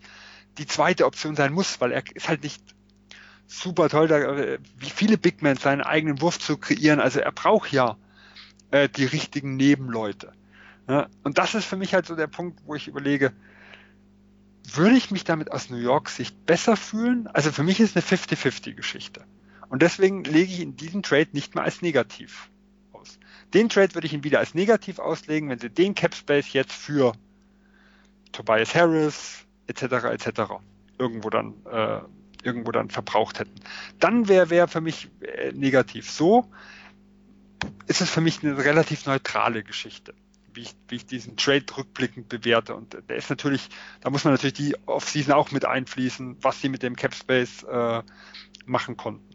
die 0.58 0.66
zweite 0.66 1.06
Option 1.06 1.36
sein 1.36 1.52
muss, 1.52 1.80
weil 1.80 1.92
er 1.92 2.02
ist 2.14 2.28
halt 2.28 2.42
nicht 2.42 2.62
super 3.46 3.88
toll, 3.88 4.08
da, 4.08 4.58
wie 4.78 4.90
viele 4.90 5.18
Big 5.18 5.42
Men 5.42 5.56
seinen 5.56 5.82
eigenen 5.82 6.20
Wurf 6.20 6.38
zu 6.38 6.56
kreieren. 6.56 7.00
Also 7.00 7.20
er 7.20 7.32
braucht 7.32 7.72
ja 7.72 7.96
äh, 8.70 8.88
die 8.88 9.04
richtigen 9.04 9.56
Nebenleute. 9.56 10.32
Ja? 10.88 11.08
Und 11.22 11.38
das 11.38 11.54
ist 11.54 11.64
für 11.64 11.76
mich 11.76 11.94
halt 11.94 12.06
so 12.06 12.16
der 12.16 12.26
Punkt, 12.26 12.60
wo 12.66 12.74
ich 12.74 12.88
überlege, 12.88 13.32
würde 14.72 14.96
ich 14.96 15.10
mich 15.10 15.24
damit 15.24 15.52
aus 15.52 15.70
New 15.70 15.76
York 15.76 16.08
Sicht 16.08 16.46
besser 16.46 16.76
fühlen? 16.76 17.26
Also 17.28 17.52
für 17.52 17.62
mich 17.62 17.80
ist 17.80 17.96
eine 17.96 18.04
50-50 18.04 18.74
Geschichte. 18.74 19.24
Und 19.68 19.82
deswegen 19.82 20.24
lege 20.24 20.52
ich 20.52 20.60
in 20.60 20.76
diesen 20.76 21.02
Trade 21.02 21.28
nicht 21.32 21.54
mehr 21.54 21.64
als 21.64 21.82
negativ 21.82 22.50
aus. 22.92 23.18
Den 23.52 23.68
Trade 23.68 23.94
würde 23.94 24.06
ich 24.06 24.12
ihn 24.12 24.24
wieder 24.24 24.38
als 24.38 24.54
negativ 24.54 24.98
auslegen, 24.98 25.48
wenn 25.48 25.58
sie 25.58 25.70
den 25.70 25.94
Cap 25.94 26.14
Space 26.14 26.52
jetzt 26.52 26.72
für 26.72 27.12
Tobias 28.32 28.74
Harris 28.74 29.44
etc. 29.66 29.82
etc. 29.82 30.40
irgendwo 30.98 31.30
dann 31.30 31.54
äh, 31.70 32.00
irgendwo 32.44 32.72
dann 32.72 32.90
verbraucht 32.90 33.38
hätten. 33.38 33.54
Dann 33.98 34.28
wäre 34.28 34.50
wär 34.50 34.68
für 34.68 34.80
mich 34.80 35.08
äh, 35.20 35.52
negativ. 35.52 36.10
So 36.10 36.50
ist 37.86 38.00
es 38.00 38.10
für 38.10 38.20
mich 38.20 38.42
eine 38.42 38.58
relativ 38.58 39.06
neutrale 39.06 39.62
Geschichte 39.62 40.14
wie 40.54 40.62
ich, 40.62 40.74
wie 40.88 40.96
ich 40.96 41.06
diesen 41.06 41.36
Trade 41.36 41.64
rückblickend 41.76 42.28
bewerte. 42.28 42.74
Und 42.74 42.96
der 43.08 43.16
ist 43.16 43.30
natürlich, 43.30 43.68
da 44.00 44.10
muss 44.10 44.24
man 44.24 44.34
natürlich 44.34 44.54
die 44.54 44.76
Offseason 44.86 45.34
auch 45.34 45.50
mit 45.50 45.64
einfließen, 45.64 46.36
was 46.42 46.60
sie 46.60 46.68
mit 46.68 46.82
dem 46.82 46.96
Cap 46.96 47.14
Space 47.14 47.64
äh, 47.64 48.02
machen 48.64 48.96
konnten. 48.96 49.28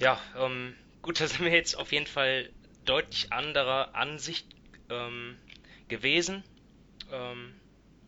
Ja, 0.00 0.18
ähm, 0.36 0.74
gut, 1.02 1.20
da 1.20 1.28
sind 1.28 1.44
wir 1.44 1.52
jetzt 1.52 1.78
auf 1.78 1.92
jeden 1.92 2.06
Fall 2.06 2.50
deutlich 2.84 3.32
anderer 3.32 3.94
Ansicht 3.94 4.46
ähm, 4.90 5.36
gewesen. 5.88 6.42
Ähm, 7.12 7.54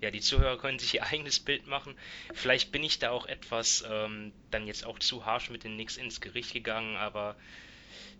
ja, 0.00 0.10
die 0.10 0.20
Zuhörer 0.20 0.58
können 0.58 0.78
sich 0.78 0.94
ihr 0.94 1.06
eigenes 1.06 1.40
Bild 1.40 1.66
machen. 1.66 1.96
Vielleicht 2.34 2.70
bin 2.72 2.84
ich 2.84 2.98
da 2.98 3.10
auch 3.10 3.26
etwas 3.26 3.84
ähm, 3.90 4.32
dann 4.50 4.66
jetzt 4.66 4.84
auch 4.84 4.98
zu 4.98 5.24
harsch 5.24 5.50
mit 5.50 5.64
den 5.64 5.74
Knicks 5.74 5.96
ins 5.96 6.20
Gericht 6.20 6.52
gegangen, 6.52 6.96
aber 6.96 7.36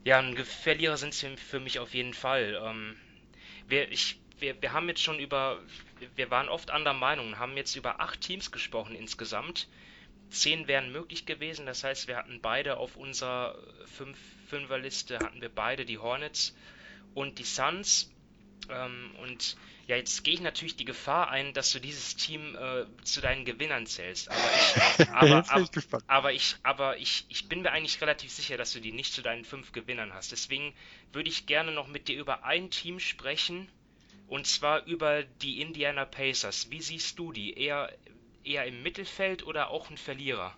ja, 0.05 0.18
ein 0.18 0.37
Verlierer 0.37 0.97
sind 0.97 1.14
sie 1.14 1.37
für 1.37 1.61
mich 1.61 1.79
auf 1.79 1.93
jeden 1.93 2.14
Fall. 2.14 2.61
Ähm, 2.64 2.97
wir, 3.68 3.91
ich, 3.91 4.18
wir, 4.39 4.61
wir 4.62 4.72
haben 4.72 4.89
jetzt 4.89 5.03
schon 5.03 5.18
über, 5.18 5.61
wir 6.14 6.31
waren 6.31 6.49
oft 6.49 6.70
anderer 6.70 6.95
Meinung, 6.95 7.39
haben 7.39 7.57
jetzt 7.57 7.77
über 7.77 8.01
acht 8.01 8.20
Teams 8.20 8.53
gesprochen 8.53 8.95
insgesamt. 8.95 9.68
Zehn 10.31 10.66
wären 10.68 10.93
möglich 10.93 11.27
gewesen, 11.27 11.66
das 11.66 11.85
heißt, 11.85 12.09
wir 12.09 12.16
hatten 12.16 12.41
beide 12.41 12.79
auf 12.79 12.97
unserer 12.97 13.57
fünf, 13.87 14.18
Fünferliste, 14.49 15.18
hatten 15.18 15.41
wir 15.41 15.49
beide 15.49 15.85
die 15.85 15.99
Hornets 15.99 16.55
und 17.14 17.39
die 17.39 17.45
Suns. 17.45 18.11
Ähm, 18.68 19.11
und 19.22 19.57
ja, 19.86 19.96
jetzt 19.96 20.24
gehe 20.24 20.34
ich 20.34 20.40
natürlich 20.40 20.74
die 20.76 20.84
Gefahr 20.84 21.30
ein, 21.30 21.52
dass 21.52 21.72
du 21.72 21.80
dieses 21.80 22.16
Team 22.16 22.57
äh, 22.57 22.86
zu 23.04 23.20
deinen 23.20 23.44
Gewinnern 23.44 23.86
zählst. 23.86 24.28
Aber 24.28 24.38
ich, 24.38 25.09
aber, 25.12 25.50
aber, 25.50 25.68
aber, 26.09 26.32
ich, 26.32 26.57
aber 26.62 26.98
ich, 26.98 27.24
ich 27.28 27.48
bin 27.48 27.62
mir 27.62 27.70
eigentlich 27.70 28.00
relativ 28.00 28.32
sicher, 28.32 28.57
dass 28.57 28.72
du 28.72 28.80
die 28.80 28.92
nicht 28.92 29.12
zu 29.12 29.22
deinen 29.22 29.44
fünf 29.44 29.72
Gewinnern 29.72 30.12
hast. 30.12 30.32
Deswegen 30.32 30.74
würde 31.12 31.28
ich 31.28 31.46
gerne 31.46 31.70
noch 31.70 31.86
mit 31.86 32.09
dir 32.09 32.18
über 32.18 32.44
ein 32.44 32.70
Team 32.70 32.98
sprechen. 32.98 33.68
Und 34.26 34.48
zwar 34.48 34.84
über 34.86 35.22
die 35.22 35.61
Indiana 35.61 36.04
Pacers. 36.04 36.68
Wie 36.70 36.82
siehst 36.82 37.16
du 37.18 37.30
die? 37.30 37.54
Eher, 37.54 37.92
eher 38.42 38.64
im 38.66 38.82
Mittelfeld 38.82 39.46
oder 39.46 39.70
auch 39.70 39.88
ein 39.88 39.96
Verlierer? 39.96 40.57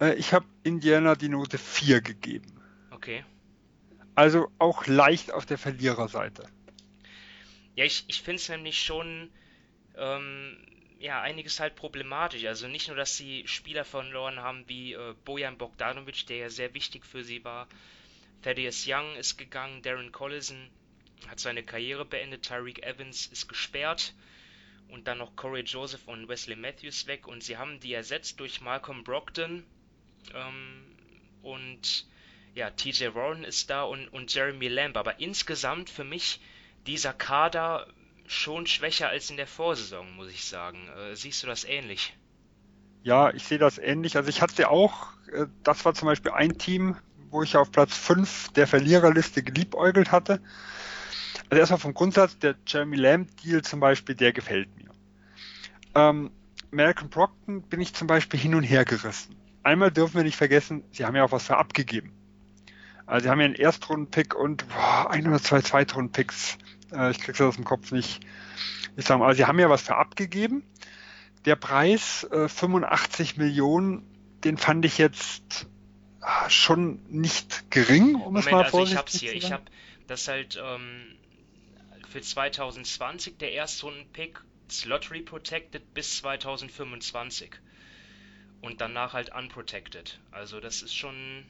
Äh, 0.00 0.14
ich 0.14 0.32
habe 0.32 0.46
Indiana 0.62 1.16
die 1.16 1.28
Note 1.28 1.58
4 1.58 2.00
gegeben. 2.00 2.60
Okay. 2.92 3.24
Also 4.20 4.52
auch 4.58 4.86
leicht 4.86 5.32
auf 5.32 5.46
der 5.46 5.56
Verliererseite. 5.56 6.46
Ja, 7.74 7.86
ich, 7.86 8.04
ich 8.06 8.20
finde 8.20 8.36
es 8.36 8.50
nämlich 8.50 8.78
schon 8.78 9.30
ähm, 9.96 10.58
ja, 10.98 11.22
einiges 11.22 11.58
halt 11.58 11.74
problematisch. 11.74 12.44
Also 12.44 12.68
nicht 12.68 12.88
nur, 12.88 12.98
dass 12.98 13.16
sie 13.16 13.48
Spieler 13.48 13.86
verloren 13.86 14.40
haben 14.40 14.68
wie 14.68 14.92
äh, 14.92 15.14
Bojan 15.24 15.56
Bogdanovic, 15.56 16.26
der 16.26 16.36
ja 16.36 16.50
sehr 16.50 16.74
wichtig 16.74 17.06
für 17.06 17.24
sie 17.24 17.42
war. 17.46 17.66
Thaddeus 18.42 18.84
Young 18.86 19.16
ist 19.16 19.38
gegangen, 19.38 19.80
Darren 19.80 20.12
Collison 20.12 20.68
hat 21.26 21.40
seine 21.40 21.62
Karriere 21.62 22.04
beendet, 22.04 22.42
Tyreek 22.42 22.82
Evans 22.82 23.26
ist 23.26 23.48
gesperrt 23.48 24.12
und 24.88 25.08
dann 25.08 25.16
noch 25.16 25.34
Corey 25.34 25.62
Joseph 25.62 26.06
und 26.08 26.28
Wesley 26.28 26.56
Matthews 26.56 27.06
weg 27.06 27.26
und 27.26 27.42
sie 27.42 27.56
haben 27.56 27.80
die 27.80 27.94
ersetzt 27.94 28.38
durch 28.38 28.60
Malcolm 28.60 29.02
Brogdon 29.02 29.64
ähm, 30.34 30.84
und 31.40 32.04
ja, 32.54 32.70
TJ 32.70 33.14
Warren 33.14 33.44
ist 33.44 33.70
da 33.70 33.82
und, 33.82 34.08
und 34.08 34.32
Jeremy 34.32 34.68
Lamb. 34.68 34.96
Aber 34.96 35.20
insgesamt 35.20 35.90
für 35.90 36.04
mich 36.04 36.40
dieser 36.86 37.12
Kader 37.12 37.86
schon 38.26 38.66
schwächer 38.66 39.08
als 39.08 39.30
in 39.30 39.36
der 39.36 39.46
Vorsaison, 39.46 40.14
muss 40.16 40.30
ich 40.30 40.44
sagen. 40.44 40.88
Äh, 40.88 41.16
siehst 41.16 41.42
du 41.42 41.46
das 41.46 41.64
ähnlich? 41.64 42.16
Ja, 43.02 43.32
ich 43.32 43.44
sehe 43.44 43.58
das 43.58 43.78
ähnlich. 43.78 44.16
Also 44.16 44.28
ich 44.28 44.42
hatte 44.42 44.68
auch, 44.70 45.08
äh, 45.32 45.46
das 45.62 45.84
war 45.84 45.94
zum 45.94 46.06
Beispiel 46.06 46.32
ein 46.32 46.58
Team, 46.58 46.96
wo 47.30 47.42
ich 47.42 47.56
auf 47.56 47.70
Platz 47.70 47.96
5 47.96 48.52
der 48.52 48.66
Verliererliste 48.66 49.42
geliebäugelt 49.42 50.12
hatte. 50.12 50.40
Also 51.48 51.60
erstmal 51.60 51.80
vom 51.80 51.94
Grundsatz, 51.94 52.38
der 52.38 52.56
Jeremy 52.66 52.96
Lamb 52.96 53.36
Deal 53.38 53.62
zum 53.62 53.80
Beispiel, 53.80 54.14
der 54.14 54.32
gefällt 54.32 54.68
mir. 54.76 54.90
Ähm, 55.94 56.30
American 56.72 57.08
Brockton 57.08 57.62
bin 57.62 57.80
ich 57.80 57.94
zum 57.94 58.06
Beispiel 58.06 58.38
hin 58.38 58.54
und 58.54 58.62
her 58.62 58.84
gerissen. 58.84 59.36
Einmal 59.62 59.90
dürfen 59.90 60.16
wir 60.16 60.22
nicht 60.22 60.36
vergessen, 60.36 60.84
sie 60.92 61.04
haben 61.04 61.16
ja 61.16 61.24
auch 61.24 61.32
was 61.32 61.46
für 61.46 61.56
abgegeben. 61.56 62.12
Also 63.10 63.24
sie 63.24 63.30
haben 63.30 63.40
ja 63.40 63.46
einen 63.46 63.56
Erstrunden-Pick 63.56 64.36
und 64.36 64.68
boah, 64.68 65.10
ein 65.10 65.26
oder 65.26 65.42
zwei 65.42 65.60
Zweitrunden-Picks. 65.60 66.58
Äh, 66.92 67.10
ich 67.10 67.18
krieg's 67.18 67.40
aus 67.40 67.56
dem 67.56 67.64
Kopf 67.64 67.90
nicht. 67.90 68.24
Ich 68.96 69.04
sag 69.04 69.18
mal, 69.18 69.26
also 69.26 69.38
sie 69.38 69.46
haben 69.46 69.58
ja 69.58 69.68
was 69.68 69.82
für 69.82 69.96
abgegeben. 69.96 70.62
Der 71.44 71.56
Preis 71.56 72.22
äh, 72.30 72.48
85 72.48 73.36
Millionen, 73.36 74.06
den 74.44 74.56
fand 74.56 74.84
ich 74.84 74.96
jetzt 74.96 75.66
ah, 76.20 76.48
schon 76.48 77.02
nicht 77.08 77.68
gering, 77.72 78.14
um 78.14 78.34
Moment, 78.34 78.46
es 78.46 78.52
mal 78.52 78.64
also 78.64 78.84
ich 78.84 78.96
hab's 78.96 79.18
hier. 79.18 79.34
Ich 79.34 79.50
hab 79.50 79.68
das 80.06 80.28
halt 80.28 80.62
ähm, 80.62 81.16
für 82.08 82.20
2020 82.20 83.38
der 83.38 83.54
Erstrunden-Pick 83.54 84.40
Lottery 84.84 85.22
Protected 85.22 85.94
bis 85.94 86.18
2025 86.18 87.50
und 88.60 88.80
danach 88.80 89.14
halt 89.14 89.34
unprotected. 89.34 90.20
Also 90.30 90.60
das 90.60 90.82
ist 90.82 90.94
schon 90.94 91.44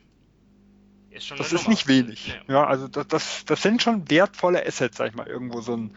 ist 1.10 1.26
schon 1.26 1.38
das 1.38 1.52
ist 1.52 1.62
Nummer. 1.62 1.70
nicht 1.70 1.88
wenig. 1.88 2.38
Ja, 2.48 2.54
ja 2.54 2.66
also 2.66 2.88
das, 2.88 3.08
das, 3.08 3.44
das, 3.44 3.62
sind 3.62 3.82
schon 3.82 4.10
wertvolle 4.10 4.66
Assets, 4.66 4.96
sag 4.96 5.08
ich 5.08 5.14
mal, 5.14 5.26
irgendwo 5.26 5.60
so 5.60 5.76
ein, 5.76 5.96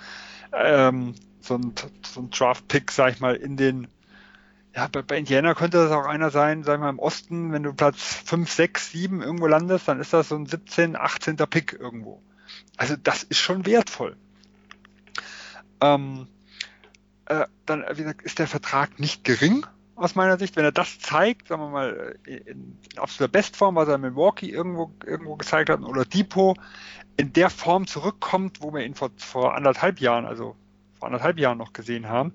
ähm, 0.54 1.16
so 1.40 1.56
ein, 1.56 1.74
so 2.06 2.22
ein 2.22 2.30
Draft-Pick, 2.30 2.92
sag 2.92 3.14
ich 3.14 3.20
mal, 3.20 3.36
in 3.36 3.58
den 3.58 3.88
ja, 4.76 4.88
bei, 4.88 5.04
bei 5.04 5.18
Indiana 5.18 5.54
könnte 5.54 5.78
das 5.78 5.92
auch 5.92 6.06
einer 6.06 6.32
sein, 6.32 6.64
sag 6.64 6.76
ich 6.76 6.82
mal, 6.82 6.90
im 6.90 7.00
Osten, 7.00 7.52
wenn 7.52 7.64
du 7.64 7.74
Platz 7.74 8.22
5, 8.26 8.52
6, 8.52 8.92
7 8.92 9.22
irgendwo 9.22 9.48
landest, 9.48 9.88
dann 9.88 10.00
ist 10.00 10.14
das 10.14 10.30
so 10.30 10.36
ein 10.36 10.48
17, 10.48 10.96
18. 10.96 11.38
Pick 11.38 11.74
irgendwo. 11.74 12.22
Also 12.76 12.96
das 12.96 13.24
ist 13.24 13.38
schon 13.38 13.66
wertvoll. 13.66 14.18
Ähm, 15.80 16.28
äh, 17.26 17.46
dann, 17.66 17.86
wie 17.92 18.02
gesagt, 18.02 18.24
ist 18.24 18.40
der 18.40 18.48
Vertrag 18.48 19.00
nicht 19.00 19.24
gering, 19.24 19.66
aus 19.96 20.16
meiner 20.16 20.38
Sicht, 20.38 20.56
wenn 20.56 20.66
er 20.66 20.72
das 20.72 21.00
zeigt, 21.00 21.50
sagen 21.50 21.62
wir 21.62 21.70
mal, 21.70 22.16
in, 22.26 22.38
in 22.38 22.78
absoluter 22.98 23.32
Bestform, 23.32 23.76
was 23.76 23.88
er 23.88 23.96
in 23.96 24.02
Milwaukee 24.02 24.50
irgendwo, 24.50 24.92
irgendwo 25.06 25.36
gezeigt 25.36 25.70
hat, 25.70 25.82
oder 25.82 26.06
Depot, 26.06 26.58
in 27.18 27.34
der 27.34 27.50
Form 27.50 27.86
zurückkommt, 27.86 28.62
wo 28.62 28.74
wir 28.74 28.86
ihn 28.86 28.96
vor, 28.96 29.12
vor 29.18 29.56
anderthalb 29.56 30.00
Jahren, 30.00 30.26
also 30.26 30.56
vor 30.98 31.08
anderthalb 31.08 31.38
Jahren 31.38 31.58
noch 31.58 31.74
gesehen 31.74 32.10
haben, 32.10 32.34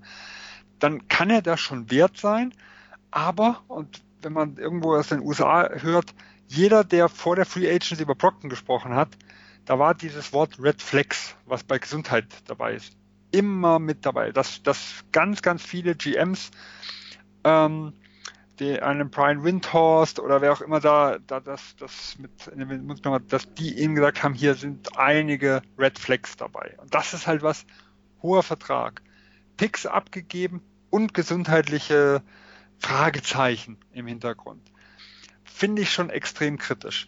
dann 0.79 1.07
kann 1.07 1.29
er 1.29 1.41
das 1.41 1.59
schon 1.59 1.91
wert 1.91 2.17
sein. 2.17 2.53
Aber, 3.11 3.61
und 3.67 4.01
wenn 4.21 4.33
man 4.33 4.57
irgendwo 4.57 4.95
aus 4.95 5.07
den 5.07 5.19
USA 5.19 5.69
hört, 5.69 6.13
jeder, 6.47 6.83
der 6.83 7.09
vor 7.09 7.35
der 7.35 7.45
Free 7.45 7.69
Agency 7.69 8.01
über 8.01 8.15
Brockton 8.15 8.49
gesprochen 8.49 8.95
hat, 8.95 9.09
da 9.65 9.77
war 9.77 9.93
dieses 9.93 10.33
Wort 10.33 10.57
Red 10.59 10.81
Flex, 10.81 11.35
was 11.45 11.63
bei 11.63 11.77
Gesundheit 11.77 12.25
dabei 12.47 12.73
ist, 12.73 12.93
immer 13.31 13.79
mit 13.79 14.05
dabei. 14.05 14.31
Dass, 14.31 14.63
dass 14.63 15.03
ganz, 15.11 15.41
ganz 15.41 15.61
viele 15.61 15.95
GMs 15.95 16.49
ähm, 17.43 17.93
die, 18.59 18.81
einem 18.81 19.09
Brian 19.09 19.43
Windhorst 19.43 20.19
oder 20.19 20.41
wer 20.41 20.51
auch 20.51 20.61
immer 20.61 20.79
da, 20.79 21.17
da 21.25 21.39
das, 21.39 21.75
das 21.77 22.17
mit, 22.19 22.31
dass 23.31 23.53
die 23.53 23.79
ihm 23.79 23.95
gesagt 23.95 24.23
haben, 24.23 24.33
hier 24.33 24.55
sind 24.55 24.97
einige 24.97 25.61
Red 25.77 25.97
Flags 25.97 26.35
dabei. 26.35 26.75
Und 26.77 26.93
das 26.93 27.13
ist 27.13 27.27
halt 27.27 27.41
was, 27.41 27.65
hoher 28.21 28.43
Vertrag. 28.43 29.01
Picks 29.57 29.85
abgegeben 29.85 30.61
und 30.89 31.13
gesundheitliche 31.13 32.21
Fragezeichen 32.79 33.77
im 33.93 34.07
Hintergrund. 34.07 34.61
Finde 35.43 35.81
ich 35.81 35.91
schon 35.91 36.09
extrem 36.09 36.57
kritisch. 36.57 37.07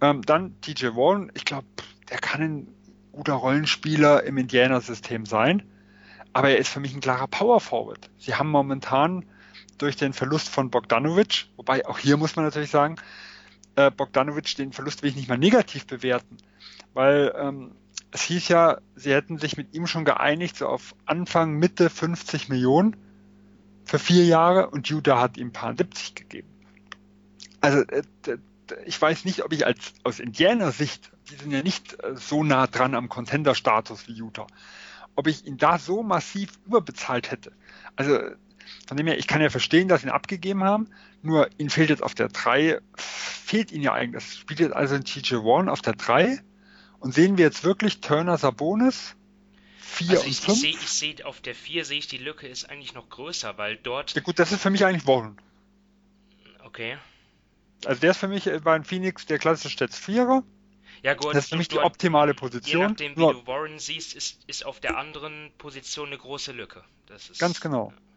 Ähm, 0.00 0.22
dann 0.22 0.60
TJ 0.60 0.94
Warren, 0.94 1.30
ich 1.34 1.44
glaube, 1.44 1.66
der 2.10 2.18
kann 2.18 2.42
ein 2.42 2.68
guter 3.12 3.34
Rollenspieler 3.34 4.22
im 4.24 4.38
Indiana-System 4.38 5.26
sein, 5.26 5.64
aber 6.32 6.50
er 6.50 6.58
ist 6.58 6.68
für 6.68 6.80
mich 6.80 6.94
ein 6.94 7.00
klarer 7.00 7.26
Power 7.26 7.60
Forward. 7.60 8.10
Sie 8.18 8.34
haben 8.34 8.50
momentan 8.50 9.26
durch 9.82 9.96
den 9.96 10.12
Verlust 10.12 10.48
von 10.48 10.70
Bogdanovic, 10.70 11.46
wobei 11.56 11.86
auch 11.86 11.98
hier 11.98 12.16
muss 12.16 12.36
man 12.36 12.44
natürlich 12.44 12.70
sagen, 12.70 12.96
äh, 13.76 13.90
Bogdanovic, 13.90 14.54
den 14.56 14.72
Verlust 14.72 15.02
will 15.02 15.10
ich 15.10 15.16
nicht 15.16 15.28
mal 15.28 15.38
negativ 15.38 15.86
bewerten, 15.86 16.36
weil 16.94 17.34
ähm, 17.36 17.72
es 18.10 18.22
hieß 18.22 18.48
ja, 18.48 18.78
sie 18.96 19.12
hätten 19.12 19.38
sich 19.38 19.56
mit 19.56 19.74
ihm 19.74 19.86
schon 19.86 20.04
geeinigt, 20.04 20.56
so 20.56 20.66
auf 20.66 20.94
Anfang, 21.06 21.54
Mitte 21.54 21.90
50 21.90 22.48
Millionen 22.48 22.96
für 23.84 23.98
vier 23.98 24.24
Jahre 24.24 24.70
und 24.70 24.88
Utah 24.88 25.20
hat 25.20 25.36
ihm 25.36 25.48
ein 25.48 25.52
paar 25.52 25.76
70 25.76 26.14
gegeben. 26.14 26.48
Also 27.60 27.80
äh, 27.80 28.02
ich 28.84 29.00
weiß 29.00 29.24
nicht, 29.24 29.44
ob 29.44 29.52
ich 29.52 29.66
als 29.66 29.94
aus 30.04 30.20
Indianer-Sicht, 30.20 31.10
die 31.30 31.36
sind 31.36 31.50
ja 31.50 31.62
nicht 31.62 32.02
äh, 32.02 32.14
so 32.16 32.44
nah 32.44 32.66
dran 32.66 32.94
am 32.94 33.08
Contender-Status 33.08 34.08
wie 34.08 34.12
Utah, 34.12 34.46
ob 35.16 35.26
ich 35.26 35.46
ihn 35.46 35.56
da 35.56 35.78
so 35.78 36.02
massiv 36.02 36.52
überbezahlt 36.66 37.30
hätte. 37.30 37.52
Also 37.96 38.18
von 38.90 38.96
dem 38.96 39.06
her, 39.06 39.20
ich 39.20 39.28
kann 39.28 39.40
ja 39.40 39.50
verstehen, 39.50 39.86
dass 39.86 40.00
sie 40.00 40.08
ihn 40.08 40.12
abgegeben 40.12 40.64
haben, 40.64 40.90
nur 41.22 41.48
ihn 41.58 41.70
fehlt 41.70 41.90
jetzt 41.90 42.02
auf 42.02 42.16
der 42.16 42.26
3, 42.26 42.80
fehlt 42.96 43.70
ihn 43.70 43.82
ja 43.82 43.92
eigentlich. 43.92 44.24
Das 44.24 44.36
spielt 44.36 44.58
jetzt 44.58 44.74
also 44.74 44.96
ein 44.96 45.04
TJ 45.04 45.36
Warren 45.36 45.68
auf 45.68 45.80
der 45.80 45.92
3 45.92 46.42
und 46.98 47.14
sehen 47.14 47.38
wir 47.38 47.44
jetzt 47.44 47.62
wirklich 47.62 48.00
Turner 48.00 48.36
Sabonis 48.36 49.14
4 49.78 50.10
also 50.10 50.26
ich, 50.26 50.40
und 50.40 50.56
5? 50.56 50.56
Ich 50.56 50.60
sehe 50.60 50.70
ich 50.72 50.88
seh, 50.88 51.22
auf 51.22 51.40
der 51.40 51.54
4 51.54 51.84
sehe 51.84 51.98
ich, 52.00 52.08
die 52.08 52.18
Lücke 52.18 52.48
ist 52.48 52.68
eigentlich 52.68 52.92
noch 52.92 53.08
größer, 53.08 53.56
weil 53.58 53.76
dort... 53.76 54.12
Ja 54.16 54.22
gut, 54.22 54.40
das 54.40 54.50
ist 54.50 54.60
für 54.60 54.70
mich 54.70 54.84
eigentlich 54.84 55.06
Warren. 55.06 55.40
Okay. 56.64 56.98
Also 57.84 58.00
der 58.00 58.10
ist 58.10 58.16
für 58.16 58.26
mich 58.26 58.50
bei 58.64 58.76
den 58.76 58.82
Phoenix 58.82 59.24
der 59.24 59.38
klassische 59.38 59.70
Stats 59.70 60.00
4er. 60.00 60.42
Ja 61.04 61.14
gut, 61.14 61.32
das 61.32 61.44
ist 61.44 61.50
für 61.50 61.58
mich 61.58 61.68
die 61.68 61.78
optimale 61.78 62.34
Position. 62.34 62.82
Je 62.82 62.88
nachdem, 62.88 63.12
wie 63.12 63.40
du 63.40 63.46
Warren 63.46 63.78
siehst, 63.78 64.16
ist, 64.16 64.42
ist 64.48 64.66
auf 64.66 64.80
der 64.80 64.98
anderen 64.98 65.52
Position 65.58 66.08
eine 66.08 66.18
große 66.18 66.50
Lücke. 66.50 66.82
Ist, 67.14 67.38
ganz 67.38 67.60
genau. 67.60 67.92
Ja, 67.96 68.09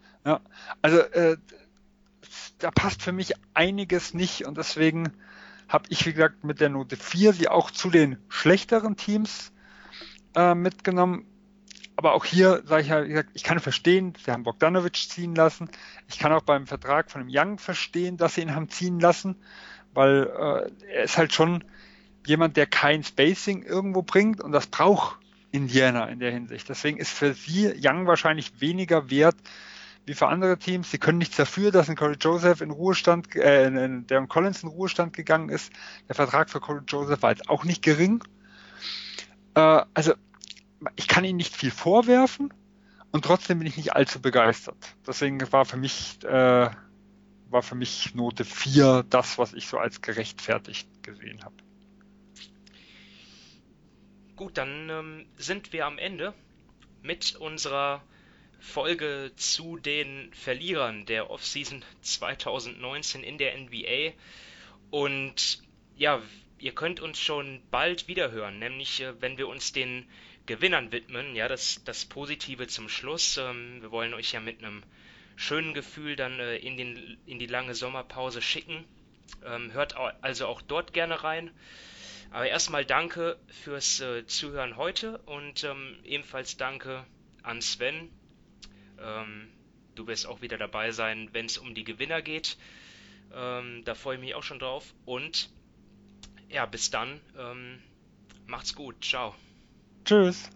also 0.82 1.00
äh, 1.00 1.38
da 2.60 2.72
passt 2.72 3.02
für 3.02 3.12
mich 3.12 3.34
einiges 3.54 4.14
nicht 4.14 4.46
und 4.46 4.58
deswegen 4.58 5.14
habe 5.68 5.86
ich, 5.90 6.06
wie 6.06 6.14
gesagt, 6.14 6.44
mit 6.44 6.62
der 6.62 6.70
Note 6.70 6.96
4 6.96 7.34
sie 7.34 7.48
auch 7.48 7.72
zu 7.72 7.90
den 7.90 8.18
schlechteren 8.30 8.96
Teams 8.96 9.52
äh, 10.36 10.56
mitgenommen. 10.56 11.26
Aber 11.96 12.14
auch 12.14 12.26
hier 12.26 12.64
sage 12.66 12.82
ich 12.82 12.88
ja, 12.90 13.04
wie 13.04 13.10
gesagt, 13.10 13.30
ich 13.34 13.44
kann 13.44 13.60
verstehen, 13.60 14.14
sie 14.24 14.32
haben 14.32 14.44
Bogdanovic 14.44 14.96
ziehen 14.96 15.36
lassen. 15.36 15.70
Ich 16.08 16.20
kann 16.20 16.32
auch 16.32 16.42
beim 16.42 16.68
Vertrag 16.68 17.12
von 17.12 17.22
dem 17.22 17.30
Young 17.32 17.60
verstehen, 17.60 18.18
dass 18.18 18.36
sie 18.36 18.42
ihn 18.42 18.56
haben 18.56 18.70
ziehen 18.70 19.00
lassen, 19.00 19.36
weil 19.94 20.24
äh, 20.28 20.92
er 20.92 21.04
ist 21.04 21.18
halt 21.18 21.34
schon 21.34 21.64
jemand, 22.26 22.58
der 22.58 22.66
kein 22.66 23.04
Spacing 23.04 23.64
irgendwo 23.64 24.02
bringt 24.02 24.42
und 24.42 24.52
das 24.52 24.68
braucht 24.68 25.20
Indiana 25.52 26.06
in 26.06 26.20
der 26.20 26.32
Hinsicht. 26.32 26.68
Deswegen 26.68 26.98
ist 26.98 27.12
für 27.12 27.34
sie 27.34 27.74
Young 27.80 28.08
wahrscheinlich 28.08 28.60
weniger 28.60 29.12
wert 29.12 29.36
wie 30.06 30.14
für 30.14 30.28
andere 30.28 30.58
Teams. 30.58 30.92
Sie 30.92 30.98
können 30.98 31.18
nichts 31.18 31.38
dafür, 31.38 31.72
dass 31.72 31.90
ein 31.90 31.96
Corey 31.96 32.18
Joseph 32.20 32.62
in 32.62 32.72
Ruhestand, 32.72 33.36
äh, 33.36 33.70
Darren 34.08 34.28
Collins 34.28 34.64
in 34.64 34.70
Ruhestand 34.70 35.14
gegangen 35.14 35.50
ist. 35.50 35.72
Der 36.08 36.16
Vertrag 36.16 36.50
für 36.50 36.60
Corey 36.60 36.82
Joseph 36.88 37.22
war 37.22 37.32
jetzt 37.32 37.50
auch 37.50 37.64
nicht 37.64 37.82
gering. 37.82 38.24
Äh, 39.56 39.82
also 39.94 40.14
ich 40.96 41.08
kann 41.08 41.24
ihnen 41.24 41.38
nicht 41.38 41.56
viel 41.56 41.72
vorwerfen 41.72 42.54
und 43.12 43.24
trotzdem 43.24 43.60
bin 43.60 43.68
ich 43.68 43.78
nicht 43.78 43.96
allzu 43.96 44.22
begeistert. 44.22 44.96
Deswegen 45.08 45.40
war 45.52 45.66
für 45.66 45.78
mich 45.78 46.24
äh, 46.24 46.70
war 47.54 47.62
für 47.62 47.76
mich 47.76 48.16
Note 48.16 48.44
4 48.44 49.06
das, 49.10 49.38
was 49.38 49.54
ich 49.54 49.68
so 49.68 49.78
als 49.78 50.02
gerechtfertigt 50.02 50.90
gesehen 51.04 51.46
habe. 51.46 51.56
Gut, 54.36 54.58
dann 54.58 54.90
ähm, 54.90 55.26
sind 55.38 55.72
wir 55.72 55.86
am 55.86 56.00
Ende 56.00 56.34
mit 57.04 57.36
unserer 57.36 58.02
Folge 58.64 59.34
zu 59.36 59.78
den 59.78 60.34
Verlierern 60.34 61.06
der 61.06 61.30
Offseason 61.30 61.84
2019 62.02 63.22
in 63.22 63.38
der 63.38 63.58
NBA. 63.58 64.14
Und 64.90 65.62
ja, 65.98 66.22
ihr 66.60 66.74
könnt 66.74 67.02
uns 67.02 67.20
schon 67.20 67.62
bald 67.72 68.08
wieder 68.08 68.32
hören, 68.32 68.60
nämlich 68.60 69.02
äh, 69.02 69.22
wenn 69.22 69.38
wir 69.38 69.50
uns 69.50 69.74
den 69.74 70.10
Gewinnern 70.46 70.94
widmen. 70.94 71.36
Ja, 71.36 71.50
das, 71.50 71.84
das 71.84 72.06
Positive 72.06 72.68
zum 72.68 72.88
Schluss. 72.88 73.38
Ähm, 73.38 73.82
wir 73.82 73.92
wollen 73.92 74.14
euch 74.14 74.32
ja 74.32 74.40
mit 74.40 74.60
einem 74.60 74.82
schönen 75.36 75.74
Gefühl 75.74 76.16
dann 76.16 76.40
äh, 76.40 76.56
in, 76.56 76.78
den, 76.78 77.18
in 77.26 77.40
die 77.40 77.48
lange 77.48 77.76
Sommerpause 77.76 78.42
schicken. 78.42 78.86
Ähm, 79.46 79.74
hört 79.74 79.98
also 79.98 80.48
auch 80.48 80.62
dort 80.62 80.94
gerne 80.94 81.22
rein. 81.24 81.52
Aber 82.32 82.48
erstmal 82.48 82.86
danke 82.86 83.38
fürs 83.64 84.00
äh, 84.00 84.26
Zuhören 84.26 84.78
heute 84.78 85.18
und 85.20 85.66
ähm, 85.66 85.98
ebenfalls 86.06 86.56
danke 86.56 87.06
an 87.44 87.62
Sven. 87.62 88.10
Ähm, 89.00 89.50
du 89.96 90.08
wirst 90.08 90.28
auch 90.28 90.42
wieder 90.42 90.58
dabei 90.58 90.92
sein, 90.92 91.30
wenn 91.34 91.46
es 91.46 91.58
um 91.58 91.74
die 91.76 91.84
Gewinner 91.84 92.22
geht. 92.22 92.58
Ähm, 93.34 93.82
da 93.86 93.96
freue 93.96 94.16
ich 94.16 94.22
mich 94.22 94.36
auch 94.36 94.44
schon 94.44 94.60
drauf. 94.60 94.94
Und 95.06 95.50
ja, 96.50 96.66
bis 96.66 96.90
dann. 96.90 97.20
Ähm, 97.38 97.80
macht's 98.46 98.76
gut. 98.76 99.04
Ciao. 99.04 99.36
Tschüss. 100.06 100.50